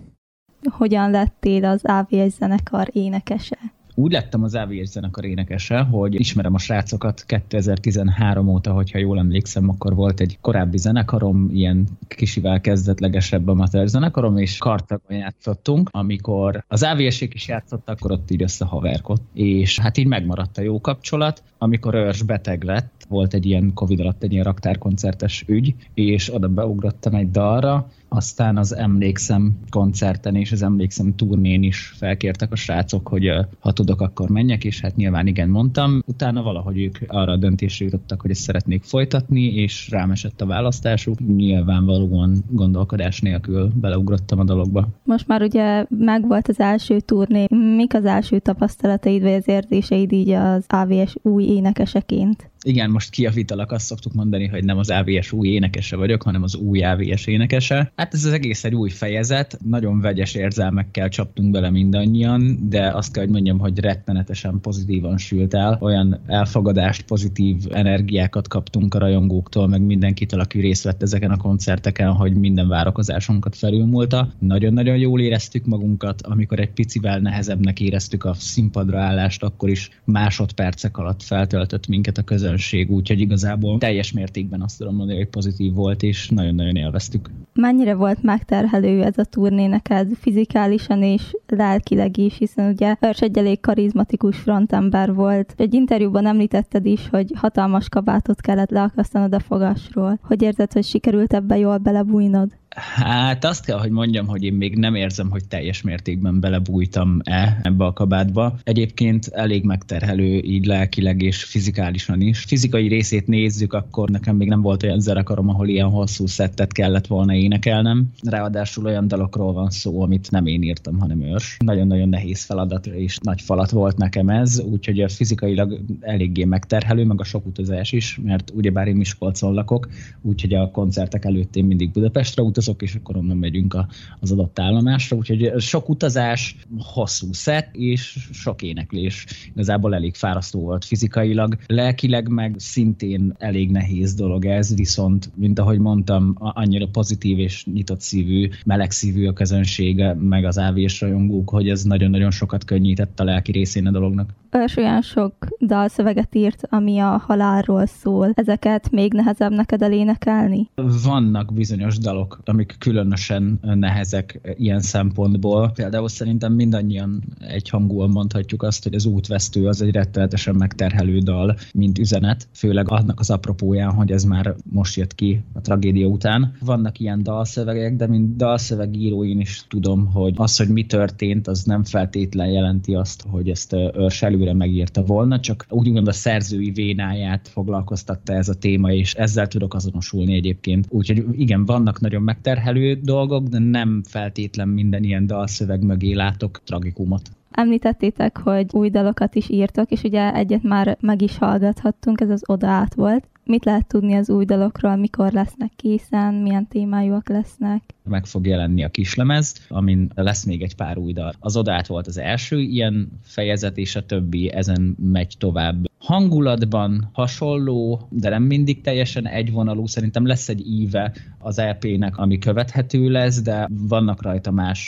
Hogyan 0.70 1.10
lettél 1.10 1.64
az 1.64 1.80
AVS 1.84 2.32
zenekar 2.38 2.88
énekese? 2.92 3.58
Úgy 3.98 4.12
lettem 4.12 4.42
az 4.42 4.54
AVS 4.54 4.88
zenekar 4.88 5.24
énekese, 5.24 5.80
hogy 5.80 6.20
ismerem 6.20 6.54
a 6.54 6.58
srácokat 6.58 7.24
2013 7.26 8.48
óta, 8.48 8.72
hogyha 8.72 8.98
jól 8.98 9.18
emlékszem, 9.18 9.68
akkor 9.68 9.94
volt 9.94 10.20
egy 10.20 10.38
korábbi 10.40 10.78
zenekarom, 10.78 11.48
ilyen 11.52 11.88
kisivel 12.08 12.60
kezdetlegesebb 12.60 13.48
amatőr 13.48 13.86
zenekarom, 13.86 14.36
és 14.36 14.58
Kartagon 14.58 15.16
játszottunk, 15.16 15.88
amikor 15.92 16.64
az 16.68 16.82
avs 16.82 17.20
is 17.20 17.48
játszottak, 17.48 17.96
akkor 17.98 18.10
ott 18.10 18.30
így 18.30 18.42
összehaverkott, 18.42 19.22
és 19.32 19.78
hát 19.78 19.96
így 19.98 20.06
megmaradt 20.06 20.58
a 20.58 20.62
jó 20.62 20.80
kapcsolat. 20.80 21.42
Amikor 21.58 21.94
Örs 21.94 22.22
beteg 22.22 22.62
lett, 22.62 23.06
volt 23.08 23.34
egy 23.34 23.46
ilyen 23.46 23.72
Covid 23.74 24.00
alatt 24.00 24.22
egy 24.22 24.32
ilyen 24.32 24.44
raktárkoncertes 24.44 25.44
ügy, 25.46 25.74
és 25.94 26.34
oda 26.34 26.48
beugrottam 26.48 27.14
egy 27.14 27.30
dalra, 27.30 27.88
aztán 28.08 28.56
az 28.56 28.76
Emlékszem 28.76 29.58
koncerten 29.70 30.34
és 30.34 30.52
az 30.52 30.62
Emlékszem 30.62 31.14
turnén 31.14 31.62
is 31.62 31.94
felkértek 31.96 32.52
a 32.52 32.56
srácok, 32.56 33.08
hogy 33.08 33.30
ha 33.58 33.72
tudok, 33.72 34.00
akkor 34.00 34.28
menjek, 34.28 34.64
és 34.64 34.80
hát 34.80 34.96
nyilván 34.96 35.26
igen 35.26 35.48
mondtam. 35.48 36.02
Utána 36.06 36.42
valahogy 36.42 36.78
ők 36.78 36.98
arra 37.06 37.32
a 37.32 37.36
döntésre 37.36 37.84
jutottak, 37.84 38.20
hogy 38.20 38.30
ezt 38.30 38.40
szeretnék 38.40 38.82
folytatni, 38.82 39.42
és 39.42 39.90
rám 39.90 40.10
esett 40.10 40.40
a 40.40 40.46
választásuk. 40.46 41.18
Nyilvánvalóan 41.36 42.44
gondolkodás 42.50 43.20
nélkül 43.20 43.72
beleugrottam 43.74 44.38
a 44.38 44.44
dologba. 44.44 44.88
Most 45.04 45.26
már 45.26 45.42
ugye 45.42 45.84
megvolt 45.88 46.48
az 46.48 46.60
első 46.60 47.00
turné. 47.00 47.46
Mik 47.76 47.94
az 47.94 48.04
első 48.04 48.38
tapasztalataid, 48.38 49.22
vagy 49.22 49.32
az 49.32 49.48
érzéseid 49.48 50.12
így 50.12 50.30
az 50.30 50.64
AVS 50.68 51.16
új 51.22 51.44
énekeseként? 51.44 52.50
Igen, 52.62 52.90
most 52.90 53.10
kiavítalak, 53.10 53.72
azt 53.72 53.86
szoktuk 53.86 54.12
mondani, 54.12 54.46
hogy 54.46 54.64
nem 54.64 54.78
az 54.78 54.90
AVS 54.90 55.32
új 55.32 55.48
énekese 55.48 55.96
vagyok, 55.96 56.22
hanem 56.22 56.42
az 56.42 56.54
új 56.54 56.82
AVS 56.82 57.26
énekese. 57.26 57.92
Hát 57.96 58.14
ez 58.14 58.24
az 58.24 58.32
egész 58.32 58.64
egy 58.64 58.74
új 58.74 58.90
fejezet, 58.90 59.58
nagyon 59.64 60.00
vegyes 60.00 60.34
érzelmekkel 60.34 61.08
csaptunk 61.08 61.50
bele 61.50 61.70
mindannyian, 61.70 62.68
de 62.68 62.90
azt 62.90 63.12
kell, 63.12 63.22
hogy 63.22 63.32
mondjam, 63.32 63.58
hogy 63.58 63.78
rettenetesen 63.78 64.60
pozitívan 64.60 65.18
sült 65.18 65.54
el. 65.54 65.78
Olyan 65.80 66.20
elfogadást, 66.26 67.02
pozitív 67.02 67.56
energiákat 67.70 68.48
kaptunk 68.48 68.94
a 68.94 68.98
rajongóktól, 68.98 69.68
meg 69.68 69.82
mindenkitől, 69.82 70.40
aki 70.40 70.60
részt 70.60 70.84
vett 70.84 71.02
ezeken 71.02 71.30
a 71.30 71.36
koncerteken, 71.36 72.12
hogy 72.12 72.34
minden 72.34 72.68
várakozásunkat 72.68 73.56
felülmúlta. 73.56 74.32
Nagyon-nagyon 74.38 74.96
jól 74.96 75.20
éreztük 75.20 75.64
magunkat, 75.64 76.22
amikor 76.22 76.60
egy 76.60 76.72
picivel 76.72 77.18
nehezebbnek 77.18 77.80
éreztük 77.80 78.24
a 78.24 78.34
színpadra 78.34 79.00
állást, 79.00 79.42
akkor 79.42 79.68
is 79.68 79.90
másodpercek 80.04 80.96
alatt 80.96 81.22
feltöltött 81.22 81.86
minket 81.86 82.18
a 82.18 82.24
közönség, 82.48 82.90
úgyhogy 82.90 83.20
igazából 83.20 83.78
teljes 83.78 84.12
mértékben 84.12 84.62
azt 84.62 84.78
tudom 84.78 84.94
mondani, 84.94 85.18
hogy 85.18 85.28
pozitív 85.28 85.72
volt, 85.74 86.02
és 86.02 86.28
nagyon-nagyon 86.28 86.76
élveztük. 86.76 87.30
Mennyire 87.54 87.94
volt 87.94 88.22
megterhelő 88.22 89.02
ez 89.02 89.18
a 89.18 89.24
turné 89.24 89.66
neked 89.66 90.08
fizikálisan 90.20 91.02
és 91.02 91.22
lelkileg 91.46 92.16
is, 92.16 92.38
hiszen 92.38 92.70
ugye 92.70 92.96
Örs 93.00 93.20
egy 93.20 93.38
elég 93.38 93.60
karizmatikus 93.60 94.36
frontember 94.36 95.14
volt. 95.14 95.54
Egy 95.56 95.74
interjúban 95.74 96.26
említetted 96.26 96.86
is, 96.86 97.08
hogy 97.08 97.32
hatalmas 97.34 97.88
kabátot 97.88 98.40
kellett 98.40 98.70
leakasztanod 98.70 99.34
a 99.34 99.40
fogasról. 99.40 100.18
Hogy 100.22 100.42
érzed, 100.42 100.72
hogy 100.72 100.84
sikerült 100.84 101.34
ebbe 101.34 101.58
jól 101.58 101.78
belebújnod? 101.78 102.50
Hát 102.70 103.44
azt 103.44 103.64
kell, 103.64 103.78
hogy 103.78 103.90
mondjam, 103.90 104.26
hogy 104.26 104.42
én 104.42 104.52
még 104.52 104.76
nem 104.76 104.94
érzem, 104.94 105.30
hogy 105.30 105.48
teljes 105.48 105.82
mértékben 105.82 106.40
belebújtam-e 106.40 107.60
ebbe 107.62 107.84
a 107.84 107.92
kabátba. 107.92 108.58
Egyébként 108.64 109.26
elég 109.26 109.64
megterhelő 109.64 110.38
így 110.38 110.66
lelkileg 110.66 111.22
és 111.22 111.44
fizikálisan 111.44 112.20
is. 112.20 112.38
Fizikai 112.38 112.88
részét 112.88 113.26
nézzük, 113.26 113.72
akkor 113.72 114.08
nekem 114.08 114.36
még 114.36 114.48
nem 114.48 114.60
volt 114.60 114.82
olyan 114.82 115.00
zenekarom, 115.00 115.48
ahol 115.48 115.68
ilyen 115.68 115.88
hosszú 115.88 116.26
szettet 116.26 116.72
kellett 116.72 117.06
volna 117.06 117.34
énekelnem. 117.34 118.10
Ráadásul 118.22 118.84
olyan 118.84 119.08
dalokról 119.08 119.52
van 119.52 119.70
szó, 119.70 120.02
amit 120.02 120.30
nem 120.30 120.46
én 120.46 120.62
írtam, 120.62 120.98
hanem 120.98 121.22
ős. 121.22 121.56
Nagyon-nagyon 121.64 122.08
nehéz 122.08 122.44
feladat 122.44 122.86
és 122.86 123.18
nagy 123.22 123.40
falat 123.40 123.70
volt 123.70 123.96
nekem 123.96 124.28
ez, 124.28 124.60
úgyhogy 124.60 125.12
fizikailag 125.12 125.80
eléggé 126.00 126.44
megterhelő, 126.44 127.04
meg 127.04 127.20
a 127.20 127.24
sok 127.24 127.46
utazás 127.46 127.92
is, 127.92 128.20
mert 128.22 128.52
ugyebár 128.54 128.88
én 128.88 128.96
Miskolcon 128.96 129.54
lakok, 129.54 129.88
úgyhogy 130.22 130.54
a 130.54 130.70
koncertek 130.70 131.24
előtt 131.24 131.56
én 131.56 131.64
mindig 131.64 131.90
Budapestre 131.90 132.42
utazom, 132.42 132.56
utazok, 132.58 132.82
és 132.82 132.94
akkor 132.94 133.16
onnan 133.16 133.36
megyünk 133.36 133.74
a, 133.74 133.88
az 134.20 134.32
adott 134.32 134.58
állomásra. 134.58 135.16
Úgyhogy 135.16 135.52
sok 135.58 135.88
utazás, 135.88 136.56
hosszú 136.78 137.32
szett, 137.32 137.74
és 137.74 138.28
sok 138.32 138.62
éneklés. 138.62 139.26
Igazából 139.52 139.94
elég 139.94 140.14
fárasztó 140.14 140.60
volt 140.60 140.84
fizikailag. 140.84 141.56
Lelkileg 141.66 142.28
meg 142.28 142.54
szintén 142.56 143.34
elég 143.38 143.70
nehéz 143.70 144.14
dolog 144.14 144.44
ez, 144.44 144.74
viszont, 144.74 145.30
mint 145.34 145.58
ahogy 145.58 145.78
mondtam, 145.78 146.34
annyira 146.38 146.86
pozitív 146.86 147.38
és 147.38 147.64
nyitott 147.64 148.00
szívű, 148.00 148.48
meleg 148.64 148.90
szívű 148.90 149.26
a 149.26 149.32
közönsége, 149.32 150.14
meg 150.14 150.44
az 150.44 150.58
ávés 150.58 151.00
rajongók, 151.00 151.50
hogy 151.50 151.68
ez 151.68 151.82
nagyon-nagyon 151.82 152.30
sokat 152.30 152.64
könnyített 152.64 153.20
a 153.20 153.24
lelki 153.24 153.52
részén 153.52 153.86
a 153.86 153.90
dolognak. 153.90 154.34
Örs 154.50 154.76
olyan 154.76 155.02
sok 155.02 155.32
dalszöveget 155.60 156.34
írt, 156.34 156.66
ami 156.70 156.98
a 156.98 157.22
halálról 157.26 157.86
szól. 157.86 158.30
Ezeket 158.34 158.90
még 158.90 159.12
nehezebb 159.12 159.52
neked 159.52 159.82
elénekelni? 159.82 160.70
Vannak 161.04 161.52
bizonyos 161.52 161.98
dalok, 161.98 162.40
amik 162.48 162.76
különösen 162.78 163.58
nehezek 163.62 164.54
ilyen 164.56 164.80
szempontból. 164.80 165.70
Például 165.74 166.08
szerintem 166.08 166.52
mindannyian 166.52 167.22
egyhangúan 167.40 168.10
mondhatjuk 168.10 168.62
azt, 168.62 168.82
hogy 168.82 168.94
az 168.94 169.06
útvesztő 169.06 169.66
az 169.66 169.82
egy 169.82 169.94
rettenetesen 169.94 170.54
megterhelő 170.54 171.18
dal, 171.18 171.56
mint 171.74 171.98
üzenet, 171.98 172.48
főleg 172.52 172.90
annak 172.90 173.20
az 173.20 173.30
apropóján, 173.30 173.92
hogy 173.92 174.10
ez 174.10 174.24
már 174.24 174.54
most 174.70 174.96
jött 174.96 175.14
ki 175.14 175.42
a 175.52 175.60
tragédia 175.60 176.06
után. 176.06 176.52
Vannak 176.60 177.00
ilyen 177.00 177.22
dalszövegek, 177.22 177.96
de 177.96 178.06
mint 178.06 178.36
dalszövegíró 178.36 179.24
én 179.24 179.40
is 179.40 179.64
tudom, 179.68 180.06
hogy 180.06 180.34
az, 180.36 180.56
hogy 180.56 180.68
mi 180.68 180.86
történt, 180.86 181.46
az 181.46 181.62
nem 181.62 181.84
feltétlen 181.84 182.48
jelenti 182.48 182.94
azt, 182.94 183.24
hogy 183.30 183.48
ezt 183.48 183.72
őrs 183.72 184.22
előre 184.22 184.52
megírta 184.54 185.02
volna, 185.02 185.40
csak 185.40 185.66
úgymond 185.68 186.08
a 186.08 186.12
szerzői 186.12 186.70
vénáját 186.70 187.48
foglalkoztatta 187.48 188.32
ez 188.32 188.48
a 188.48 188.54
téma, 188.54 188.92
és 188.92 189.14
ezzel 189.14 189.46
tudok 189.46 189.74
azonosulni 189.74 190.34
egyébként. 190.34 190.86
Úgyhogy 190.90 191.24
igen, 191.32 191.64
vannak 191.64 192.00
nagyon 192.00 192.22
megterhelő 192.42 192.94
dolgok, 192.94 193.46
de 193.46 193.58
nem 193.58 194.02
feltétlen 194.04 194.68
minden 194.68 195.02
ilyen 195.02 195.26
dalszöveg 195.26 195.82
mögé 195.82 196.12
látok 196.12 196.60
tragikumot. 196.64 197.22
Említettétek, 197.50 198.38
hogy 198.38 198.66
új 198.72 198.90
dalokat 198.90 199.34
is 199.34 199.48
írtok, 199.48 199.90
és 199.90 200.02
ugye 200.02 200.34
egyet 200.34 200.62
már 200.62 200.96
meg 201.00 201.22
is 201.22 201.38
hallgathattunk, 201.38 202.20
ez 202.20 202.30
az 202.30 202.42
Oda 202.46 202.66
át 202.66 202.94
volt. 202.94 203.28
Mit 203.48 203.64
lehet 203.64 203.86
tudni 203.86 204.14
az 204.14 204.30
új 204.30 204.44
dalokról, 204.44 204.96
mikor 204.96 205.32
lesznek 205.32 205.70
készen, 205.76 206.34
milyen 206.34 206.68
témájúak 206.68 207.28
lesznek? 207.28 207.82
Meg 208.02 208.26
fog 208.26 208.46
jelenni 208.46 208.84
a 208.84 208.88
kislemez, 208.88 209.54
amin 209.68 210.10
lesz 210.14 210.44
még 210.44 210.62
egy 210.62 210.74
pár 210.74 210.98
új 210.98 211.12
dal. 211.12 211.32
Az 211.38 211.56
Odát 211.56 211.86
volt 211.86 212.06
az 212.06 212.18
első 212.18 212.60
ilyen 212.60 213.08
fejezet, 213.22 213.78
és 213.78 213.96
a 213.96 214.06
többi 214.06 214.52
ezen 214.52 214.96
megy 215.00 215.34
tovább 215.38 215.88
hangulatban 215.98 217.08
hasonló, 217.12 218.08
de 218.10 218.28
nem 218.28 218.42
mindig 218.42 218.80
teljesen 218.80 219.26
egyvonalú. 219.26 219.86
Szerintem 219.86 220.26
lesz 220.26 220.48
egy 220.48 220.66
íve 220.66 221.12
az 221.38 221.58
EP-nek, 221.58 222.16
ami 222.16 222.38
követhető 222.38 223.08
lesz, 223.08 223.42
de 223.42 223.68
vannak 223.70 224.22
rajta 224.22 224.50
más 224.50 224.80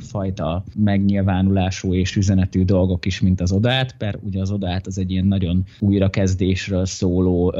fajta 0.00 0.64
megnyilvánulású 0.74 1.94
és 1.94 2.16
üzenetű 2.16 2.64
dolgok 2.64 3.06
is, 3.06 3.20
mint 3.20 3.40
az 3.40 3.52
odát, 3.52 3.94
mert 3.98 4.18
ugye 4.22 4.40
az 4.40 4.50
odát 4.50 4.86
az 4.86 4.98
egy 4.98 5.10
ilyen 5.10 5.26
nagyon 5.26 5.64
újrakezdésről 5.78 6.86
szóló, 6.86 7.50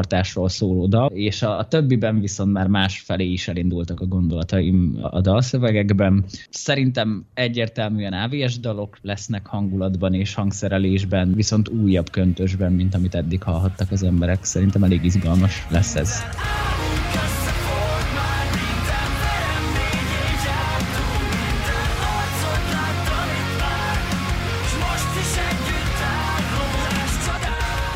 összetartásról 0.00 0.48
szóló 0.48 0.86
dal, 0.86 1.10
és 1.14 1.42
a, 1.42 1.58
a 1.58 1.68
többiben 1.68 2.20
viszont 2.20 2.52
már 2.52 2.66
más 2.66 3.00
felé 3.00 3.24
is 3.24 3.48
elindultak 3.48 4.00
a 4.00 4.06
gondolataim 4.06 4.98
a 5.02 5.20
dalszövegekben. 5.20 6.24
Szerintem 6.50 7.24
egyértelműen 7.34 8.12
AVS 8.12 8.60
dalok 8.60 8.98
lesznek 9.02 9.46
hangulatban 9.46 10.14
és 10.14 10.34
hangszerelésben, 10.34 11.34
viszont 11.34 11.68
újabb 11.68 12.10
köntös 12.10 12.50
erősben, 12.50 12.72
mint 12.72 12.94
amit 12.94 13.14
eddig 13.14 13.42
hallhattak 13.42 13.90
az 13.90 14.02
emberek. 14.02 14.44
Szerintem 14.44 14.82
elég 14.82 15.04
izgalmas 15.04 15.66
lesz 15.70 15.96
ez. 15.96 16.22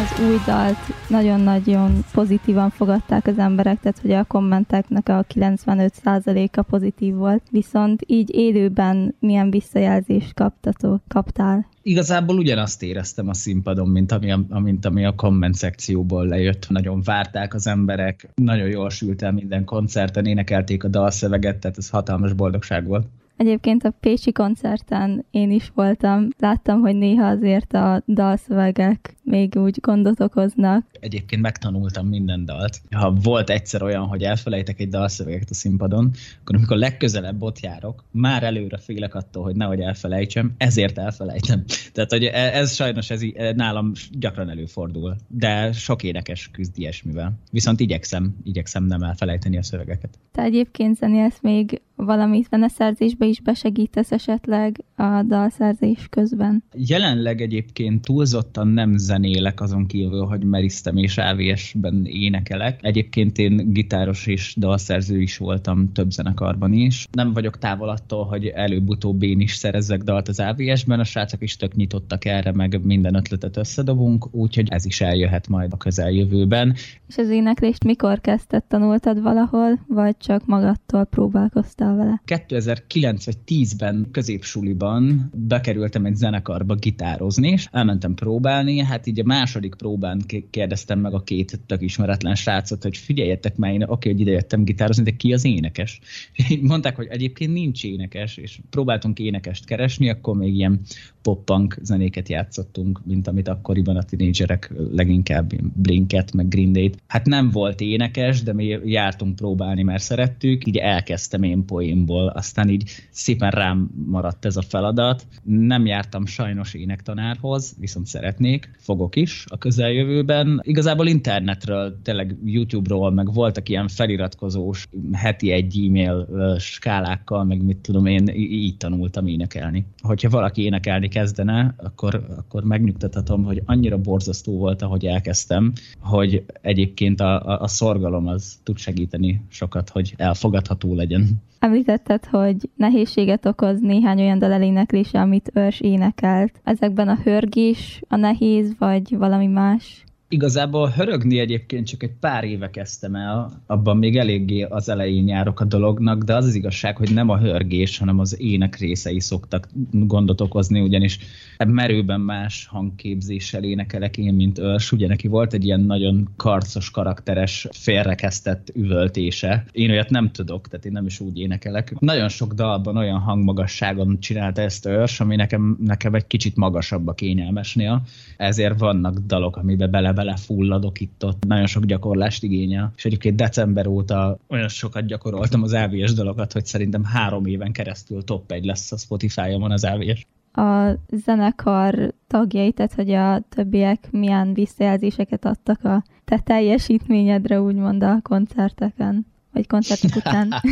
Az 0.05 0.21
új 0.21 0.37
dalt 0.47 1.09
nagyon-nagyon 1.09 2.05
pozitívan 2.13 2.71
fogadták 2.71 3.27
az 3.27 3.39
emberek, 3.39 3.81
tehát 3.81 3.99
hogy 3.99 4.11
a 4.11 4.25
kommenteknek 4.25 5.09
a 5.09 5.25
95%-a 5.35 6.63
pozitív 6.63 7.15
volt, 7.15 7.43
viszont 7.51 8.03
így 8.07 8.35
élőben 8.35 9.15
milyen 9.19 9.51
visszajelzést 9.51 10.35
kaptatok, 10.35 11.03
kaptál? 11.09 11.67
Igazából 11.83 12.37
ugyanazt 12.37 12.83
éreztem 12.83 13.29
a 13.29 13.35
színpadon, 13.35 13.89
mint 13.89 14.13
ami 14.13 14.31
a, 14.31 14.59
mint 14.59 14.85
ami 14.85 15.05
a 15.05 15.15
komment 15.15 15.55
szekcióból 15.55 16.27
lejött. 16.27 16.69
Nagyon 16.69 17.03
várták 17.03 17.55
az 17.55 17.67
emberek, 17.67 18.29
nagyon 18.35 18.69
jól 18.69 18.91
sült 18.91 19.23
el 19.23 19.33
minden 19.33 19.65
koncerten, 19.65 20.27
énekelték 20.27 20.85
a 20.85 20.89
dalszöveget, 20.89 21.59
tehát 21.59 21.79
ez 21.79 21.89
hatalmas 21.89 22.33
boldogság 22.33 22.87
volt. 22.87 23.07
Egyébként 23.37 23.85
a 23.85 23.95
Pécsi 24.01 24.33
koncerten 24.33 25.25
én 25.31 25.51
is 25.51 25.73
voltam. 25.75 26.29
Láttam, 26.39 26.81
hogy 26.81 26.97
néha 26.97 27.27
azért 27.27 27.73
a 27.73 28.03
dalszövegek 28.07 29.17
még 29.23 29.55
úgy 29.57 29.81
gondot 29.81 30.21
okoznak. 30.21 30.87
Egyébként 31.01 31.43
megtanultam 31.43 32.07
minden 32.07 32.45
dalt. 32.45 32.81
Ha 32.91 33.13
volt 33.23 33.51
egyszer 33.51 33.83
olyan, 33.83 34.07
hogy 34.07 34.23
elfelejtek 34.23 34.81
egy 34.81 34.89
dalszöveget 34.89 35.51
a 35.51 35.55
színpadon, 35.55 36.11
akkor 36.41 36.57
amikor 36.57 36.77
legközelebb 36.77 37.43
ott 37.43 37.61
járok, 37.61 38.05
már 38.11 38.43
előre 38.43 38.79
félek 38.79 39.15
attól, 39.15 39.43
hogy 39.43 39.57
nehogy 39.57 39.81
elfelejtsem, 39.81 40.55
ezért 40.57 40.99
elfelejtem. 40.99 41.65
Tehát, 41.93 42.11
hogy 42.11 42.25
e- 42.25 42.59
ez 42.59 42.75
sajnos 42.75 43.11
ez 43.11 43.21
nálam 43.55 43.93
gyakran 44.11 44.51
előfordul, 44.51 45.17
de 45.29 45.73
sok 45.73 46.03
énekes 46.03 46.51
küzd 46.53 46.79
ilyesmivel. 46.79 47.33
Viszont 47.51 47.81
igyekszem, 47.81 48.37
igyekszem 48.45 48.85
nem 48.85 49.03
elfelejteni 49.03 49.57
a 49.57 49.63
szövegeket. 49.63 50.19
Te 50.33 50.43
egyébként 50.43 50.97
zenélsz 50.97 51.39
még 51.41 51.81
valamit 51.97 52.49
zeneszerzésbe 52.51 53.27
is 53.27 53.41
besegítesz 53.41 54.13
esetleg 54.13 54.85
a 54.97 55.23
dalszerzés 55.27 56.07
közben? 56.11 56.63
Jelenleg 56.73 57.41
egyébként 57.41 58.03
túlzottan 58.03 58.69
nem 58.69 58.97
zenélek 58.97 59.61
azon 59.61 59.87
kívül, 59.87 60.25
hogy 60.25 60.45
meriztem 60.45 60.97
és 60.97 61.19
AVS-ben 61.19 62.05
énekelek. 62.05 62.79
Egyébként 62.83 63.39
én 63.39 63.73
gitáros 63.73 64.27
és 64.27 64.55
dalszerző 64.59 65.21
is 65.21 65.37
voltam 65.37 65.93
több 65.93 66.11
zenekarban 66.11 66.73
is. 66.73 67.07
Nem 67.13 67.33
vagyok 67.33 67.59
távol 67.59 67.89
attól, 67.89 68.25
hogy 68.25 68.47
előbb-utóbb 68.47 69.23
én 69.23 69.41
is 69.41 69.55
szerezzek 69.55 70.03
dalt 70.03 70.29
az 70.29 70.41
AVS-ben, 70.41 71.01
a 71.01 71.05
srácok 71.05 71.43
is 71.43 71.57
tök 71.57 71.75
nyitottak 71.75 72.25
erre, 72.25 72.53
meg 72.53 72.81
minden 72.85 73.15
ötletet 73.15 73.57
összedobunk, 73.57 74.35
úgyhogy 74.35 74.69
ez 74.71 74.85
is 74.85 75.01
eljöhet 75.01 75.49
majd 75.49 75.73
a 75.73 75.77
közeljövőben. 75.77 76.75
És 77.09 77.17
az 77.17 77.29
éneklést 77.29 77.85
mikor 77.85 78.21
kezdted? 78.21 78.65
Tanultad 78.65 79.23
valahol, 79.23 79.79
vagy 79.89 80.17
csak 80.17 80.47
magadtól 80.47 81.05
próbálkoztál 81.05 81.84
vele? 81.93 82.23
2009 82.25 83.25
vagy 83.25 83.37
10-ben 83.47 84.09
középsuliban 84.11 85.31
bekerültem 85.35 86.05
egy 86.05 86.17
zenekarba 86.17 86.75
gitározni, 86.75 87.49
és 87.49 87.69
elmentem 87.73 88.15
próbálni, 88.15 88.79
hát 88.79 89.07
így 89.07 89.21
a 89.21 89.25
második 89.25 89.75
próbán 89.75 90.21
kérdeztem 90.51 90.99
meg 90.99 91.15
a 91.15 91.23
két 91.23 91.61
tök 91.67 91.83
ismeretlen 91.83 92.35
srácot, 92.35 92.83
hogy 92.83 92.97
figyeljetek 92.97 93.57
már, 93.57 93.73
én 93.73 93.83
oké, 93.83 94.11
hogy 94.11 94.21
idejöttem 94.21 94.65
gitározni, 94.65 95.03
de 95.03 95.11
ki 95.11 95.33
az 95.33 95.45
énekes? 95.45 96.01
Mondták, 96.61 96.97
hogy 96.97 97.07
egyébként 97.11 97.53
nincs 97.53 97.85
énekes, 97.85 98.37
és 98.37 98.61
próbáltunk 98.71 99.19
énekest 99.19 99.65
keresni, 99.65 100.09
akkor 100.09 100.37
még 100.37 100.55
ilyen 100.55 100.81
pop-punk 101.23 101.79
zenéket 101.83 102.29
játszottunk, 102.29 103.01
mint 103.05 103.29
amit 103.29 103.49
akkoriban 103.49 103.97
a 103.97 104.03
tinédzserek 104.03 104.73
leginkább 104.93 105.53
Blinket, 105.75 106.33
meg 106.33 106.49
Green 106.49 106.73
Day-t. 106.73 107.03
Hát 107.07 107.27
nem 107.27 107.51
volt 107.51 107.81
énekes, 107.81 108.43
de 108.43 108.53
mi 108.53 108.65
jártunk 108.85 109.37
próbálni, 109.37 109.83
mert 109.83 110.03
szerettük, 110.03 110.67
így 110.67 110.77
elkezdtem 110.77 111.43
én 111.43 111.67
poénból, 111.75 112.27
aztán 112.27 112.69
így 112.69 112.91
szépen 113.11 113.51
rám 113.51 113.91
maradt 114.07 114.45
ez 114.45 114.57
a 114.57 114.63
feladat. 114.63 115.27
Nem 115.43 115.87
jártam 115.87 116.27
sajnos 116.27 116.75
énektanárhoz, 116.75 117.75
viszont 117.79 118.07
szeretnék, 118.07 118.71
fogok 118.79 119.17
is 119.17 119.45
a 119.49 119.59
közeljövőben. 119.59 120.61
Igazából 120.63 121.07
internetről, 121.07 121.99
tényleg 122.03 122.37
YouTube-ról, 122.45 123.11
meg 123.11 123.33
voltak 123.33 123.69
ilyen 123.69 123.89
feliratkozós 123.89 124.87
heti 125.13 125.51
egy 125.51 125.79
e-mail 125.87 126.27
skálákkal, 126.59 127.45
meg 127.45 127.63
mit 127.63 127.77
tudom 127.77 128.07
én, 128.07 128.29
így 128.35 128.77
tanultam 128.77 129.27
énekelni. 129.27 129.87
Hogyha 130.03 130.31
valaki 130.31 130.63
énekelni 130.63 131.09
kezdene, 131.09 131.75
akkor, 131.77 132.27
akkor 132.37 132.65
megnyugtathatom, 132.65 133.45
hogy 133.45 133.63
annyira 133.65 133.99
borzasztó 133.99 134.59
volt, 134.59 134.83
ahogy 134.83 135.07
elkezdtem, 135.07 135.73
hogy 136.01 136.45
egyébként 136.61 137.21
a, 137.21 137.47
a, 137.47 137.61
a 137.61 137.69
szorgalom 137.69 138.27
az 138.27 138.59
tud 138.63 138.79
segíteni 138.79 139.43
sokat, 139.49 139.89
hogy 139.89 140.15
elfogadható 140.17 140.95
legyen. 140.95 141.43
Említetted, 141.65 142.25
hogy 142.25 142.57
nehézséget 142.77 143.47
okoz 143.47 143.81
néhány 143.81 144.21
olyan 144.21 144.39
dal 144.39 144.53
eléneklése, 144.53 145.21
amit 145.21 145.51
őrs 145.55 145.81
énekelt. 145.81 146.61
Ezekben 146.65 147.09
a 147.09 147.19
hörgés 147.25 148.03
a 148.09 148.17
nehéz, 148.17 148.75
vagy 148.79 149.17
valami 149.17 149.47
más? 149.47 150.04
Igazából 150.35 150.89
hörögni 150.89 151.39
egyébként 151.39 151.87
csak 151.87 152.03
egy 152.03 152.13
pár 152.21 152.45
éve 152.45 152.71
kezdtem 152.71 153.15
el, 153.15 153.63
abban 153.67 153.97
még 153.97 154.17
eléggé 154.17 154.63
az 154.63 154.89
elején 154.89 155.29
járok 155.29 155.61
a 155.61 155.65
dolognak, 155.65 156.23
de 156.23 156.37
az 156.37 156.45
az 156.45 156.55
igazság, 156.55 156.97
hogy 156.97 157.13
nem 157.13 157.29
a 157.29 157.39
hörgés, 157.39 157.99
hanem 157.99 158.19
az 158.19 158.41
ének 158.41 158.77
részei 158.79 159.21
szoktak 159.21 159.69
gondot 159.91 160.41
okozni, 160.41 160.81
ugyanis 160.81 161.19
merőben 161.67 162.21
más 162.21 162.67
hangképzéssel 162.67 163.65
énekelek 163.65 164.17
én, 164.17 164.35
mint 164.35 164.59
ős. 164.59 164.93
Ugye 164.93 165.07
neki 165.07 165.29
volt 165.29 165.53
egy 165.53 165.65
ilyen 165.65 165.81
nagyon 165.81 166.29
karcos, 166.37 166.91
karakteres, 166.91 167.69
félrekeztett 167.73 168.73
üvöltése. 168.75 169.65
Én 169.73 169.91
olyat 169.91 170.11
nem 170.11 170.31
tudok, 170.31 170.69
tehát 170.69 170.87
én 170.87 170.93
nem 170.93 171.07
is 171.07 171.21
úgy 171.21 171.39
énekelek. 171.39 171.95
Nagyon 171.99 172.29
sok 172.29 172.53
dalban 172.53 172.97
olyan 172.97 173.19
hangmagasságon 173.19 174.21
csinálta 174.21 174.61
ezt 174.63 174.87
ős, 174.87 175.21
ami 175.21 175.37
nekem, 175.37 175.77
nekem 175.81 176.15
egy 176.15 176.27
kicsit 176.27 176.57
magasabb 176.57 177.07
a 177.07 177.15
kényelmesnél. 177.15 178.03
Ezért 178.37 178.79
vannak 178.79 179.19
dalok, 179.19 179.57
amiben 179.57 179.91
bele 179.91 180.13
belefulladok 180.25 181.01
itt-ott, 181.01 181.45
nagyon 181.45 181.67
sok 181.67 181.85
gyakorlást 181.85 182.43
igényel. 182.43 182.93
És 182.97 183.05
egyébként 183.05 183.37
december 183.37 183.87
óta 183.87 184.39
olyan 184.49 184.69
sokat 184.69 185.07
gyakoroltam 185.07 185.63
az 185.63 185.73
AVS 185.73 186.13
dalokat, 186.13 186.53
hogy 186.53 186.67
szerintem 186.67 187.05
három 187.05 187.47
éven 187.47 187.73
keresztül 187.73 188.25
top 188.25 188.53
egy 188.53 188.65
lesz 188.65 188.93
a 188.93 188.97
Spotify-on 188.97 189.71
az 189.71 189.85
AVS. 189.85 190.27
A 190.53 190.99
zenekar 191.25 192.15
tagjai, 192.27 192.73
tehát 192.73 192.95
hogy 192.95 193.11
a 193.11 193.41
többiek 193.49 194.09
milyen 194.11 194.55
visszajelzéseket 194.55 195.45
adtak 195.45 195.85
a 195.85 196.05
te 196.25 196.39
teljesítményedre, 196.39 197.61
úgymond 197.61 198.03
a 198.03 198.21
koncerteken, 198.23 199.27
vagy 199.53 199.67
koncertek 199.67 200.17
után. 200.17 200.53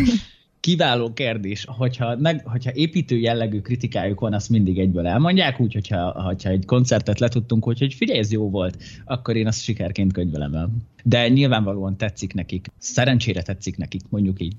Kiváló 0.62 1.12
kérdés. 1.12 1.64
Hogyha, 1.68 2.16
meg, 2.16 2.42
hogyha 2.46 2.72
építő 2.74 3.16
jellegű 3.16 3.60
kritikájuk 3.60 4.20
van, 4.20 4.34
azt 4.34 4.48
mindig 4.48 4.78
egyből 4.78 5.06
elmondják, 5.06 5.60
úgy, 5.60 5.72
hogyha, 5.72 6.22
hogyha 6.22 6.50
egy 6.50 6.64
koncertet 6.64 7.20
letudtunk, 7.20 7.64
hogy, 7.64 7.78
hogy 7.78 7.94
figyelj, 7.94 8.18
ez 8.18 8.32
jó 8.32 8.50
volt, 8.50 8.82
akkor 9.04 9.36
én 9.36 9.46
azt 9.46 9.62
sikerként 9.62 10.12
könyvelem 10.12 10.54
el. 10.54 10.70
De 11.04 11.28
nyilvánvalóan 11.28 11.96
tetszik 11.96 12.34
nekik. 12.34 12.66
Szerencsére 12.78 13.42
tetszik 13.42 13.76
nekik, 13.76 14.00
mondjuk 14.08 14.40
így. 14.40 14.54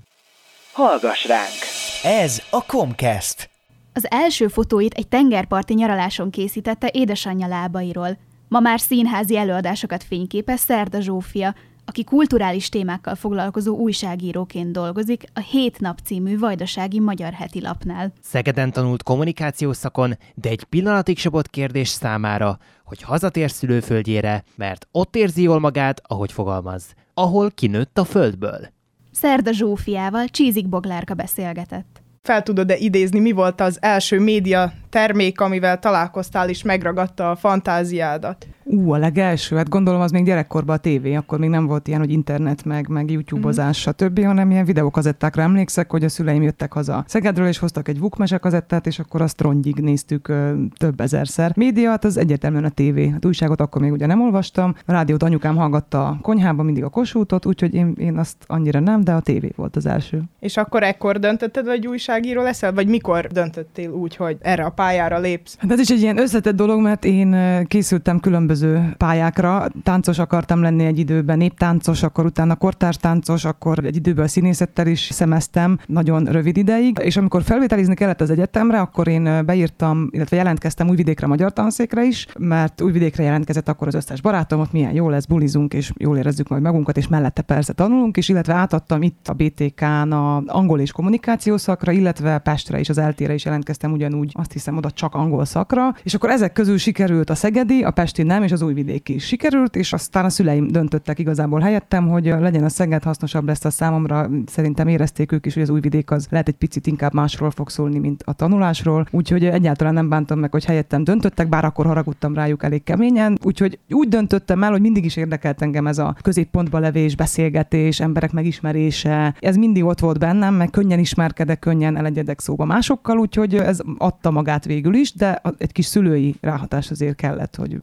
Hallgass 0.74 1.28
ránk! 1.28 1.60
Ez 2.04 2.42
a 2.50 2.64
Comcast. 2.66 3.50
Az 3.94 4.12
első 4.12 4.48
fotóit 4.48 4.94
egy 4.94 5.08
tengerparti 5.08 5.74
nyaraláson 5.74 6.30
készítette 6.30 6.90
édesanyja 6.94 7.48
lábairól. 7.48 8.18
Ma 8.48 8.60
már 8.60 8.80
színházi 8.80 9.38
előadásokat 9.38 10.04
fényképez 10.04 10.60
Szerda 10.60 11.02
Zsófia, 11.02 11.56
aki 11.86 12.04
kulturális 12.04 12.70
témákkal 12.70 13.16
foglalkozó 13.16 13.76
újságíróként 13.76 14.72
dolgozik 14.72 15.24
a 15.34 15.40
Hét 15.40 15.80
Nap 15.80 16.00
című 16.04 16.40
vajdasági 16.40 17.00
magyar 17.00 17.34
heti 17.34 17.62
lapnál. 17.62 18.14
Szegeden 18.22 18.72
tanult 18.72 19.04
kommunikációs 19.04 19.78
szakon, 19.78 20.18
de 20.36 20.50
egy 20.50 20.64
pillanatig 20.64 21.18
volt 21.30 21.48
kérdés 21.48 21.88
számára, 21.88 22.58
hogy 22.86 23.02
hazatér 23.02 23.52
szülőföldjére, 23.52 24.44
mert 24.56 24.88
ott 24.92 25.16
érzi 25.16 25.42
jól 25.42 25.60
magát, 25.60 26.02
ahogy 26.08 26.32
fogalmaz, 26.32 26.94
ahol 27.14 27.52
kinőtt 27.52 27.98
a 27.98 28.04
földből. 28.06 28.68
Szerda 29.12 29.52
Zsófiával 29.52 30.26
Csízik 30.28 30.70
Boglárka 30.70 31.14
beszélgetett. 31.14 32.03
Fel 32.28 32.44
tudod-e 32.44 32.78
idézni, 32.78 33.20
mi 33.20 33.32
volt 33.32 33.62
az 33.62 33.78
első 33.82 34.20
média 34.20 34.74
termék, 34.90 35.42
amivel 35.42 35.80
találkoztál 35.80 36.50
és 36.50 36.64
megragadta 36.64 37.32
a 37.32 37.36
fantáziádat? 37.36 38.48
Ú, 38.64 38.92
a 38.92 38.98
legelső, 38.98 39.56
hát 39.56 39.70
gondolom 39.70 40.02
az 40.02 40.12
még 40.12 40.26
gyerekkorban 40.26 40.76
a 40.76 40.80
tévé, 40.80 41.16
akkor 41.16 41.40
még 41.40 41.50
nem 41.50 41.66
volt 41.66 41.88
ilyen, 41.88 42.00
hogy 42.00 42.12
internet, 42.12 42.66
meg, 42.66 42.88
meg 42.88 43.12
YouTube-ozás, 43.12 43.88
mm. 43.88 43.92
stb., 43.92 44.24
hanem 44.26 44.52
ilyen 44.52 44.66
videókazettákra 44.66 45.42
emlékszek, 45.42 45.92
hogy 45.92 46.04
a 46.04 46.10
szüleim 46.10 46.42
jöttek 46.42 46.74
haza 46.74 47.04
Szegedről, 47.08 47.48
és 47.48 47.58
hoztak 47.58 47.88
egy 47.88 48.00
Vukmese 48.00 48.38
kazettát, 48.38 48.88
és 48.88 49.00
akkor 49.00 49.22
azt 49.22 49.42
rongyig 49.42 49.76
néztük 49.76 50.28
ö, 50.28 50.54
több 50.78 51.00
ezerszer. 51.00 51.52
Média, 51.56 51.90
hát 51.90 52.06
az 52.06 52.18
egyértelműen 52.18 52.64
a 52.64 52.70
tévé. 52.70 53.08
Hát 53.08 53.26
újságot 53.26 53.62
akkor 53.62 53.82
még 53.82 53.92
ugye 53.92 54.06
nem 54.06 54.22
olvastam, 54.22 54.76
a 54.86 54.92
rádiót 54.92 55.24
anyukám 55.24 55.56
hallgatta 55.56 56.08
a 56.08 56.18
konyhában 56.22 56.66
mindig 56.66 56.84
a 56.84 56.90
kosútot, 56.90 57.46
úgyhogy 57.46 57.74
én, 57.74 57.94
én 57.98 58.18
azt 58.18 58.38
annyira 58.48 58.80
nem, 58.80 59.04
de 59.04 59.12
a 59.14 59.20
tévé 59.20 59.52
volt 59.56 59.76
az 59.76 59.86
első. 59.86 60.22
És 60.40 60.58
akkor 60.58 60.84
ekkor 60.84 61.20
döntötted, 61.20 61.68
hogy 61.68 61.88
újságíró 62.14 62.42
leszel, 62.42 62.74
vagy 62.74 62.88
mikor 62.88 63.28
döntöttél 63.28 63.90
úgy, 63.90 64.16
hogy 64.16 64.38
erre 64.42 64.64
a 64.64 64.70
pályára 64.70 65.20
lépsz? 65.20 65.58
Hát 65.60 65.72
ez 65.72 65.80
is 65.80 65.90
egy 65.90 66.02
ilyen 66.02 66.18
összetett 66.18 66.56
dolog, 66.56 66.82
mert 66.82 67.06
én 67.06 67.36
készültem 67.68 68.20
különböző 68.20 68.94
pályákra. 68.98 69.68
Táncos 69.84 70.20
akartam 70.20 70.62
lenni 70.62 70.86
egy 70.86 71.00
időben, 71.00 71.38
néptáncos, 71.38 72.04
akkor 72.04 72.26
utána 72.26 72.56
kortárs 72.56 72.98
táncos, 72.98 73.46
akkor 73.46 73.86
egy 73.86 73.96
időben 73.96 74.28
színészettel 74.28 74.88
is 74.88 75.00
szemeztem 75.00 75.80
nagyon 75.86 76.24
rövid 76.24 76.58
ideig, 76.58 76.98
és 77.02 77.18
amikor 77.18 77.44
felvételizni 77.44 77.96
kellett 77.96 78.22
az 78.22 78.30
egyetemre, 78.30 78.80
akkor 78.80 79.08
én 79.08 79.46
beírtam, 79.46 80.08
illetve 80.12 80.36
jelentkeztem 80.36 80.90
Újvidékre 80.90 81.28
magyar 81.28 81.54
tanszékre 81.54 82.04
is, 82.04 82.28
mert 82.40 82.82
Újvidékre 82.82 83.24
jelentkezett 83.24 83.70
akkor 83.70 83.88
az 83.88 83.96
összes 83.96 84.22
barátom, 84.22 84.60
ott 84.60 84.72
milyen 84.72 84.94
jó 84.94 85.10
lesz, 85.10 85.26
bulizunk, 85.26 85.74
és 85.74 85.92
jól 85.98 86.18
érezzük 86.18 86.48
majd 86.48 86.62
magunkat, 86.62 86.98
és 86.98 87.08
mellette 87.08 87.42
persze 87.42 87.74
tanulunk 87.74 88.18
is, 88.18 88.30
illetve 88.30 88.54
átadtam 88.54 89.02
itt 89.02 89.28
a 89.28 89.34
BTK-n 89.34 90.12
a 90.12 90.44
angol 90.46 90.80
és 90.80 90.92
kommunikáció 90.92 91.58
szakra, 91.58 91.92
illetve 92.04 92.38
Pestre 92.38 92.80
is, 92.80 92.90
az 92.90 92.98
eltére 92.98 93.34
is 93.34 93.46
jelentkeztem 93.46 93.92
ugyanúgy, 93.92 94.32
azt 94.34 94.52
hiszem 94.52 94.78
oda 94.78 94.92
csak 94.92 95.16
angol 95.16 95.46
szakra, 95.46 95.96
és 96.04 96.14
akkor 96.14 96.30
ezek 96.30 96.54
közül 96.54 96.78
sikerült 96.78 97.30
a 97.30 97.36
Szegedi, 97.36 97.84
a 97.84 97.92
Pesti 97.92 98.24
nem, 98.24 98.44
és 98.44 98.52
az 98.52 98.62
Újvidéki 98.62 99.14
is 99.14 99.26
sikerült, 99.26 99.76
és 99.76 99.94
aztán 99.94 100.26
a 100.26 100.30
szüleim 100.30 100.68
döntöttek 100.68 101.20
igazából 101.20 101.60
helyettem, 101.60 102.08
hogy 102.08 102.26
legyen 102.26 102.64
a 102.64 102.70
Szeged 102.70 103.04
hasznosabb 103.04 103.46
lesz 103.46 103.66
a 103.66 103.70
számomra. 103.70 104.30
Szerintem 104.46 104.88
érezték 104.88 105.32
ők 105.32 105.46
is, 105.46 105.54
hogy 105.54 105.64
az 105.64 105.70
Újvidék 105.70 106.12
az 106.12 106.28
lehet 106.30 106.48
egy 106.48 106.56
picit 106.56 106.88
inkább 106.88 107.14
másról 107.14 107.52
fog 107.52 107.70
szólni, 107.70 108.00
mint 108.00 108.24
a 108.26 108.34
tanulásról. 108.34 109.06
Úgyhogy 109.12 109.46
egyáltalán 109.46 109.94
nem 109.94 110.10
bántam 110.10 110.40
meg, 110.40 110.52
hogy 110.52 110.66
helyettem 110.66 111.04
döntöttek, 111.04 111.50
bár 111.50 111.66
akkor 111.66 111.86
haragudtam 111.86 112.34
rájuk 112.34 112.64
elég 112.64 112.84
keményen. 112.84 113.38
Úgyhogy 113.44 113.80
úgy 113.90 114.08
döntöttem 114.08 114.64
el, 114.64 114.72
hogy 114.72 114.82
mindig 114.82 115.06
is 115.06 115.16
érdekelt 115.16 115.62
engem 115.62 115.88
ez 115.88 115.98
a 115.98 116.16
középpontba 116.22 116.80
levés, 116.80 117.16
beszélgetés, 117.16 118.00
emberek 118.00 118.32
megismerése. 118.32 119.36
Ez 119.40 119.56
mindig 119.56 119.84
ott 119.84 120.00
volt 120.00 120.20
bennem, 120.20 120.54
meg 120.54 120.70
könnyen 120.70 121.00
ismerkedek, 121.00 121.60
könnyen 121.60 121.93
elegyedek 121.98 122.40
szóba 122.40 122.66
másokkal, 122.66 123.18
úgyhogy 123.18 123.56
ez 123.56 123.80
adta 123.98 124.32
magát 124.32 124.66
végül 124.66 124.94
is, 124.94 125.14
de 125.14 125.42
egy 125.58 125.72
kis 125.72 125.86
szülői 125.86 126.36
ráhatás 126.42 126.92
azért 126.92 127.16
kellett, 127.16 127.56
hogy 127.56 127.78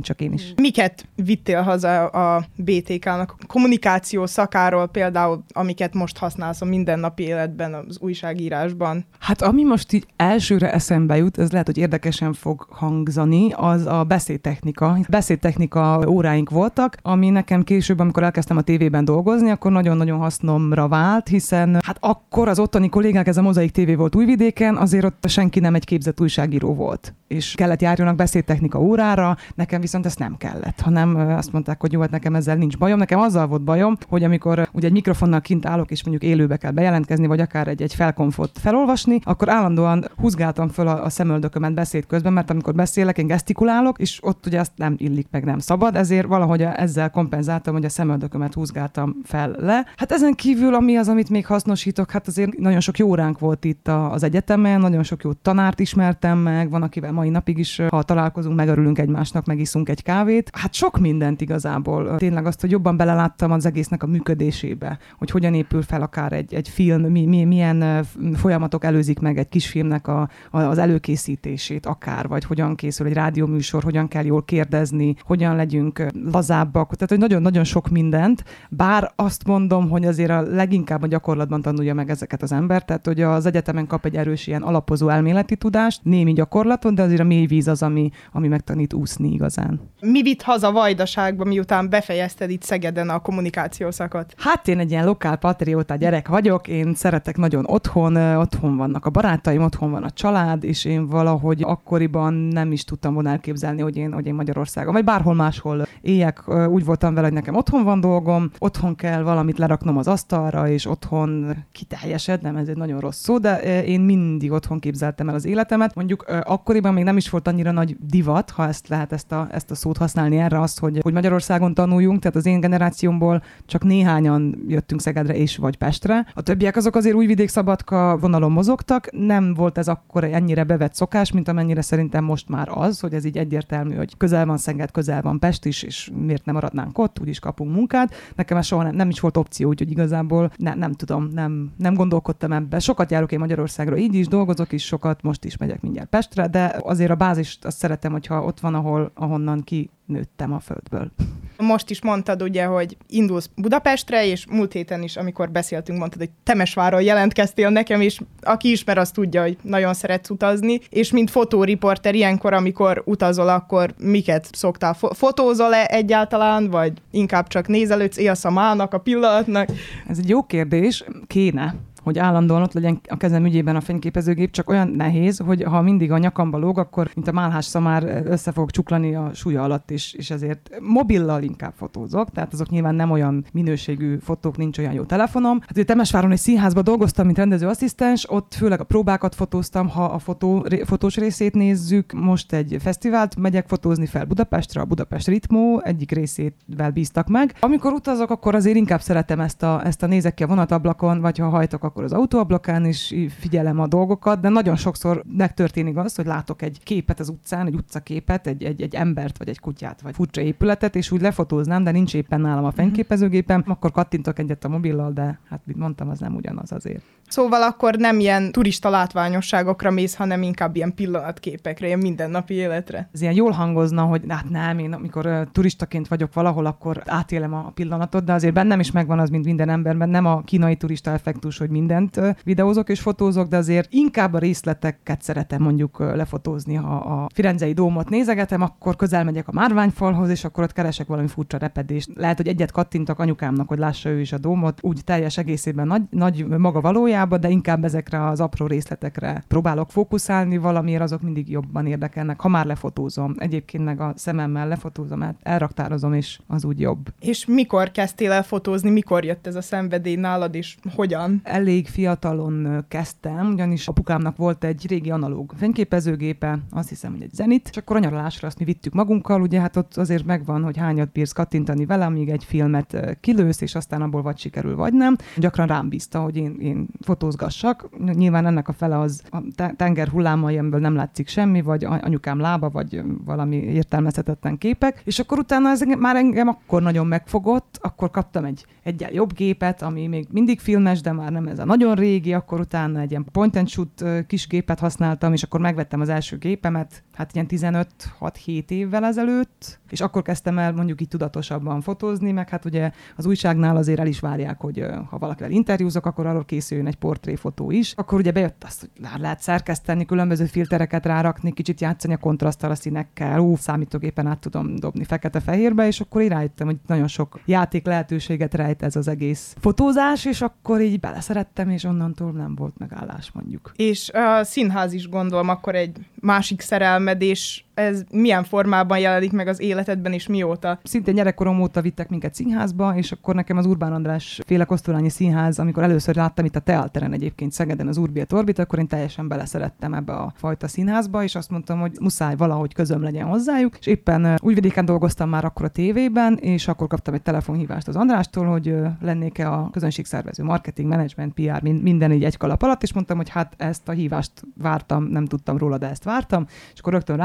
csak 0.00 0.20
én 0.20 0.32
is. 0.32 0.52
Miket 0.56 1.08
vittél 1.14 1.62
haza 1.62 2.06
a 2.06 2.44
BTK-nak? 2.56 3.36
Kommunikáció 3.46 4.26
szakáról 4.26 4.86
például, 4.86 5.42
amiket 5.52 5.94
most 5.94 6.18
használsz 6.18 6.60
a 6.60 6.64
mindennapi 6.64 7.22
életben, 7.22 7.74
az 7.74 7.98
újságírásban? 8.00 9.04
Hát 9.18 9.42
ami 9.42 9.64
most 9.64 9.92
így 9.92 10.06
elsőre 10.16 10.72
eszembe 10.72 11.16
jut, 11.16 11.38
ez 11.38 11.50
lehet, 11.50 11.66
hogy 11.66 11.78
érdekesen 11.78 12.32
fog 12.32 12.66
hangzani, 12.70 13.52
az 13.52 13.86
a 13.86 14.04
beszédtechnika. 14.04 14.98
Beszédtechnika 15.08 16.04
óráink 16.08 16.50
voltak, 16.50 16.96
ami 17.02 17.30
nekem 17.30 17.62
később, 17.62 17.98
amikor 17.98 18.22
elkezdtem 18.22 18.56
a 18.56 18.62
tévében 18.62 19.04
dolgozni, 19.04 19.50
akkor 19.50 19.72
nagyon-nagyon 19.72 20.18
hasznomra 20.18 20.88
vált, 20.88 21.28
hiszen 21.28 21.78
hát 21.84 21.96
akkor 22.00 22.48
az 22.48 22.58
ottani 22.58 22.88
kollégák, 22.88 23.26
ez 23.26 23.36
a 23.36 23.42
Mozaik 23.46 23.70
TV 23.70 23.96
volt 23.96 24.14
Újvidéken, 24.14 24.76
azért 24.76 25.04
ott 25.04 25.28
senki 25.28 25.60
nem 25.60 25.74
egy 25.74 25.84
képzett 25.84 26.20
újságíró 26.20 26.74
volt 26.74 27.14
és 27.26 27.54
kellett 27.54 27.80
járjanak 27.80 28.16
beszédtechnika 28.16 28.80
órára, 28.80 29.36
nekem 29.54 29.80
viszont 29.80 30.06
ezt 30.06 30.18
nem 30.18 30.36
kellett, 30.36 30.80
hanem 30.80 31.16
azt 31.16 31.52
mondták, 31.52 31.80
hogy 31.80 31.92
jó, 31.92 32.00
hát 32.00 32.10
nekem 32.10 32.34
ezzel 32.34 32.56
nincs 32.56 32.78
bajom. 32.78 32.98
Nekem 32.98 33.20
azzal 33.20 33.46
volt 33.46 33.62
bajom, 33.62 33.96
hogy 34.08 34.24
amikor 34.24 34.68
ugye 34.72 34.86
egy 34.86 34.92
mikrofonnal 34.92 35.40
kint 35.40 35.66
állok, 35.66 35.90
és 35.90 36.04
mondjuk 36.04 36.30
élőbe 36.30 36.56
kell 36.56 36.70
bejelentkezni, 36.70 37.26
vagy 37.26 37.40
akár 37.40 37.68
egy, 37.68 37.82
egy 37.82 37.94
felkonfot 37.94 38.58
felolvasni, 38.58 39.18
akkor 39.22 39.48
állandóan 39.48 40.04
húzgáltam 40.16 40.68
föl 40.68 40.88
a, 40.88 41.04
a 41.04 41.10
szemöldökömet 41.10 41.74
beszéd 41.74 42.06
közben, 42.06 42.32
mert 42.32 42.50
amikor 42.50 42.74
beszélek, 42.74 43.18
én 43.18 43.26
gesztikulálok, 43.26 43.98
és 43.98 44.18
ott 44.22 44.46
ugye 44.46 44.60
azt 44.60 44.72
nem 44.76 44.94
illik 44.98 45.26
meg, 45.30 45.44
nem 45.44 45.58
szabad, 45.58 45.96
ezért 45.96 46.26
valahogy 46.26 46.62
ezzel 46.62 47.10
kompenzáltam, 47.10 47.74
hogy 47.74 47.84
a 47.84 47.88
szemöldökömet 47.88 48.54
húzgáltam 48.54 49.16
fel 49.24 49.54
le. 49.58 49.86
Hát 49.96 50.12
ezen 50.12 50.34
kívül, 50.34 50.74
ami 50.74 50.96
az, 50.96 51.08
amit 51.08 51.30
még 51.30 51.46
hasznosítok, 51.46 52.10
hát 52.10 52.26
azért 52.26 52.58
nagyon 52.58 52.80
sok 52.80 52.98
jó 52.98 53.08
óránk 53.08 53.38
volt 53.38 53.64
itt 53.64 53.88
az 53.88 54.22
egyetemen, 54.22 54.80
nagyon 54.80 55.02
sok 55.02 55.22
jó 55.22 55.32
tanárt 55.32 55.80
ismertem 55.80 56.38
meg, 56.38 56.70
van, 56.70 56.82
akivel 56.82 57.12
mai 57.16 57.28
napig 57.28 57.58
is, 57.58 57.82
ha 57.88 58.02
találkozunk, 58.02 58.56
megörülünk 58.56 58.98
egymásnak, 58.98 59.46
megiszunk 59.46 59.88
egy 59.88 60.02
kávét. 60.02 60.50
Hát 60.52 60.74
sok 60.74 60.98
mindent 60.98 61.40
igazából. 61.40 62.16
Tényleg 62.16 62.46
azt, 62.46 62.60
hogy 62.60 62.70
jobban 62.70 62.96
beleláttam 62.96 63.50
az 63.50 63.66
egésznek 63.66 64.02
a 64.02 64.06
működésébe, 64.06 64.98
hogy 65.18 65.30
hogyan 65.30 65.54
épül 65.54 65.82
fel 65.82 66.02
akár 66.02 66.32
egy, 66.32 66.54
egy 66.54 66.68
film, 66.68 67.02
mi, 67.02 67.26
mi, 67.26 67.44
milyen 67.44 68.04
folyamatok 68.34 68.84
előzik 68.84 69.18
meg 69.18 69.38
egy 69.38 69.48
kisfilmnek 69.48 70.08
a, 70.08 70.28
a, 70.50 70.60
az 70.60 70.78
előkészítését 70.78 71.86
akár, 71.86 72.28
vagy 72.28 72.44
hogyan 72.44 72.74
készül 72.74 73.06
egy 73.06 73.12
rádióműsor, 73.12 73.82
hogyan 73.82 74.08
kell 74.08 74.24
jól 74.24 74.44
kérdezni, 74.44 75.14
hogyan 75.22 75.56
legyünk 75.56 76.06
lazábbak. 76.32 76.94
Tehát, 76.94 77.08
hogy 77.08 77.18
nagyon-nagyon 77.18 77.64
sok 77.64 77.88
mindent, 77.88 78.44
bár 78.70 79.12
azt 79.16 79.46
mondom, 79.46 79.88
hogy 79.88 80.04
azért 80.04 80.30
a 80.30 80.40
leginkább 80.40 81.02
a 81.02 81.06
gyakorlatban 81.06 81.62
tanulja 81.62 81.94
meg 81.94 82.10
ezeket 82.10 82.42
az 82.42 82.52
ember, 82.52 82.84
tehát 82.84 83.06
hogy 83.06 83.22
az 83.22 83.46
egyetemen 83.46 83.86
kap 83.86 84.04
egy 84.04 84.16
erős 84.16 84.46
ilyen 84.46 84.62
alapozó 84.62 85.08
elméleti 85.08 85.56
tudást, 85.56 86.00
némi 86.02 86.32
gyakorlaton, 86.32 86.94
de 86.94 87.02
azért 87.06 87.20
a 87.20 87.24
mély 87.24 87.46
víz 87.46 87.68
az, 87.68 87.82
ami, 87.82 88.10
ami 88.32 88.48
megtanít 88.48 88.92
úszni 88.92 89.32
igazán. 89.32 89.80
Mi 90.00 90.22
vitt 90.22 90.42
haza 90.42 90.72
Vajdaságba, 90.72 91.44
miután 91.44 91.90
befejezted 91.90 92.50
itt 92.50 92.62
Szegeden 92.62 93.08
a 93.08 93.18
kommunikációszakot? 93.18 94.34
Hát 94.36 94.68
én 94.68 94.78
egy 94.78 94.90
ilyen 94.90 95.04
lokál 95.04 95.36
patrióta 95.36 95.94
gyerek 95.94 96.28
vagyok, 96.28 96.68
én 96.68 96.94
szeretek 96.94 97.36
nagyon 97.36 97.64
otthon, 97.66 98.16
otthon 98.16 98.76
vannak 98.76 99.06
a 99.06 99.10
barátaim, 99.10 99.62
otthon 99.62 99.90
van 99.90 100.02
a 100.02 100.10
család, 100.10 100.64
és 100.64 100.84
én 100.84 101.06
valahogy 101.06 101.62
akkoriban 101.62 102.34
nem 102.34 102.72
is 102.72 102.84
tudtam 102.84 103.14
volna 103.14 103.30
elképzelni, 103.30 103.82
hogy 103.82 103.96
én, 103.96 104.12
hogy 104.12 104.26
én 104.26 104.34
Magyarországon, 104.34 104.92
vagy 104.92 105.04
bárhol 105.04 105.34
máshol 105.34 105.86
éljek. 106.00 106.42
Úgy 106.68 106.84
voltam 106.84 107.14
vele, 107.14 107.26
hogy 107.26 107.36
nekem 107.36 107.54
otthon 107.54 107.84
van 107.84 108.00
dolgom, 108.00 108.50
otthon 108.58 108.94
kell 108.94 109.22
valamit 109.22 109.58
leraknom 109.58 109.96
az 109.96 110.08
asztalra, 110.08 110.68
és 110.68 110.86
otthon 110.86 111.56
kiteljesednem, 111.72 112.56
ez 112.56 112.68
egy 112.68 112.76
nagyon 112.76 113.00
rossz 113.00 113.22
szó, 113.22 113.38
de 113.38 113.82
én 113.82 114.00
mindig 114.00 114.50
otthon 114.50 114.78
képzeltem 114.78 115.28
el 115.28 115.34
az 115.34 115.44
életemet. 115.44 115.94
Mondjuk 115.94 116.24
akkoriban 116.42 116.94
még 116.96 117.04
nem 117.04 117.16
is 117.16 117.30
volt 117.30 117.48
annyira 117.48 117.70
nagy 117.70 117.96
divat, 118.00 118.50
ha 118.50 118.66
ezt 118.66 118.88
lehet 118.88 119.12
ezt 119.12 119.32
a, 119.32 119.48
ezt 119.50 119.70
a 119.70 119.74
szót 119.74 119.96
használni 119.96 120.36
erre, 120.36 120.60
azt, 120.60 120.78
hogy, 120.78 120.98
hogy 121.02 121.12
Magyarországon 121.12 121.74
tanuljunk, 121.74 122.20
tehát 122.20 122.36
az 122.36 122.46
én 122.46 122.60
generációmból 122.60 123.42
csak 123.66 123.84
néhányan 123.84 124.64
jöttünk 124.68 125.00
Szegedre 125.00 125.34
és 125.34 125.56
vagy 125.56 125.76
Pestre. 125.76 126.26
A 126.34 126.42
többiek 126.42 126.76
azok 126.76 126.94
azért 126.94 127.14
újvidék 127.14 127.48
szabadka 127.48 128.18
vonalon 128.20 128.52
mozogtak, 128.52 129.08
nem 129.12 129.54
volt 129.54 129.78
ez 129.78 129.88
akkor 129.88 130.24
ennyire 130.24 130.64
bevett 130.64 130.94
szokás, 130.94 131.32
mint 131.32 131.48
amennyire 131.48 131.82
szerintem 131.82 132.24
most 132.24 132.48
már 132.48 132.68
az, 132.70 133.00
hogy 133.00 133.14
ez 133.14 133.24
így 133.24 133.38
egyértelmű, 133.38 133.94
hogy 133.94 134.16
közel 134.16 134.46
van 134.46 134.56
Szeged, 134.56 134.90
közel 134.90 135.22
van 135.22 135.38
Pest 135.38 135.64
is, 135.64 135.82
és 135.82 136.10
miért 136.24 136.44
nem 136.44 136.54
maradnánk 136.54 136.98
ott, 136.98 137.20
úgyis 137.20 137.38
kapunk 137.38 137.74
munkát. 137.74 138.14
Nekem 138.34 138.56
ez 138.56 138.66
soha 138.66 138.82
nem, 138.82 138.94
nem 138.94 139.08
is 139.08 139.20
volt 139.20 139.36
opció, 139.36 139.68
úgyhogy 139.68 139.90
igazából 139.90 140.50
ne, 140.56 140.74
nem 140.74 140.92
tudom, 140.92 141.28
nem, 141.32 141.72
nem 141.78 141.94
gondolkodtam 141.94 142.52
ebbe. 142.52 142.78
Sokat 142.78 143.10
járok 143.10 143.32
én 143.32 143.38
Magyarországra, 143.38 143.96
így 143.96 144.14
is 144.14 144.28
dolgozok 144.28 144.72
is 144.72 144.84
sokat, 144.84 145.22
most 145.22 145.44
is 145.44 145.56
megyek 145.56 145.80
mindjárt 145.80 146.08
Pestre, 146.08 146.46
de 146.46 146.80
azért 146.86 147.10
a 147.10 147.14
bázist 147.14 147.64
azt 147.64 147.78
szeretem, 147.78 148.12
hogyha 148.12 148.42
ott 148.42 148.60
van, 148.60 148.74
ahol, 148.74 149.10
ahonnan 149.14 149.62
ki 149.62 149.90
nőttem 150.06 150.52
a 150.52 150.60
földből. 150.60 151.10
Most 151.58 151.90
is 151.90 152.02
mondtad 152.02 152.42
ugye, 152.42 152.64
hogy 152.64 152.96
indulsz 153.08 153.50
Budapestre, 153.56 154.26
és 154.26 154.46
múlt 154.46 154.72
héten 154.72 155.02
is, 155.02 155.16
amikor 155.16 155.50
beszéltünk, 155.50 155.98
mondtad, 155.98 156.20
hogy 156.20 156.30
Temesváron 156.42 157.02
jelentkeztél 157.02 157.70
nekem, 157.70 158.00
és 158.00 158.20
aki 158.40 158.70
ismer, 158.70 158.98
az 158.98 159.10
tudja, 159.10 159.42
hogy 159.42 159.56
nagyon 159.62 159.94
szeretsz 159.94 160.30
utazni, 160.30 160.80
és 160.90 161.12
mint 161.12 161.30
fotóriporter 161.30 162.14
ilyenkor, 162.14 162.52
amikor 162.52 163.02
utazol, 163.04 163.48
akkor 163.48 163.94
miket 163.98 164.48
szoktál? 164.52 164.94
Fotózol-e 164.94 165.84
egyáltalán, 165.84 166.70
vagy 166.70 166.92
inkább 167.10 167.46
csak 167.46 167.66
nézelődsz, 167.66 168.16
élsz 168.16 168.44
a 168.44 168.50
mának, 168.50 168.94
a 168.94 168.98
pillanatnak? 168.98 169.68
Ez 170.08 170.18
egy 170.18 170.28
jó 170.28 170.42
kérdés, 170.42 171.04
kéne 171.26 171.74
hogy 172.06 172.18
állandóan 172.18 172.62
ott 172.62 172.72
legyen 172.72 173.00
a 173.08 173.16
kezem 173.16 173.44
ügyében 173.44 173.76
a 173.76 173.80
fényképezőgép, 173.80 174.50
csak 174.50 174.70
olyan 174.70 174.88
nehéz, 174.88 175.38
hogy 175.38 175.62
ha 175.62 175.82
mindig 175.82 176.12
a 176.12 176.18
nyakamba 176.18 176.58
lóg, 176.58 176.78
akkor 176.78 177.10
mint 177.14 177.28
a 177.28 177.32
málhás 177.32 177.64
szamár 177.64 178.22
össze 178.26 178.52
fog 178.52 178.70
csuklani 178.70 179.14
a 179.14 179.30
súlya 179.34 179.62
alatt 179.62 179.90
is, 179.90 180.12
és 180.12 180.30
ezért 180.30 180.70
mobillal 180.80 181.42
inkább 181.42 181.72
fotózok, 181.76 182.30
tehát 182.30 182.52
azok 182.52 182.70
nyilván 182.70 182.94
nem 182.94 183.10
olyan 183.10 183.44
minőségű 183.52 184.16
fotók, 184.16 184.56
nincs 184.56 184.78
olyan 184.78 184.92
jó 184.92 185.02
telefonom. 185.02 185.58
Hát 185.60 185.70
ugye 185.70 185.84
Temesváron 185.84 186.30
egy 186.30 186.38
színházban 186.38 186.84
dolgoztam, 186.84 187.24
mint 187.26 187.38
rendezőasszisztens, 187.38 188.30
ott 188.30 188.54
főleg 188.54 188.80
a 188.80 188.84
próbákat 188.84 189.34
fotóztam, 189.34 189.88
ha 189.88 190.04
a 190.04 190.18
fotó, 190.18 190.66
fotós 190.84 191.16
részét 191.16 191.54
nézzük. 191.54 192.12
Most 192.12 192.52
egy 192.52 192.76
fesztivált 192.80 193.36
megyek 193.36 193.68
fotózni 193.68 194.06
fel 194.06 194.24
Budapestre, 194.24 194.80
a 194.80 194.84
Budapest 194.84 195.26
Ritmó 195.26 195.80
egyik 195.84 196.10
részével 196.10 196.90
bíztak 196.92 197.28
meg. 197.28 197.54
Amikor 197.60 197.92
utazok, 197.92 198.30
akkor 198.30 198.54
azért 198.54 198.76
inkább 198.76 199.00
szeretem 199.00 199.40
ezt 199.40 199.62
a, 199.62 199.86
ezt 199.86 200.02
a 200.02 200.06
nézek 200.06 200.34
ki 200.34 200.42
a 200.42 200.46
vonatablakon, 200.46 201.20
vagy 201.20 201.38
ha 201.38 201.48
hajtok, 201.48 201.84
akkor 201.84 201.95
az 202.04 202.12
autóablakán 202.12 202.84
is 202.84 203.14
figyelem 203.38 203.80
a 203.80 203.86
dolgokat, 203.86 204.40
de 204.40 204.48
nagyon 204.48 204.76
sokszor 204.76 205.22
megtörténik 205.36 205.96
az, 205.96 206.14
hogy 206.14 206.26
látok 206.26 206.62
egy 206.62 206.80
képet 206.82 207.20
az 207.20 207.28
utcán, 207.28 207.66
egy 207.66 207.74
utcaképet, 207.74 208.46
egy, 208.46 208.64
egy, 208.64 208.82
egy 208.82 208.94
embert, 208.94 209.38
vagy 209.38 209.48
egy 209.48 209.60
kutyát, 209.60 210.00
vagy 210.00 210.14
furcsa 210.14 210.40
épületet, 210.40 210.96
és 210.96 211.10
úgy 211.10 211.20
lefotóznám, 211.20 211.84
de 211.84 211.90
nincs 211.90 212.14
éppen 212.14 212.40
nálam 212.40 212.64
a 212.64 212.70
fényképezőgépem, 212.70 213.64
akkor 213.66 213.90
kattintok 213.90 214.38
egyet 214.38 214.64
a 214.64 214.68
mobillal, 214.68 215.12
de 215.12 215.40
hát 215.48 215.60
mint 215.64 215.78
mondtam, 215.78 216.08
az 216.08 216.18
nem 216.18 216.34
ugyanaz 216.34 216.72
azért. 216.72 217.02
Szóval 217.28 217.62
akkor 217.62 217.96
nem 217.96 218.20
ilyen 218.20 218.52
turista 218.52 218.90
látványosságokra 218.90 219.90
mész, 219.90 220.14
hanem 220.14 220.42
inkább 220.42 220.76
ilyen 220.76 220.94
pillanatképekre, 220.94 221.86
ilyen 221.86 221.98
mindennapi 221.98 222.54
életre. 222.54 223.08
Ez 223.12 223.20
ilyen 223.20 223.34
jól 223.34 223.50
hangozna, 223.50 224.02
hogy 224.02 224.22
hát 224.28 224.50
nem, 224.50 224.78
én 224.78 224.92
amikor 224.92 225.26
uh, 225.26 225.42
turistaként 225.52 226.08
vagyok 226.08 226.34
valahol, 226.34 226.66
akkor 226.66 227.02
átélem 227.04 227.54
a 227.54 227.70
pillanatot, 227.74 228.24
de 228.24 228.32
azért 228.32 228.54
bennem 228.54 228.80
is 228.80 228.90
megvan 228.90 229.18
az, 229.18 229.30
mint 229.30 229.44
minden 229.44 229.68
emberben, 229.68 230.08
nem 230.08 230.26
a 230.26 230.42
kínai 230.42 230.76
turista 230.76 231.10
effektus, 231.10 231.58
hogy 231.58 231.70
mindent 231.86 232.36
videózok 232.44 232.88
és 232.88 233.00
fotózok, 233.00 233.48
de 233.48 233.56
azért 233.56 233.92
inkább 233.92 234.32
a 234.32 234.38
részleteket 234.38 235.22
szeretem 235.22 235.62
mondjuk 235.62 235.98
lefotózni, 235.98 236.74
ha 236.74 236.96
a 236.96 237.28
Firenzei 237.34 237.72
dómot 237.72 238.08
nézegetem, 238.08 238.62
akkor 238.62 238.96
közel 238.96 239.24
megyek 239.24 239.48
a 239.48 239.52
márványfalhoz, 239.52 240.28
és 240.28 240.44
akkor 240.44 240.64
ott 240.64 240.72
keresek 240.72 241.06
valami 241.06 241.28
furcsa 241.28 241.58
repedést. 241.58 242.10
Lehet, 242.14 242.36
hogy 242.36 242.48
egyet 242.48 242.72
kattintok 242.72 243.18
anyukámnak, 243.18 243.68
hogy 243.68 243.78
lássa 243.78 244.08
ő 244.08 244.20
is 244.20 244.32
a 244.32 244.38
dómot, 244.38 244.78
úgy 244.82 245.04
teljes 245.04 245.38
egészében 245.38 245.86
nagy, 245.86 246.02
nagy 246.10 246.46
maga 246.46 246.80
valójában, 246.80 247.40
de 247.40 247.48
inkább 247.48 247.84
ezekre 247.84 248.26
az 248.26 248.40
apró 248.40 248.66
részletekre 248.66 249.44
próbálok 249.48 249.90
fókuszálni, 249.90 250.56
valamiért 250.56 251.02
azok 251.02 251.22
mindig 251.22 251.50
jobban 251.50 251.86
érdekelnek, 251.86 252.40
ha 252.40 252.48
már 252.48 252.66
lefotózom. 252.66 253.34
Egyébként 253.38 253.84
meg 253.84 254.00
a 254.00 254.12
szememmel 254.16 254.68
lefotózom, 254.68 255.20
hát 255.20 255.36
elraktározom, 255.42 256.12
és 256.12 256.38
az 256.46 256.64
úgy 256.64 256.80
jobb. 256.80 257.12
És 257.20 257.46
mikor 257.46 257.90
kezdtél 257.90 258.32
el 258.32 258.42
fotózni, 258.42 258.90
mikor 258.90 259.24
jött 259.24 259.46
ez 259.46 259.54
a 259.54 259.62
szenvedély 259.62 260.16
nálad, 260.16 260.54
és 260.54 260.76
hogyan? 260.94 261.40
Elég 261.44 261.75
elég 261.76 261.88
fiatalon 261.88 262.84
kezdtem, 262.88 263.48
ugyanis 263.52 263.88
apukámnak 263.88 264.36
volt 264.36 264.64
egy 264.64 264.86
régi 264.88 265.10
analóg 265.10 265.52
fényképezőgépe, 265.56 266.58
azt 266.70 266.88
hiszem, 266.88 267.12
hogy 267.12 267.22
egy 267.22 267.34
Zenit, 267.34 267.68
és 267.70 267.76
akkor 267.76 267.96
a 267.96 267.98
nyaralásra 267.98 268.48
azt 268.48 268.58
mi 268.58 268.64
vittük 268.64 268.92
magunkkal, 268.92 269.40
ugye 269.40 269.60
hát 269.60 269.76
ott 269.76 269.96
azért 269.96 270.24
megvan, 270.24 270.62
hogy 270.62 270.76
hányat 270.76 271.12
bírsz 271.12 271.32
kattintani 271.32 271.86
vele, 271.86 272.04
amíg 272.04 272.28
egy 272.28 272.44
filmet 272.44 273.16
kilősz, 273.20 273.60
és 273.60 273.74
aztán 273.74 274.02
abból 274.02 274.22
vagy 274.22 274.38
sikerül, 274.38 274.76
vagy 274.76 274.92
nem. 274.92 275.16
Gyakran 275.36 275.66
rám 275.66 275.88
bízta, 275.88 276.20
hogy 276.20 276.36
én, 276.36 276.56
én 276.60 276.86
fotózgassak. 277.00 277.88
Nyilván 278.14 278.46
ennek 278.46 278.68
a 278.68 278.72
fele 278.72 278.98
az 278.98 279.22
a 279.30 279.38
tenger 279.76 280.08
hullámai, 280.08 280.58
amiből 280.58 280.80
nem 280.80 280.94
látszik 280.94 281.28
semmi, 281.28 281.62
vagy 281.62 281.84
anyukám 281.84 282.38
lába, 282.38 282.70
vagy 282.70 283.02
valami 283.24 283.56
értelmezhetetlen 283.56 284.58
képek. 284.58 285.02
És 285.04 285.18
akkor 285.18 285.38
utána 285.38 285.68
ez 285.68 285.80
már 285.98 286.16
engem 286.16 286.48
akkor 286.48 286.82
nagyon 286.82 287.06
megfogott, 287.06 287.78
akkor 287.82 288.10
kaptam 288.10 288.44
egy 288.44 288.66
egyel 288.82 289.12
jobb 289.12 289.32
gépet, 289.32 289.82
ami 289.82 290.06
még 290.06 290.26
mindig 290.30 290.60
filmes, 290.60 291.00
de 291.00 291.12
már 291.12 291.32
nem 291.32 291.46
ez 291.46 291.55
a 291.58 291.64
nagyon 291.64 291.94
régi, 291.94 292.32
akkor 292.32 292.60
utána 292.60 293.00
egy 293.00 293.10
ilyen 293.10 293.26
point 293.32 293.56
and 293.56 293.68
shoot 293.68 294.04
kis 294.26 294.46
gépet 294.46 294.78
használtam, 294.78 295.32
és 295.32 295.42
akkor 295.42 295.60
megvettem 295.60 296.00
az 296.00 296.08
első 296.08 296.36
gépemet, 296.36 297.02
hát 297.14 297.34
ilyen 297.34 297.46
15-6-7 297.48 298.70
évvel 298.70 299.04
ezelőtt, 299.04 299.78
és 299.90 300.00
akkor 300.00 300.22
kezdtem 300.22 300.58
el 300.58 300.72
mondjuk 300.72 301.00
így 301.00 301.08
tudatosabban 301.08 301.80
fotózni, 301.80 302.32
meg 302.32 302.48
hát 302.48 302.64
ugye 302.64 302.90
az 303.16 303.26
újságnál 303.26 303.76
azért 303.76 303.98
el 303.98 304.06
is 304.06 304.20
várják, 304.20 304.60
hogy 304.60 304.84
ha 305.10 305.18
valakivel 305.18 305.50
interjúzok, 305.50 306.06
akkor 306.06 306.26
arról 306.26 306.44
készüljön 306.44 306.86
egy 306.86 306.96
portréfotó 306.96 307.70
is. 307.70 307.92
Akkor 307.96 308.18
ugye 308.18 308.30
bejött 308.30 308.64
azt, 308.64 308.80
hogy 308.80 309.20
lehet 309.20 309.40
szerkeszteni, 309.40 310.04
különböző 310.04 310.44
filtereket 310.44 311.06
rárakni, 311.06 311.52
kicsit 311.52 311.80
játszani 311.80 312.14
a 312.14 312.16
kontraszttal, 312.16 312.70
a 312.70 312.74
színekkel, 312.74 313.40
ú, 313.40 313.56
számítógépen 313.56 314.26
át 314.26 314.38
tudom 314.38 314.76
dobni 314.76 315.04
fekete-fehérbe, 315.04 315.86
és 315.86 316.00
akkor 316.00 316.22
irányítom, 316.22 316.66
hogy 316.66 316.78
nagyon 316.86 317.06
sok 317.08 317.40
játék 317.44 317.86
lehetőséget 317.86 318.54
rejt 318.54 318.82
ez 318.82 318.96
az 318.96 319.08
egész 319.08 319.56
fotózás, 319.60 320.24
és 320.24 320.40
akkor 320.40 320.80
így 320.80 321.00
beleszerettem, 321.00 321.44
és 321.68 321.84
onnantól 321.84 322.32
nem 322.32 322.54
volt 322.54 322.78
megállás 322.78 323.30
mondjuk. 323.32 323.72
És 323.76 324.10
a 324.12 324.44
színház 324.44 324.92
is 324.92 325.08
gondolom 325.08 325.48
akkor 325.48 325.74
egy 325.74 325.96
másik 326.14 326.60
szerelmed, 326.60 327.22
és 327.22 327.64
ez 327.76 328.04
milyen 328.10 328.44
formában 328.44 328.98
jelenik 328.98 329.32
meg 329.32 329.48
az 329.48 329.60
életedben, 329.60 330.12
és 330.12 330.26
mióta? 330.26 330.78
Szintén 330.82 331.14
gyerekkorom 331.14 331.60
óta 331.60 331.80
vittek 331.80 332.08
minket 332.08 332.34
színházba, 332.34 332.96
és 332.96 333.12
akkor 333.12 333.34
nekem 333.34 333.56
az 333.56 333.66
Urbán 333.66 333.92
András 333.92 334.40
féle 334.46 334.64
Kosztolányi 334.64 335.08
Színház, 335.08 335.58
amikor 335.58 335.82
először 335.82 336.14
láttam 336.14 336.44
itt 336.44 336.56
a 336.56 336.60
Teateren 336.60 337.12
egyébként 337.12 337.52
Szegeden 337.52 337.88
az 337.88 337.96
Urbiet 337.96 338.32
Orbit, 338.32 338.58
akkor 338.58 338.78
én 338.78 338.86
teljesen 338.86 339.28
beleszerettem 339.28 339.94
ebbe 339.94 340.12
a 340.12 340.32
fajta 340.36 340.68
színházba, 340.68 341.22
és 341.22 341.34
azt 341.34 341.50
mondtam, 341.50 341.80
hogy 341.80 341.96
muszáj 342.00 342.36
valahogy 342.36 342.74
közöm 342.74 343.02
legyen 343.02 343.26
hozzájuk. 343.26 343.76
És 343.78 343.86
éppen 343.86 344.38
újvidéken 344.42 344.84
dolgoztam 344.84 345.28
már 345.28 345.44
akkor 345.44 345.64
a 345.64 345.68
tévében, 345.68 346.36
és 346.36 346.68
akkor 346.68 346.86
kaptam 346.86 347.14
egy 347.14 347.22
telefonhívást 347.22 347.88
az 347.88 347.96
Andrástól, 347.96 348.46
hogy 348.46 348.74
lennék-e 349.00 349.52
a 349.52 349.70
közönségszervező, 349.70 350.44
marketing, 350.44 350.88
management, 350.88 351.34
PR, 351.34 351.62
minden 351.62 352.12
így 352.12 352.24
egy 352.24 352.36
kalap 352.36 352.62
alatt, 352.62 352.82
és 352.82 352.92
mondtam, 352.92 353.16
hogy 353.16 353.28
hát 353.28 353.54
ezt 353.56 353.88
a 353.88 353.92
hívást 353.92 354.32
vártam, 354.58 355.04
nem 355.04 355.24
tudtam 355.24 355.58
róla, 355.58 355.78
de 355.78 355.90
ezt 355.90 356.04
vártam, 356.04 356.46
és 356.72 356.80
akkor 356.80 356.92
rögtön 356.92 357.16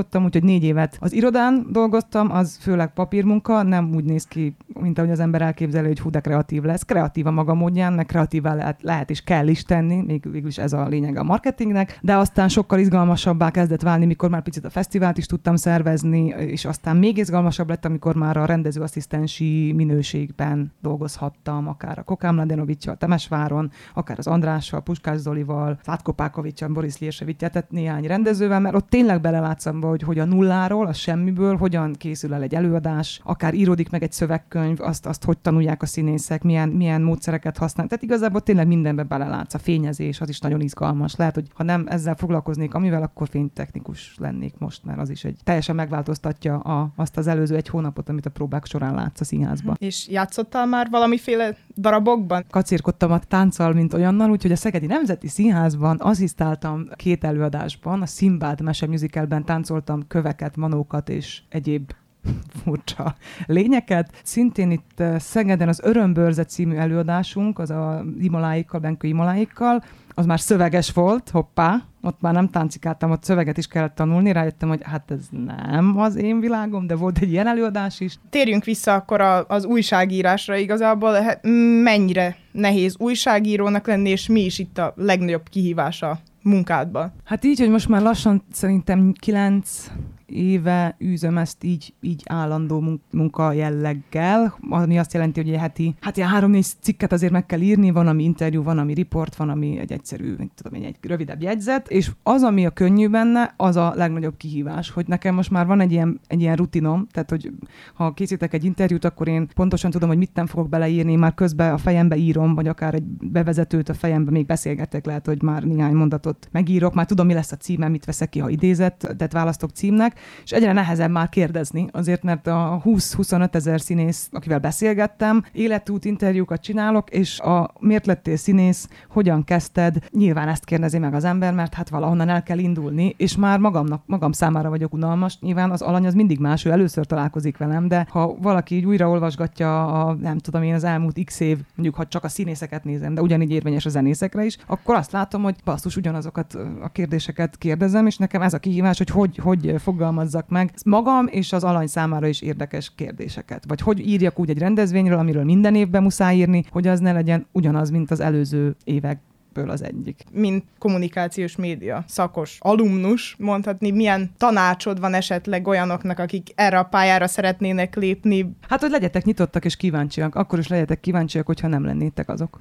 rábólintottam, 0.00 0.24
úgyhogy 0.24 0.42
négy 0.42 0.64
évet 0.64 0.96
az 1.00 1.12
irodán 1.12 1.66
dolgoztam, 1.70 2.30
az 2.30 2.58
főleg 2.60 2.92
papírmunka, 2.92 3.62
nem 3.62 3.94
úgy 3.94 4.04
néz 4.04 4.24
ki, 4.24 4.56
mint 4.80 4.98
ahogy 4.98 5.10
az 5.10 5.20
ember 5.20 5.42
elképzeli, 5.42 5.86
hogy 5.86 6.00
hú, 6.00 6.10
de 6.10 6.20
kreatív 6.20 6.62
lesz. 6.62 6.82
Kreatív 6.82 7.26
a 7.26 7.30
maga 7.30 7.54
módján, 7.54 7.92
meg 7.92 8.06
kreatívá 8.06 8.54
lehet, 8.54 8.82
lehet 8.82 9.10
és 9.10 9.22
kell 9.22 9.48
is 9.48 9.62
tenni, 9.62 10.02
még 10.06 10.30
végül 10.30 10.48
is 10.48 10.58
ez 10.58 10.72
a 10.72 10.88
lényeg 10.88 11.16
a 11.16 11.22
marketingnek, 11.22 11.98
de 12.02 12.16
aztán 12.16 12.48
sokkal 12.48 12.78
izgalmasabbá 12.78 13.50
kezdett 13.50 13.82
válni, 13.82 14.06
mikor 14.06 14.30
már 14.30 14.42
picit 14.42 14.64
a 14.64 14.70
fesztivált 14.70 15.18
is 15.18 15.26
tudtam 15.26 15.56
szervezni, 15.56 16.26
és 16.26 16.64
aztán 16.64 16.96
még 16.96 17.16
izgalmasabb 17.16 17.68
lett, 17.68 17.84
amikor 17.84 18.14
már 18.14 18.36
a 18.36 18.44
rendezőasszisztensi 18.44 19.72
minőségben 19.76 20.72
dolgozhattam, 20.82 21.68
akár 21.68 21.98
a 21.98 22.02
Kokám 22.02 22.36
Ladenovicsal, 22.36 22.96
Temesváron, 22.96 23.70
akár 23.94 24.18
az 24.18 24.26
Andrással, 24.26 24.82
Puskás 24.82 25.18
Zolival, 25.18 25.78
Szátkopákovicsal, 25.82 26.68
Boris 26.68 26.98
Liersevicsel, 26.98 27.50
tehát 27.50 27.70
néhány 27.70 28.06
rendezővel, 28.06 28.60
mert 28.60 28.74
ott 28.74 28.88
tényleg 28.88 29.20
belelátszom, 29.20 29.80
hogy, 29.90 30.02
hogy 30.02 30.18
a 30.18 30.24
nulláról, 30.24 30.86
a 30.86 30.92
semmiből 30.92 31.56
hogyan 31.56 31.92
készül 31.92 32.34
el 32.34 32.42
egy 32.42 32.54
előadás, 32.54 33.20
akár 33.24 33.54
íródik 33.54 33.90
meg 33.90 34.02
egy 34.02 34.12
szövegkönyv, 34.12 34.80
azt, 34.80 35.06
azt 35.06 35.24
hogy 35.24 35.38
tanulják 35.38 35.82
a 35.82 35.86
színészek, 35.86 36.42
milyen, 36.42 36.68
milyen 36.68 37.02
módszereket 37.02 37.58
használnak. 37.58 37.94
Tehát 37.94 38.04
igazából 38.04 38.40
tényleg 38.40 38.66
mindenbe 38.66 39.02
belelátsz. 39.02 39.54
A 39.54 39.58
fényezés 39.58 40.20
az 40.20 40.28
is 40.28 40.40
nagyon 40.40 40.60
izgalmas. 40.60 41.16
Lehet, 41.16 41.34
hogy 41.34 41.46
ha 41.54 41.62
nem 41.62 41.84
ezzel 41.88 42.14
foglalkoznék, 42.14 42.74
amivel, 42.74 43.02
akkor 43.02 43.28
fénytechnikus 43.28 44.14
lennék 44.18 44.54
most, 44.58 44.84
mert 44.84 44.98
az 44.98 45.10
is 45.10 45.24
egy 45.24 45.36
teljesen 45.44 45.74
megváltoztatja 45.74 46.58
a, 46.58 46.92
azt 46.96 47.16
az 47.16 47.26
előző 47.26 47.56
egy 47.56 47.68
hónapot, 47.68 48.08
amit 48.08 48.26
a 48.26 48.30
próbák 48.30 48.66
során 48.66 48.94
látsz 48.94 49.20
a 49.20 49.24
színházban. 49.24 49.76
És 49.78 50.08
játszottál 50.08 50.66
már 50.66 50.88
valamiféle 50.90 51.56
darabokban? 51.76 52.44
Kacérkodtam 52.50 53.12
a 53.12 53.18
tánccal, 53.18 53.72
mint 53.72 53.94
olyannal, 53.94 54.30
úgyhogy 54.30 54.52
a 54.52 54.56
Szegedi 54.56 54.86
Nemzeti 54.86 55.28
Színházban 55.28 55.96
asszisztáltam 55.96 56.88
két 56.96 57.24
előadásban, 57.24 58.02
a 58.02 58.06
Simbad 58.06 58.60
mese 58.60 58.86
musicalben 58.86 59.44
táncoltam 59.80 60.06
köveket, 60.08 60.56
manókat 60.56 61.08
és 61.08 61.40
egyéb 61.48 61.90
furcsa 62.62 63.14
lényeket. 63.46 64.20
Szintén 64.22 64.70
itt 64.70 65.00
eh, 65.00 65.18
Szegeden 65.18 65.68
az 65.68 65.80
Örömbörze 65.82 66.44
című 66.44 66.76
előadásunk, 66.76 67.58
az 67.58 67.70
a 67.70 68.04
Imoláikkal, 68.20 68.80
Benkő 68.80 69.08
Imoláikkal, 69.08 69.84
az 70.14 70.26
már 70.26 70.40
szöveges 70.40 70.92
volt, 70.92 71.30
hoppá, 71.30 71.82
ott 72.02 72.20
már 72.20 72.32
nem 72.32 72.48
táncikáltam, 72.48 73.10
ott 73.10 73.22
szöveget 73.22 73.58
is 73.58 73.66
kellett 73.66 73.94
tanulni, 73.94 74.32
rájöttem, 74.32 74.68
hogy 74.68 74.80
hát 74.82 75.10
ez 75.10 75.28
nem 75.66 75.98
az 75.98 76.16
én 76.16 76.40
világom, 76.40 76.86
de 76.86 76.94
volt 76.94 77.18
egy 77.18 77.30
ilyen 77.30 77.46
előadás 77.46 78.00
is. 78.00 78.18
Térjünk 78.30 78.64
vissza 78.64 78.94
akkor 78.94 79.20
a, 79.20 79.46
az 79.46 79.64
újságírásra 79.64 80.56
igazából, 80.56 81.12
hát 81.12 81.40
mennyire 81.82 82.36
nehéz 82.52 82.96
újságírónak 82.98 83.86
lenni, 83.86 84.08
és 84.08 84.28
mi 84.28 84.40
is 84.40 84.58
itt 84.58 84.78
a 84.78 84.92
legnagyobb 84.96 85.48
kihívása 85.48 86.18
munkádban? 86.42 87.12
Hát 87.24 87.44
így, 87.44 87.58
hogy 87.58 87.70
most 87.70 87.88
már 87.88 88.02
lassan 88.02 88.42
szerintem 88.52 89.12
kilenc 89.18 89.90
éve 90.30 90.96
űzöm 91.04 91.38
ezt 91.38 91.64
így, 91.64 91.94
így 92.00 92.22
állandó 92.24 93.00
munka 93.10 93.52
jelleggel, 93.52 94.58
ami 94.68 94.98
azt 94.98 95.12
jelenti, 95.12 95.40
hogy 95.40 95.50
egy 95.52 95.58
heti, 95.58 95.94
hát 96.00 96.16
ilyen 96.16 96.28
három-négy 96.28 96.66
cikket 96.80 97.12
azért 97.12 97.32
meg 97.32 97.46
kell 97.46 97.60
írni, 97.60 97.90
van, 97.90 98.06
ami 98.06 98.22
interjú, 98.24 98.62
van, 98.62 98.78
ami 98.78 98.94
riport, 98.94 99.36
van, 99.36 99.48
ami 99.48 99.78
egy 99.78 99.92
egyszerű, 99.92 100.36
tudom 100.54 100.80
én, 100.80 100.84
egy 100.84 100.96
rövidebb 101.00 101.42
jegyzet, 101.42 101.88
és 101.88 102.10
az, 102.22 102.42
ami 102.42 102.66
a 102.66 102.70
könnyű 102.70 103.08
benne, 103.08 103.54
az 103.56 103.76
a 103.76 103.92
legnagyobb 103.96 104.36
kihívás, 104.36 104.90
hogy 104.90 105.06
nekem 105.06 105.34
most 105.34 105.50
már 105.50 105.66
van 105.66 105.80
egy 105.80 105.92
ilyen, 105.92 106.20
egy 106.26 106.40
ilyen 106.40 106.56
rutinom, 106.56 107.06
tehát, 107.10 107.30
hogy 107.30 107.50
ha 107.94 108.12
készítek 108.12 108.54
egy 108.54 108.64
interjút, 108.64 109.04
akkor 109.04 109.28
én 109.28 109.48
pontosan 109.54 109.90
tudom, 109.90 110.08
hogy 110.08 110.18
mit 110.18 110.34
nem 110.34 110.46
fogok 110.46 110.68
beleírni, 110.68 111.16
már 111.16 111.34
közben 111.34 111.72
a 111.72 111.78
fejembe 111.78 112.16
írom, 112.16 112.54
vagy 112.54 112.68
akár 112.68 112.94
egy 112.94 113.04
bevezetőt 113.04 113.88
a 113.88 113.94
fejembe 113.94 114.30
még 114.30 114.46
beszélgetek, 114.46 115.06
lehet, 115.06 115.26
hogy 115.26 115.42
már 115.42 115.62
néhány 115.62 115.94
mondatot 115.94 116.48
megírok, 116.52 116.94
már 116.94 117.06
tudom, 117.06 117.26
mi 117.26 117.34
lesz 117.34 117.52
a 117.52 117.56
címe, 117.56 117.88
mit 117.88 118.04
veszek 118.04 118.28
ki, 118.28 118.38
ha 118.38 118.48
idézett, 118.48 118.98
tehát 118.98 119.32
választok 119.32 119.70
címnek, 119.70 120.19
és 120.44 120.50
egyre 120.50 120.72
nehezebb 120.72 121.10
már 121.10 121.28
kérdezni, 121.28 121.86
azért 121.92 122.22
mert 122.22 122.46
a 122.46 122.82
20-25 122.84 123.54
ezer 123.54 123.80
színész, 123.80 124.28
akivel 124.32 124.58
beszélgettem, 124.58 125.44
életút 125.52 126.04
interjúkat 126.04 126.60
csinálok, 126.60 127.10
és 127.10 127.40
a 127.40 127.70
miért 127.78 128.06
lettél 128.06 128.36
színész, 128.36 128.88
hogyan 129.08 129.44
kezdted, 129.44 129.96
nyilván 130.10 130.48
ezt 130.48 130.64
kérdezi 130.64 130.98
meg 130.98 131.14
az 131.14 131.24
ember, 131.24 131.54
mert 131.54 131.74
hát 131.74 131.88
valahonnan 131.88 132.28
el 132.28 132.42
kell 132.42 132.58
indulni, 132.58 133.14
és 133.16 133.36
már 133.36 133.58
magamnak, 133.58 134.02
magam 134.06 134.32
számára 134.32 134.68
vagyok 134.68 134.92
unalmas, 134.92 135.38
nyilván 135.40 135.70
az 135.70 135.82
alany 135.82 136.06
az 136.06 136.14
mindig 136.14 136.38
más, 136.38 136.64
ő 136.64 136.70
először 136.70 137.06
találkozik 137.06 137.56
velem, 137.56 137.88
de 137.88 138.06
ha 138.10 138.36
valaki 138.40 138.74
így 138.74 138.84
újra 138.84 139.08
olvasgatja 139.08 139.86
a, 139.86 140.14
nem 140.14 140.38
tudom 140.38 140.62
én, 140.62 140.74
az 140.74 140.84
elmúlt 140.84 141.24
x 141.24 141.40
év, 141.40 141.58
mondjuk 141.74 141.94
ha 141.94 142.06
csak 142.06 142.24
a 142.24 142.28
színészeket 142.28 142.84
nézem, 142.84 143.14
de 143.14 143.20
ugyanígy 143.20 143.50
érvényes 143.50 143.86
a 143.86 143.88
zenészekre 143.88 144.44
is, 144.44 144.56
akkor 144.66 144.94
azt 144.94 145.12
látom, 145.12 145.42
hogy 145.42 145.56
basszus 145.64 145.96
ugyanazokat 145.96 146.54
a 146.80 146.88
kérdéseket 146.88 147.58
kérdezem, 147.58 148.06
és 148.06 148.16
nekem 148.16 148.42
ez 148.42 148.54
a 148.54 148.58
kihívás, 148.58 148.98
hogy 148.98 149.10
hogy, 149.10 149.36
hogy 149.36 149.78
fogalmazzak 150.10 150.48
meg 150.48 150.72
magam 150.84 151.26
és 151.26 151.52
az 151.52 151.64
alany 151.64 151.86
számára 151.86 152.26
is 152.26 152.40
érdekes 152.40 152.92
kérdéseket. 152.94 153.64
Vagy 153.68 153.80
hogy 153.80 154.08
írjak 154.08 154.38
úgy 154.38 154.50
egy 154.50 154.58
rendezvényről, 154.58 155.18
amiről 155.18 155.44
minden 155.44 155.74
évben 155.74 156.02
muszáj 156.02 156.36
írni, 156.36 156.64
hogy 156.70 156.86
az 156.86 157.00
ne 157.00 157.12
legyen 157.12 157.46
ugyanaz, 157.52 157.90
mint 157.90 158.10
az 158.10 158.20
előző 158.20 158.76
évek 158.84 159.20
ből 159.52 159.70
az 159.70 159.82
egyik. 159.82 160.24
Mint 160.32 160.64
kommunikációs 160.78 161.56
média 161.56 162.04
szakos 162.06 162.56
alumnus, 162.60 163.36
mondhatni, 163.38 163.90
milyen 163.90 164.30
tanácsod 164.36 165.00
van 165.00 165.14
esetleg 165.14 165.66
olyanoknak, 165.66 166.18
akik 166.18 166.48
erre 166.54 166.78
a 166.78 166.82
pályára 166.82 167.26
szeretnének 167.26 167.96
lépni? 167.96 168.56
Hát, 168.68 168.80
hogy 168.80 168.90
legyetek 168.90 169.24
nyitottak 169.24 169.64
és 169.64 169.76
kíváncsiak. 169.76 170.34
Akkor 170.34 170.58
is 170.58 170.68
legyetek 170.68 171.00
kíváncsiak, 171.00 171.46
hogyha 171.46 171.68
nem 171.68 171.84
lennétek 171.84 172.28
azok. 172.28 172.60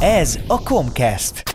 Ez 0.00 0.38
a 0.46 0.62
Comcast. 0.62 1.51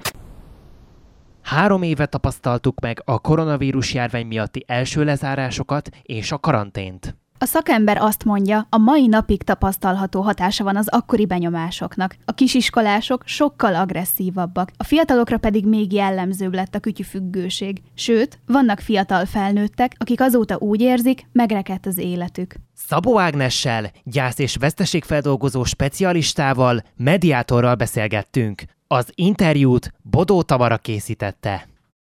Három 1.47 1.81
éve 1.81 2.05
tapasztaltuk 2.05 2.79
meg 2.79 3.01
a 3.05 3.19
koronavírus 3.19 3.93
járvány 3.93 4.25
miatti 4.25 4.63
első 4.67 5.03
lezárásokat 5.03 5.89
és 6.01 6.31
a 6.31 6.37
karantént. 6.37 7.15
A 7.37 7.45
szakember 7.45 7.97
azt 7.97 8.23
mondja, 8.23 8.67
a 8.69 8.77
mai 8.77 9.07
napig 9.07 9.43
tapasztalható 9.43 10.21
hatása 10.21 10.63
van 10.63 10.75
az 10.75 10.87
akkori 10.87 11.25
benyomásoknak. 11.25 12.15
A 12.25 12.31
kisiskolások 12.31 13.21
sokkal 13.25 13.75
agresszívabbak, 13.75 14.71
a 14.77 14.83
fiatalokra 14.83 15.37
pedig 15.37 15.65
még 15.65 15.93
jellemzőbb 15.93 16.53
lett 16.53 16.75
a 16.75 16.79
kütyüfüggőség. 16.79 17.81
Sőt, 17.93 18.39
vannak 18.45 18.79
fiatal 18.79 19.25
felnőttek, 19.25 19.95
akik 19.97 20.21
azóta 20.21 20.57
úgy 20.57 20.81
érzik, 20.81 21.27
megrekedt 21.31 21.85
az 21.85 21.97
életük. 21.97 22.55
Szabó 22.73 23.19
Ágnessel, 23.19 23.91
gyász 24.03 24.39
és 24.39 24.55
veszteségfeldolgozó 24.55 25.63
specialistával, 25.63 26.83
mediátorral 26.95 27.75
beszélgettünk. 27.75 28.63
Az 28.89 29.11
interjút 29.15 29.93
Bodó 30.01 30.41
Tamara 30.41 30.77
készítette. 30.77 31.67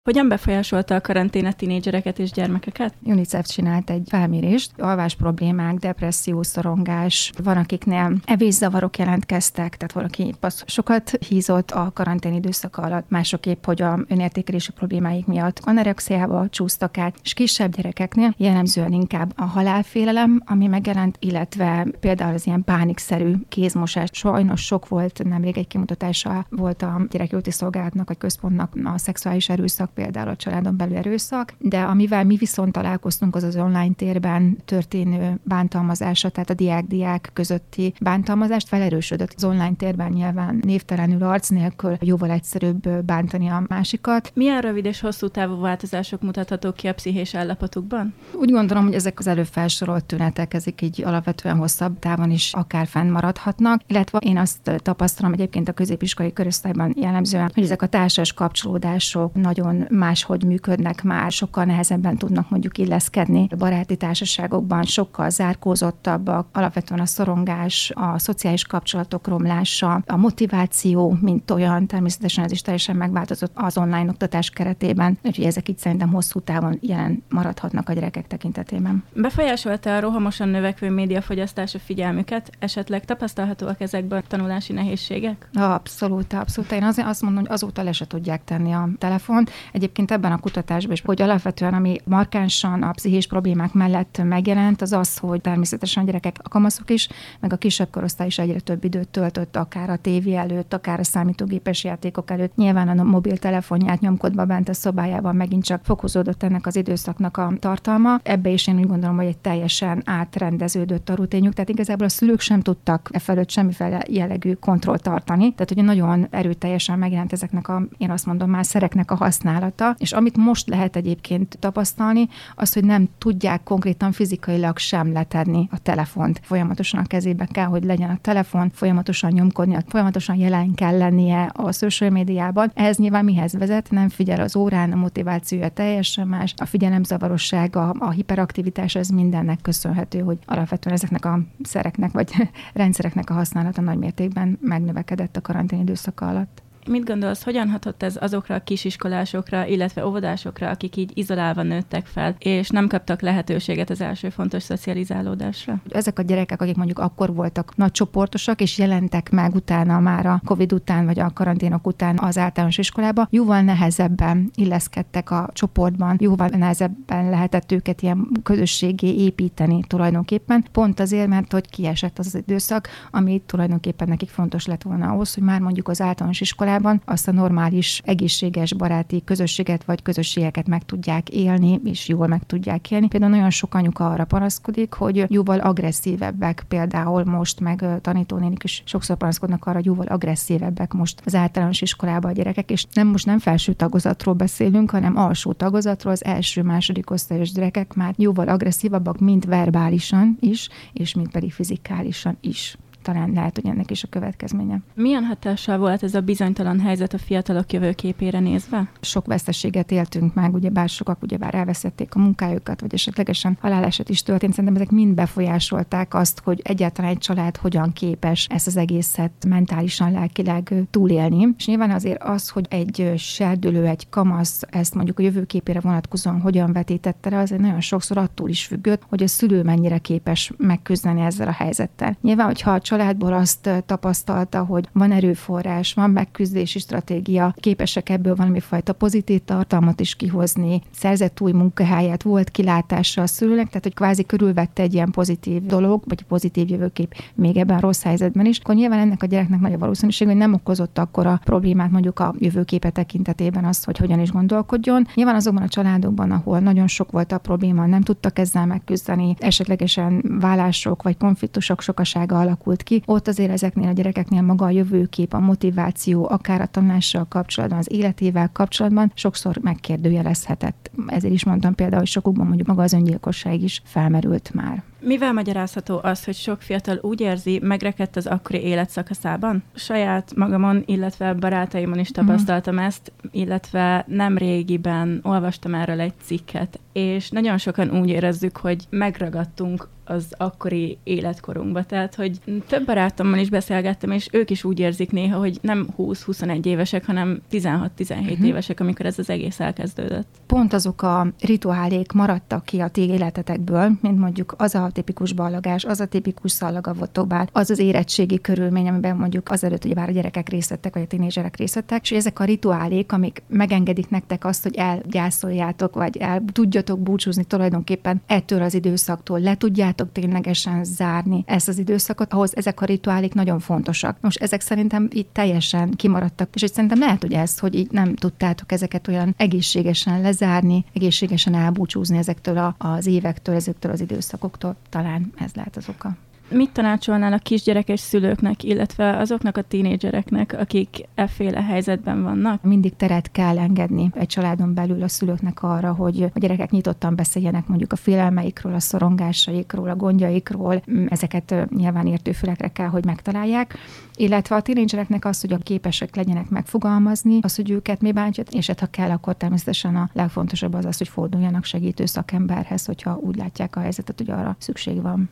Hogyan 0.08 0.28
befolyásolta 0.28 0.94
a 0.94 1.00
karantén 1.00 1.46
a 1.46 1.52
tinédzsereket 1.52 2.18
és 2.18 2.30
gyermekeket? 2.30 2.94
UNICEF 3.02 3.46
csinált 3.46 3.90
egy 3.90 4.02
felmérést, 4.06 4.70
alvás 4.78 5.14
problémák, 5.14 5.74
depresszió, 5.74 6.42
szorongás, 6.42 7.32
van 7.42 7.56
akiknél 7.56 8.12
evészavarok 8.24 8.98
jelentkeztek, 8.98 9.76
tehát 9.76 9.92
valaki 9.92 10.34
sokat 10.66 11.10
hízott 11.10 11.70
a 11.70 11.90
karantén 11.94 12.32
időszak 12.32 12.76
alatt, 12.76 13.08
mások 13.08 13.46
épp, 13.46 13.64
hogy 13.64 13.82
a 13.82 13.98
önértékelési 14.08 14.72
problémáik 14.72 15.26
miatt 15.26 15.60
anorexiába 15.64 16.48
csúsztak 16.48 16.98
át, 16.98 17.16
és 17.22 17.34
kisebb 17.34 17.74
gyerekeknél 17.74 18.34
jellemzően 18.36 18.92
inkább 18.92 19.32
a 19.36 19.44
halálfélelem, 19.44 20.42
ami 20.46 20.66
megjelent, 20.66 21.16
illetve 21.20 21.86
például 22.00 22.34
az 22.34 22.46
ilyen 22.46 22.64
pánikszerű 22.64 23.34
kézmosás. 23.48 24.08
Sajnos 24.12 24.64
sok 24.64 24.88
volt, 24.88 25.24
nemrég 25.24 25.58
egy 25.58 25.66
kimutatása 25.66 26.46
volt 26.50 26.82
a 26.82 27.06
gyerekjóti 27.10 27.50
szolgálatnak, 27.50 28.10
a 28.10 28.14
központnak 28.14 28.72
a 28.84 28.98
szexuális 28.98 29.48
erőszak 29.48 29.96
például 29.98 30.28
a 30.28 30.36
családon 30.36 30.76
belül 30.76 30.96
erőszak, 30.96 31.54
de 31.58 31.80
amivel 31.80 32.24
mi 32.24 32.36
viszont 32.36 32.72
találkoztunk, 32.72 33.36
az 33.36 33.42
az 33.42 33.56
online 33.56 33.94
térben 33.96 34.56
történő 34.64 35.40
bántalmazása, 35.42 36.28
tehát 36.28 36.50
a 36.50 36.54
diák-diák 36.54 37.30
közötti 37.32 37.94
bántalmazást 38.00 38.68
felerősödött. 38.68 39.32
Az 39.36 39.44
online 39.44 39.74
térben 39.76 40.10
nyilván 40.10 40.58
névtelenül 40.62 41.22
arc 41.22 41.48
nélkül 41.48 41.96
jóval 42.00 42.30
egyszerűbb 42.30 42.88
bántani 42.88 43.48
a 43.48 43.64
másikat. 43.68 44.30
Milyen 44.34 44.60
rövid 44.60 44.84
és 44.84 45.00
hosszú 45.00 45.28
távú 45.28 45.60
változások 45.60 46.22
mutathatók 46.22 46.74
ki 46.74 46.86
a 46.86 46.94
pszichés 46.94 47.34
állapotukban? 47.34 48.14
Úgy 48.32 48.50
gondolom, 48.50 48.84
hogy 48.84 48.94
ezek 48.94 49.18
az 49.18 49.26
előbb 49.26 49.46
felsorolt 49.46 50.04
tünetek, 50.04 50.54
ezek 50.54 50.82
így 50.82 51.02
alapvetően 51.04 51.56
hosszabb 51.56 51.98
távon 51.98 52.30
is 52.30 52.52
akár 52.52 52.86
fennmaradhatnak, 52.86 53.80
illetve 53.86 54.18
én 54.18 54.36
azt 54.36 54.80
tapasztalom 54.82 55.32
egyébként 55.32 55.68
a 55.68 55.72
középiskolai 55.72 56.32
korosztályban 56.32 56.94
jellemzően, 56.96 57.50
hogy 57.54 57.62
ezek 57.62 57.82
a 57.82 57.86
társas 57.86 58.32
kapcsolódások 58.32 59.34
nagyon 59.34 59.86
máshogy 59.90 60.44
működnek 60.44 61.02
már, 61.02 61.30
sokkal 61.32 61.64
nehezebben 61.64 62.16
tudnak 62.16 62.50
mondjuk 62.50 62.78
illeszkedni. 62.78 63.46
A 63.50 63.56
baráti 63.56 63.96
társaságokban 63.96 64.82
sokkal 64.82 65.30
zárkózottabbak, 65.30 66.48
alapvetően 66.52 67.00
a 67.00 67.06
szorongás, 67.06 67.92
a 67.94 68.18
szociális 68.18 68.64
kapcsolatok 68.64 69.26
romlása, 69.26 70.02
a 70.06 70.16
motiváció, 70.16 71.16
mint 71.20 71.50
olyan, 71.50 71.86
természetesen 71.86 72.44
ez 72.44 72.52
is 72.52 72.60
teljesen 72.60 72.96
megváltozott 72.96 73.52
az 73.54 73.76
online 73.76 74.10
oktatás 74.10 74.50
keretében, 74.50 75.18
úgyhogy 75.22 75.44
ezek 75.44 75.68
itt 75.68 75.78
szerintem 75.78 76.12
hosszú 76.12 76.40
távon 76.40 76.78
jelen 76.80 77.22
maradhatnak 77.28 77.88
a 77.88 77.92
gyerekek 77.92 78.26
tekintetében. 78.26 79.04
Befolyásolta 79.12 79.96
a 79.96 80.00
rohamosan 80.00 80.48
növekvő 80.48 80.90
médiafogyasztás 80.90 81.74
a 81.74 81.78
figyelmüket? 81.78 82.50
Esetleg 82.58 83.04
tapasztalhatóak 83.04 83.80
ezekben 83.80 84.22
tanulási 84.28 84.72
nehézségek? 84.72 85.48
Abszolút, 85.54 86.32
abszolút. 86.32 86.72
Én 86.72 86.82
azt 86.82 87.22
mondom, 87.22 87.40
hogy 87.42 87.52
azóta 87.52 87.82
le 87.82 87.92
se 87.92 88.06
tudják 88.06 88.44
tenni 88.44 88.72
a 88.72 88.88
telefont. 88.98 89.50
Egyébként 89.72 90.10
ebben 90.10 90.32
a 90.32 90.38
kutatásban 90.38 90.92
is, 90.92 91.00
hogy 91.00 91.22
alapvetően 91.22 91.74
ami 91.74 91.96
markánsan 92.04 92.82
a 92.82 92.90
pszichés 92.90 93.26
problémák 93.26 93.72
mellett 93.72 94.20
megjelent, 94.24 94.82
az 94.82 94.92
az, 94.92 95.18
hogy 95.18 95.40
természetesen 95.40 96.02
a 96.02 96.06
gyerekek, 96.06 96.36
a 96.42 96.48
kamaszok 96.48 96.90
is, 96.90 97.08
meg 97.40 97.52
a 97.52 97.56
kisebb 97.56 97.90
korosztály 97.90 98.26
is 98.26 98.38
egyre 98.38 98.60
több 98.60 98.84
időt 98.84 99.08
töltött, 99.08 99.56
akár 99.56 99.90
a 99.90 99.96
tévé 99.96 100.34
előtt, 100.34 100.74
akár 100.74 101.00
a 101.00 101.04
számítógépes 101.04 101.84
játékok 101.84 102.30
előtt. 102.30 102.56
Nyilván 102.56 102.98
a 102.98 103.02
mobiltelefonját 103.02 104.00
nyomkodva 104.00 104.44
bent 104.44 104.68
a 104.68 104.72
szobájában 104.74 105.36
megint 105.36 105.64
csak 105.64 105.84
fokozódott 105.84 106.42
ennek 106.42 106.66
az 106.66 106.76
időszaknak 106.76 107.36
a 107.36 107.52
tartalma. 107.58 108.20
Ebbe 108.22 108.50
is 108.50 108.66
én 108.66 108.78
úgy 108.78 108.86
gondolom, 108.86 109.16
hogy 109.16 109.26
egy 109.26 109.38
teljesen 109.38 110.02
átrendeződött 110.04 111.08
a 111.08 111.14
rutinjuk, 111.14 111.54
tehát 111.54 111.70
igazából 111.70 112.06
a 112.06 112.08
szülők 112.08 112.40
sem 112.40 112.60
tudtak 112.60 113.08
e 113.12 113.18
felett 113.18 113.50
semmiféle 113.50 114.02
jellegű 114.08 114.52
kontrollt 114.52 115.02
tartani. 115.02 115.52
Tehát, 115.52 115.72
hogy 115.74 115.84
nagyon 115.84 116.26
erőteljesen 116.30 116.98
megjelent 116.98 117.32
ezeknek 117.32 117.68
a, 117.68 117.82
én 117.98 118.10
azt 118.10 118.26
mondom 118.26 118.50
már 118.50 118.66
szereknek 118.66 119.10
a 119.10 119.14
használata 119.14 119.57
használata, 119.58 119.94
és 119.98 120.12
amit 120.12 120.36
most 120.36 120.68
lehet 120.68 120.96
egyébként 120.96 121.56
tapasztalni, 121.58 122.28
az, 122.54 122.72
hogy 122.72 122.84
nem 122.84 123.08
tudják 123.18 123.62
konkrétan 123.62 124.12
fizikailag 124.12 124.78
sem 124.78 125.12
letenni 125.12 125.68
a 125.70 125.78
telefont. 125.78 126.40
Folyamatosan 126.42 127.00
a 127.00 127.06
kezébe 127.06 127.46
kell, 127.46 127.66
hogy 127.66 127.84
legyen 127.84 128.10
a 128.10 128.18
telefon, 128.20 128.70
folyamatosan 128.74 129.30
nyomkodni, 129.32 129.76
folyamatosan 129.86 130.36
jelen 130.36 130.74
kell 130.74 130.98
lennie 130.98 131.50
a 131.54 131.72
social 131.72 132.10
médiában. 132.10 132.70
Ez 132.74 132.96
nyilván 132.96 133.24
mihez 133.24 133.52
vezet? 133.52 133.90
Nem 133.90 134.08
figyel 134.08 134.40
az 134.40 134.56
órán, 134.56 134.92
a 134.92 134.96
motivációja 134.96 135.68
teljesen 135.68 136.28
más, 136.28 136.54
a 136.56 136.64
figyelemzavarossága, 136.64 137.90
a 137.90 138.10
hiperaktivitás, 138.10 138.94
ez 138.94 139.08
mindennek 139.08 139.60
köszönhető, 139.62 140.18
hogy 140.18 140.38
alapvetően 140.46 140.94
ezeknek 140.94 141.24
a 141.24 141.40
szereknek 141.62 142.12
vagy 142.12 142.30
rendszereknek 142.72 143.30
a 143.30 143.34
használata 143.34 143.80
nagy 143.80 143.98
mértékben 143.98 144.58
megnövekedett 144.60 145.36
a 145.36 145.40
karantén 145.40 145.80
időszaka 145.80 146.28
alatt. 146.28 146.62
Mit 146.88 147.04
gondolsz, 147.04 147.42
hogyan 147.42 147.68
hatott 147.68 148.02
ez 148.02 148.16
azokra 148.20 148.54
a 148.54 148.60
kisiskolásokra, 148.60 149.66
illetve 149.66 150.06
óvodásokra, 150.06 150.68
akik 150.68 150.96
így 150.96 151.10
izolálva 151.14 151.62
nőttek 151.62 152.06
fel, 152.06 152.34
és 152.38 152.68
nem 152.68 152.88
kaptak 152.88 153.20
lehetőséget 153.20 153.90
az 153.90 154.00
első 154.00 154.28
fontos 154.28 154.62
szocializálódásra? 154.62 155.80
Ezek 155.88 156.18
a 156.18 156.22
gyerekek, 156.22 156.62
akik 156.62 156.76
mondjuk 156.76 156.98
akkor 156.98 157.34
voltak 157.34 157.76
nagy 157.76 157.90
csoportosak, 157.90 158.60
és 158.60 158.78
jelentek 158.78 159.30
meg 159.30 159.54
utána 159.54 160.00
már 160.00 160.26
a 160.26 160.40
COVID 160.44 160.72
után, 160.72 161.04
vagy 161.04 161.18
a 161.18 161.30
karanténok 161.34 161.86
után 161.86 162.18
az 162.18 162.38
általános 162.38 162.78
iskolába, 162.78 163.28
jóval 163.30 163.60
nehezebben 163.60 164.50
illeszkedtek 164.54 165.30
a 165.30 165.50
csoportban, 165.52 166.16
jóval 166.20 166.48
nehezebben 166.48 167.30
lehetett 167.30 167.72
őket 167.72 168.02
ilyen 168.02 168.28
közösségé 168.42 169.14
építeni 169.14 169.82
tulajdonképpen, 169.86 170.64
pont 170.72 171.00
azért, 171.00 171.28
mert 171.28 171.52
hogy 171.52 171.70
kiesett 171.70 172.18
az, 172.18 172.26
az 172.26 172.34
időszak, 172.34 172.88
ami 173.10 173.42
tulajdonképpen 173.46 174.08
nekik 174.08 174.28
fontos 174.28 174.66
lett 174.66 174.82
volna 174.82 175.10
ahhoz, 175.10 175.34
hogy 175.34 175.42
már 175.42 175.60
mondjuk 175.60 175.88
az 175.88 176.00
általános 176.00 176.40
iskolában 176.40 176.76
iskolában 176.78 177.02
azt 177.04 177.28
a 177.28 177.32
normális, 177.32 178.02
egészséges 178.04 178.74
baráti 178.74 179.22
közösséget 179.24 179.84
vagy 179.84 180.02
közösségeket 180.02 180.66
meg 180.66 180.84
tudják 180.84 181.28
élni, 181.28 181.80
és 181.84 182.08
jól 182.08 182.26
meg 182.26 182.46
tudják 182.46 182.90
élni. 182.90 183.08
Például 183.08 183.32
nagyon 183.32 183.50
sok 183.50 183.74
anyuka 183.74 184.10
arra 184.10 184.24
panaszkodik, 184.24 184.92
hogy 184.92 185.24
jóval 185.28 185.58
agresszívebbek, 185.58 186.64
például 186.68 187.24
most 187.24 187.60
meg 187.60 187.84
tanítónénik 188.00 188.64
is 188.64 188.82
sokszor 188.84 189.16
panaszkodnak 189.16 189.66
arra, 189.66 189.76
hogy 189.76 189.84
jóval 189.84 190.06
agresszívebbek 190.06 190.92
most 190.92 191.22
az 191.24 191.34
általános 191.34 191.80
iskolában 191.80 192.30
a 192.30 192.34
gyerekek, 192.34 192.70
és 192.70 192.86
nem 192.92 193.06
most 193.06 193.26
nem 193.26 193.38
felső 193.38 193.72
tagozatról 193.72 194.34
beszélünk, 194.34 194.90
hanem 194.90 195.16
alsó 195.16 195.52
tagozatról, 195.52 196.12
az 196.12 196.24
első, 196.24 196.62
második 196.62 197.10
osztályos 197.10 197.52
gyerekek 197.52 197.94
már 197.94 198.14
jóval 198.16 198.48
agresszívabbak, 198.48 199.18
mint 199.18 199.44
verbálisan 199.44 200.36
is, 200.40 200.68
és 200.92 201.14
mint 201.14 201.30
pedig 201.30 201.52
fizikálisan 201.52 202.36
is 202.40 202.76
talán 203.02 203.32
lehet, 203.32 203.54
hogy 203.54 203.70
ennek 203.70 203.90
is 203.90 204.04
a 204.04 204.08
következménye. 204.08 204.80
Milyen 204.94 205.24
hatással 205.24 205.78
volt 205.78 206.02
ez 206.02 206.14
a 206.14 206.20
bizonytalan 206.20 206.80
helyzet 206.80 207.14
a 207.14 207.18
fiatalok 207.18 207.72
jövőképére 207.72 208.40
nézve? 208.40 208.90
Sok 209.00 209.26
veszteséget 209.26 209.90
éltünk 209.90 210.34
meg, 210.34 210.54
ugye 210.54 210.70
bár 210.70 210.88
sokak 210.88 211.18
bár 211.38 211.54
elveszették 211.54 212.14
a 212.14 212.18
munkájukat, 212.18 212.80
vagy 212.80 212.94
esetlegesen 212.94 213.58
haláleset 213.60 214.08
is 214.08 214.22
történt. 214.22 214.54
Szerintem 214.54 214.82
ezek 214.82 214.90
mind 214.90 215.14
befolyásolták 215.14 216.14
azt, 216.14 216.40
hogy 216.44 216.60
egyáltalán 216.64 217.10
egy 217.10 217.18
család 217.18 217.56
hogyan 217.56 217.92
képes 217.92 218.46
ezt 218.50 218.66
az 218.66 218.76
egészet 218.76 219.32
mentálisan, 219.48 220.12
lelkileg 220.12 220.74
túlélni. 220.90 221.48
És 221.56 221.66
nyilván 221.66 221.90
azért 221.90 222.22
az, 222.22 222.48
hogy 222.48 222.66
egy 222.70 223.12
serdülő, 223.16 223.86
egy 223.86 224.08
kamasz 224.08 224.62
ezt 224.70 224.94
mondjuk 224.94 225.18
a 225.18 225.22
jövőképére 225.22 225.80
vonatkozóan 225.80 226.40
hogyan 226.40 226.72
vetítette 226.72 227.30
le, 227.30 227.38
azért 227.38 227.60
nagyon 227.60 227.80
sokszor 227.80 228.16
attól 228.16 228.48
is 228.48 228.66
függött, 228.66 229.02
hogy 229.08 229.22
a 229.22 229.26
szülő 229.26 229.62
mennyire 229.62 229.98
képes 229.98 230.52
megküzdeni 230.56 231.20
ezzel 231.20 231.48
a 231.48 231.52
helyzettel. 231.52 232.16
Nyilván, 232.20 232.46
hogyha 232.46 232.70
a 232.70 232.80
családból 232.88 233.32
azt 233.32 233.70
tapasztalta, 233.86 234.64
hogy 234.64 234.88
van 234.92 235.12
erőforrás, 235.12 235.94
van 235.94 236.10
megküzdési 236.10 236.78
stratégia, 236.78 237.54
képesek 237.60 238.08
ebből 238.08 238.34
valami 238.34 238.60
fajta 238.60 238.92
pozitív 238.92 239.40
tartalmat 239.44 240.00
is 240.00 240.14
kihozni, 240.14 240.80
szerzett 240.90 241.40
új 241.40 241.52
munkahelyet, 241.52 242.22
volt 242.22 242.50
kilátása 242.50 243.22
a 243.22 243.26
szülőnek, 243.26 243.66
tehát 243.66 243.82
hogy 243.82 243.94
kvázi 243.94 244.24
körülvette 244.24 244.82
egy 244.82 244.94
ilyen 244.94 245.10
pozitív 245.10 245.62
dolog, 245.62 246.02
vagy 246.06 246.22
pozitív 246.22 246.68
jövőkép 246.68 247.14
még 247.34 247.56
ebben 247.56 247.80
rossz 247.80 248.02
helyzetben 248.02 248.46
is, 248.46 248.58
akkor 248.58 248.74
nyilván 248.74 248.98
ennek 248.98 249.22
a 249.22 249.26
gyereknek 249.26 249.60
nagy 249.60 249.72
a 249.72 249.78
valószínűség, 249.78 250.26
hogy 250.26 250.36
nem 250.36 250.54
okozott 250.54 250.98
akkor 250.98 251.26
a 251.26 251.40
problémát 251.44 251.90
mondjuk 251.90 252.20
a 252.20 252.34
jövőképe 252.38 252.90
tekintetében 252.90 253.64
az, 253.64 253.84
hogy 253.84 253.96
hogyan 253.96 254.20
is 254.20 254.30
gondolkodjon. 254.30 255.06
Nyilván 255.14 255.34
azokban 255.34 255.62
a 255.62 255.68
családokban, 255.68 256.30
ahol 256.30 256.58
nagyon 256.58 256.86
sok 256.86 257.10
volt 257.10 257.32
a 257.32 257.38
probléma, 257.38 257.86
nem 257.86 258.02
tudtak 258.02 258.38
ezzel 258.38 258.66
megküzdeni, 258.66 259.36
esetlegesen 259.38 260.38
vállások 260.40 261.02
vagy 261.02 261.16
konfliktusok 261.16 261.80
sokasága 261.80 262.38
alakult 262.38 262.77
ki, 262.82 263.02
ott 263.06 263.28
azért 263.28 263.50
ezeknél 263.50 263.88
a 263.88 263.92
gyerekeknél 263.92 264.42
maga 264.42 264.64
a 264.64 264.70
jövőkép, 264.70 265.32
a 265.32 265.38
motiváció, 265.38 266.28
akár 266.28 266.60
a 266.60 266.66
tanulással 266.66 267.26
kapcsolatban, 267.28 267.78
az 267.78 267.92
életével 267.92 268.50
kapcsolatban 268.52 269.12
sokszor 269.14 269.58
megkérdőjelezhetett. 269.62 270.90
Ezért 271.06 271.34
is 271.34 271.44
mondtam 271.44 271.74
például, 271.74 271.98
hogy 271.98 272.08
sokukban 272.08 272.46
mondjuk 272.46 272.68
maga 272.68 272.82
az 272.82 272.92
öngyilkosság 272.92 273.62
is 273.62 273.82
felmerült 273.84 274.54
már. 274.54 274.82
Mivel 275.00 275.32
magyarázható 275.32 276.00
az, 276.02 276.24
hogy 276.24 276.34
sok 276.34 276.62
fiatal 276.62 276.98
úgy 277.02 277.20
érzi, 277.20 277.60
megrekedt 277.62 278.16
az 278.16 278.26
akkori 278.26 278.62
életszakaszában? 278.62 279.62
Saját 279.74 280.34
magamon, 280.36 280.82
illetve 280.86 281.34
barátaimon 281.34 281.98
is 281.98 282.10
tapasztaltam 282.10 282.74
mm. 282.74 282.78
ezt, 282.78 283.12
illetve 283.30 284.04
nem 284.08 284.38
régiben 284.38 285.20
olvastam 285.22 285.74
erről 285.74 286.00
egy 286.00 286.14
cikket, 286.22 286.80
és 286.92 287.30
nagyon 287.30 287.58
sokan 287.58 287.98
úgy 288.00 288.08
érezzük, 288.08 288.56
hogy 288.56 288.84
megragadtunk 288.90 289.88
az 290.08 290.26
akkori 290.36 290.98
életkorunkba. 291.04 291.84
Tehát, 291.84 292.14
hogy 292.14 292.40
több 292.66 292.84
barátommal 292.84 293.38
is 293.38 293.50
beszélgettem, 293.50 294.10
és 294.10 294.28
ők 294.32 294.50
is 294.50 294.64
úgy 294.64 294.78
érzik 294.78 295.10
néha, 295.10 295.38
hogy 295.38 295.58
nem 295.60 295.88
20-21 295.98 296.64
évesek, 296.64 297.06
hanem 297.06 297.40
16-17 297.50 297.84
uh-huh. 297.98 298.46
évesek, 298.46 298.80
amikor 298.80 299.06
ez 299.06 299.18
az 299.18 299.30
egész 299.30 299.60
elkezdődött. 299.60 300.26
Pont 300.46 300.72
azok 300.72 301.02
a 301.02 301.26
rituálék 301.40 302.12
maradtak 302.12 302.64
ki 302.64 302.80
a 302.80 302.88
ti 302.88 303.08
életetekből, 303.08 303.90
mint 304.00 304.18
mondjuk 304.18 304.54
az 304.58 304.74
a 304.74 304.87
tipikus 304.90 305.32
ballagás, 305.32 305.84
az 305.84 306.00
a 306.00 306.06
tipikus 306.06 306.50
szallagavotobál, 306.50 307.48
az 307.52 307.70
az 307.70 307.78
érettségi 307.78 308.40
körülmény, 308.40 308.88
amiben 308.88 309.16
mondjuk 309.16 309.50
azelőtt, 309.50 309.82
hogy 309.82 309.94
bár 309.94 310.08
a 310.08 310.12
gyerekek 310.12 310.48
részt 310.48 310.70
vettek, 310.70 310.94
vagy 310.94 311.02
a 311.02 311.06
tínézserek 311.06 311.56
részt 311.56 311.84
és 312.02 312.10
ezek 312.10 312.40
a 312.40 312.44
rituálék, 312.44 313.12
amik 313.12 313.42
megengedik 313.48 314.10
nektek 314.10 314.44
azt, 314.44 314.62
hogy 314.62 314.74
elgyászoljátok, 314.74 315.94
vagy 315.94 316.16
el 316.16 316.42
tudjatok 316.52 317.00
búcsúzni 317.00 317.44
tulajdonképpen 317.44 318.22
ettől 318.26 318.62
az 318.62 318.74
időszaktól, 318.74 319.40
le 319.40 319.56
tudjátok 319.56 320.12
ténylegesen 320.12 320.84
zárni 320.84 321.42
ezt 321.46 321.68
az 321.68 321.78
időszakot, 321.78 322.32
ahhoz 322.32 322.56
ezek 322.56 322.80
a 322.80 322.84
rituálik 322.84 323.34
nagyon 323.34 323.58
fontosak. 323.58 324.16
Most 324.20 324.42
ezek 324.42 324.60
szerintem 324.60 325.08
itt 325.12 325.28
teljesen 325.32 325.90
kimaradtak, 325.90 326.48
és 326.54 326.60
hogy 326.60 326.72
szerintem 326.72 326.98
lehet, 326.98 327.22
hogy 327.22 327.32
ez, 327.32 327.58
hogy 327.58 327.74
így 327.74 327.90
nem 327.90 328.14
tudtátok 328.14 328.72
ezeket 328.72 329.08
olyan 329.08 329.34
egészségesen 329.36 330.20
lezárni, 330.20 330.84
egészségesen 330.94 331.54
elbúcsúzni 331.54 332.16
ezektől 332.18 332.58
a, 332.58 332.74
az 332.78 333.06
évektől, 333.06 333.54
ezektől 333.54 333.92
az 333.92 334.00
időszakoktól, 334.00 334.76
talán 334.88 335.32
ez 335.36 335.54
lehet 335.54 335.76
az 335.76 335.88
oka. 335.88 336.16
Mit 336.50 336.70
tanácsolnál 336.70 337.32
a 337.32 337.38
kisgyerekes 337.38 338.00
szülőknek, 338.00 338.62
illetve 338.62 339.16
azoknak 339.16 339.56
a 339.56 339.62
tínédzsereknek, 339.62 340.56
akik 340.58 341.08
efféle 341.14 341.62
helyzetben 341.62 342.22
vannak? 342.22 342.62
Mindig 342.62 342.96
teret 342.96 343.30
kell 343.30 343.58
engedni 343.58 344.10
egy 344.14 344.26
családon 344.26 344.74
belül 344.74 345.02
a 345.02 345.08
szülőknek 345.08 345.62
arra, 345.62 345.92
hogy 345.92 346.22
a 346.22 346.38
gyerekek 346.38 346.70
nyitottan 346.70 347.16
beszéljenek 347.16 347.66
mondjuk 347.66 347.92
a 347.92 347.96
félelmeikről, 347.96 348.74
a 348.74 348.80
szorongásaikról, 348.80 349.88
a 349.88 349.96
gondjaikról. 349.96 350.82
Ezeket 351.08 351.54
nyilván 351.76 352.06
értőfülekre 352.06 352.68
kell, 352.68 352.88
hogy 352.88 353.04
megtalálják. 353.04 353.74
Illetve 354.14 354.56
a 354.56 354.62
tínédzsereknek 354.62 355.24
az, 355.24 355.40
hogy 355.40 355.52
a 355.52 355.58
képesek 355.58 356.16
legyenek 356.16 356.48
megfogalmazni, 356.48 357.38
az, 357.42 357.56
hogy 357.56 357.70
őket 357.70 358.00
mi 358.00 358.12
bántja, 358.12 358.44
és 358.50 358.66
hát 358.66 358.80
ha 358.80 358.86
kell, 358.86 359.10
akkor 359.10 359.34
természetesen 359.34 359.96
a 359.96 360.10
legfontosabb 360.12 360.74
az 360.74 360.84
az, 360.84 360.98
hogy 360.98 361.08
forduljanak 361.08 361.64
segítő 361.64 362.06
szakemberhez, 362.06 362.84
hogyha 362.84 363.18
úgy 363.20 363.36
látják 363.36 363.76
a 363.76 363.80
helyzetet, 363.80 364.18
hogy 364.18 364.30
arra 364.30 364.56
szükség 364.58 365.02
van. 365.02 365.30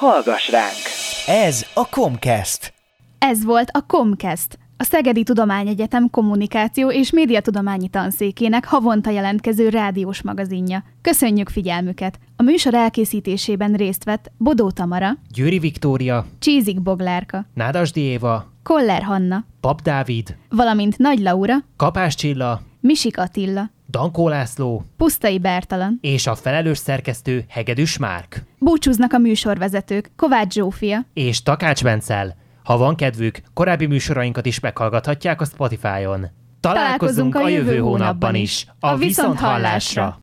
Hallgass 0.00 0.50
ránk! 0.50 0.82
Ez 1.26 1.66
a 1.74 1.88
Comcast. 1.88 2.74
Ez 3.18 3.44
volt 3.44 3.68
a 3.72 3.80
Comcast, 3.86 4.58
a 4.76 4.84
Szegedi 4.84 5.22
Tudományegyetem 5.22 6.10
kommunikáció 6.10 6.90
és 6.90 7.10
médiatudományi 7.10 7.88
tanszékének 7.88 8.64
havonta 8.64 9.10
jelentkező 9.10 9.68
rádiós 9.68 10.22
magazinja. 10.22 10.84
Köszönjük 11.02 11.48
figyelmüket! 11.48 12.18
A 12.36 12.42
műsor 12.42 12.74
elkészítésében 12.74 13.72
részt 13.72 14.04
vett 14.04 14.32
Bodó 14.36 14.70
Tamara, 14.70 15.10
Győri 15.32 15.58
Viktória, 15.58 16.26
Csízik 16.38 16.82
Boglárka, 16.82 17.46
Nádasdi 17.54 18.00
Éva, 18.00 18.52
Koller 18.62 19.02
Hanna, 19.02 19.44
Pap 19.60 19.82
Dávid, 19.82 20.36
valamint 20.48 20.98
Nagy 20.98 21.18
Laura, 21.18 21.54
Kapás 21.76 22.14
Csilla, 22.14 22.60
Misik 22.80 23.18
Attila, 23.18 23.70
Dankó 23.90 24.28
László 24.28 24.84
Pusztai 24.96 25.38
Bertalan 25.38 25.98
és 26.00 26.26
a 26.26 26.34
felelős 26.34 26.78
szerkesztő 26.78 27.44
Hegedűs 27.48 27.98
Márk. 27.98 28.42
Búcsúznak 28.58 29.12
a 29.12 29.18
műsorvezetők 29.18 30.10
Kovács 30.16 30.52
Zsófia 30.52 31.06
és 31.12 31.42
Takács 31.42 31.82
Bencel. 31.82 32.36
Ha 32.64 32.76
van 32.76 32.96
kedvük, 32.96 33.40
korábbi 33.54 33.86
műsorainkat 33.86 34.46
is 34.46 34.60
meghallgathatják 34.60 35.40
a 35.40 35.44
Spotify-on. 35.44 36.30
Találkozunk, 36.60 36.62
Találkozunk 36.62 37.34
a 37.34 37.48
jövő 37.48 37.78
hónapban 37.78 38.34
is, 38.34 38.66
a 38.80 38.96
Viszonthallásra! 38.96 40.18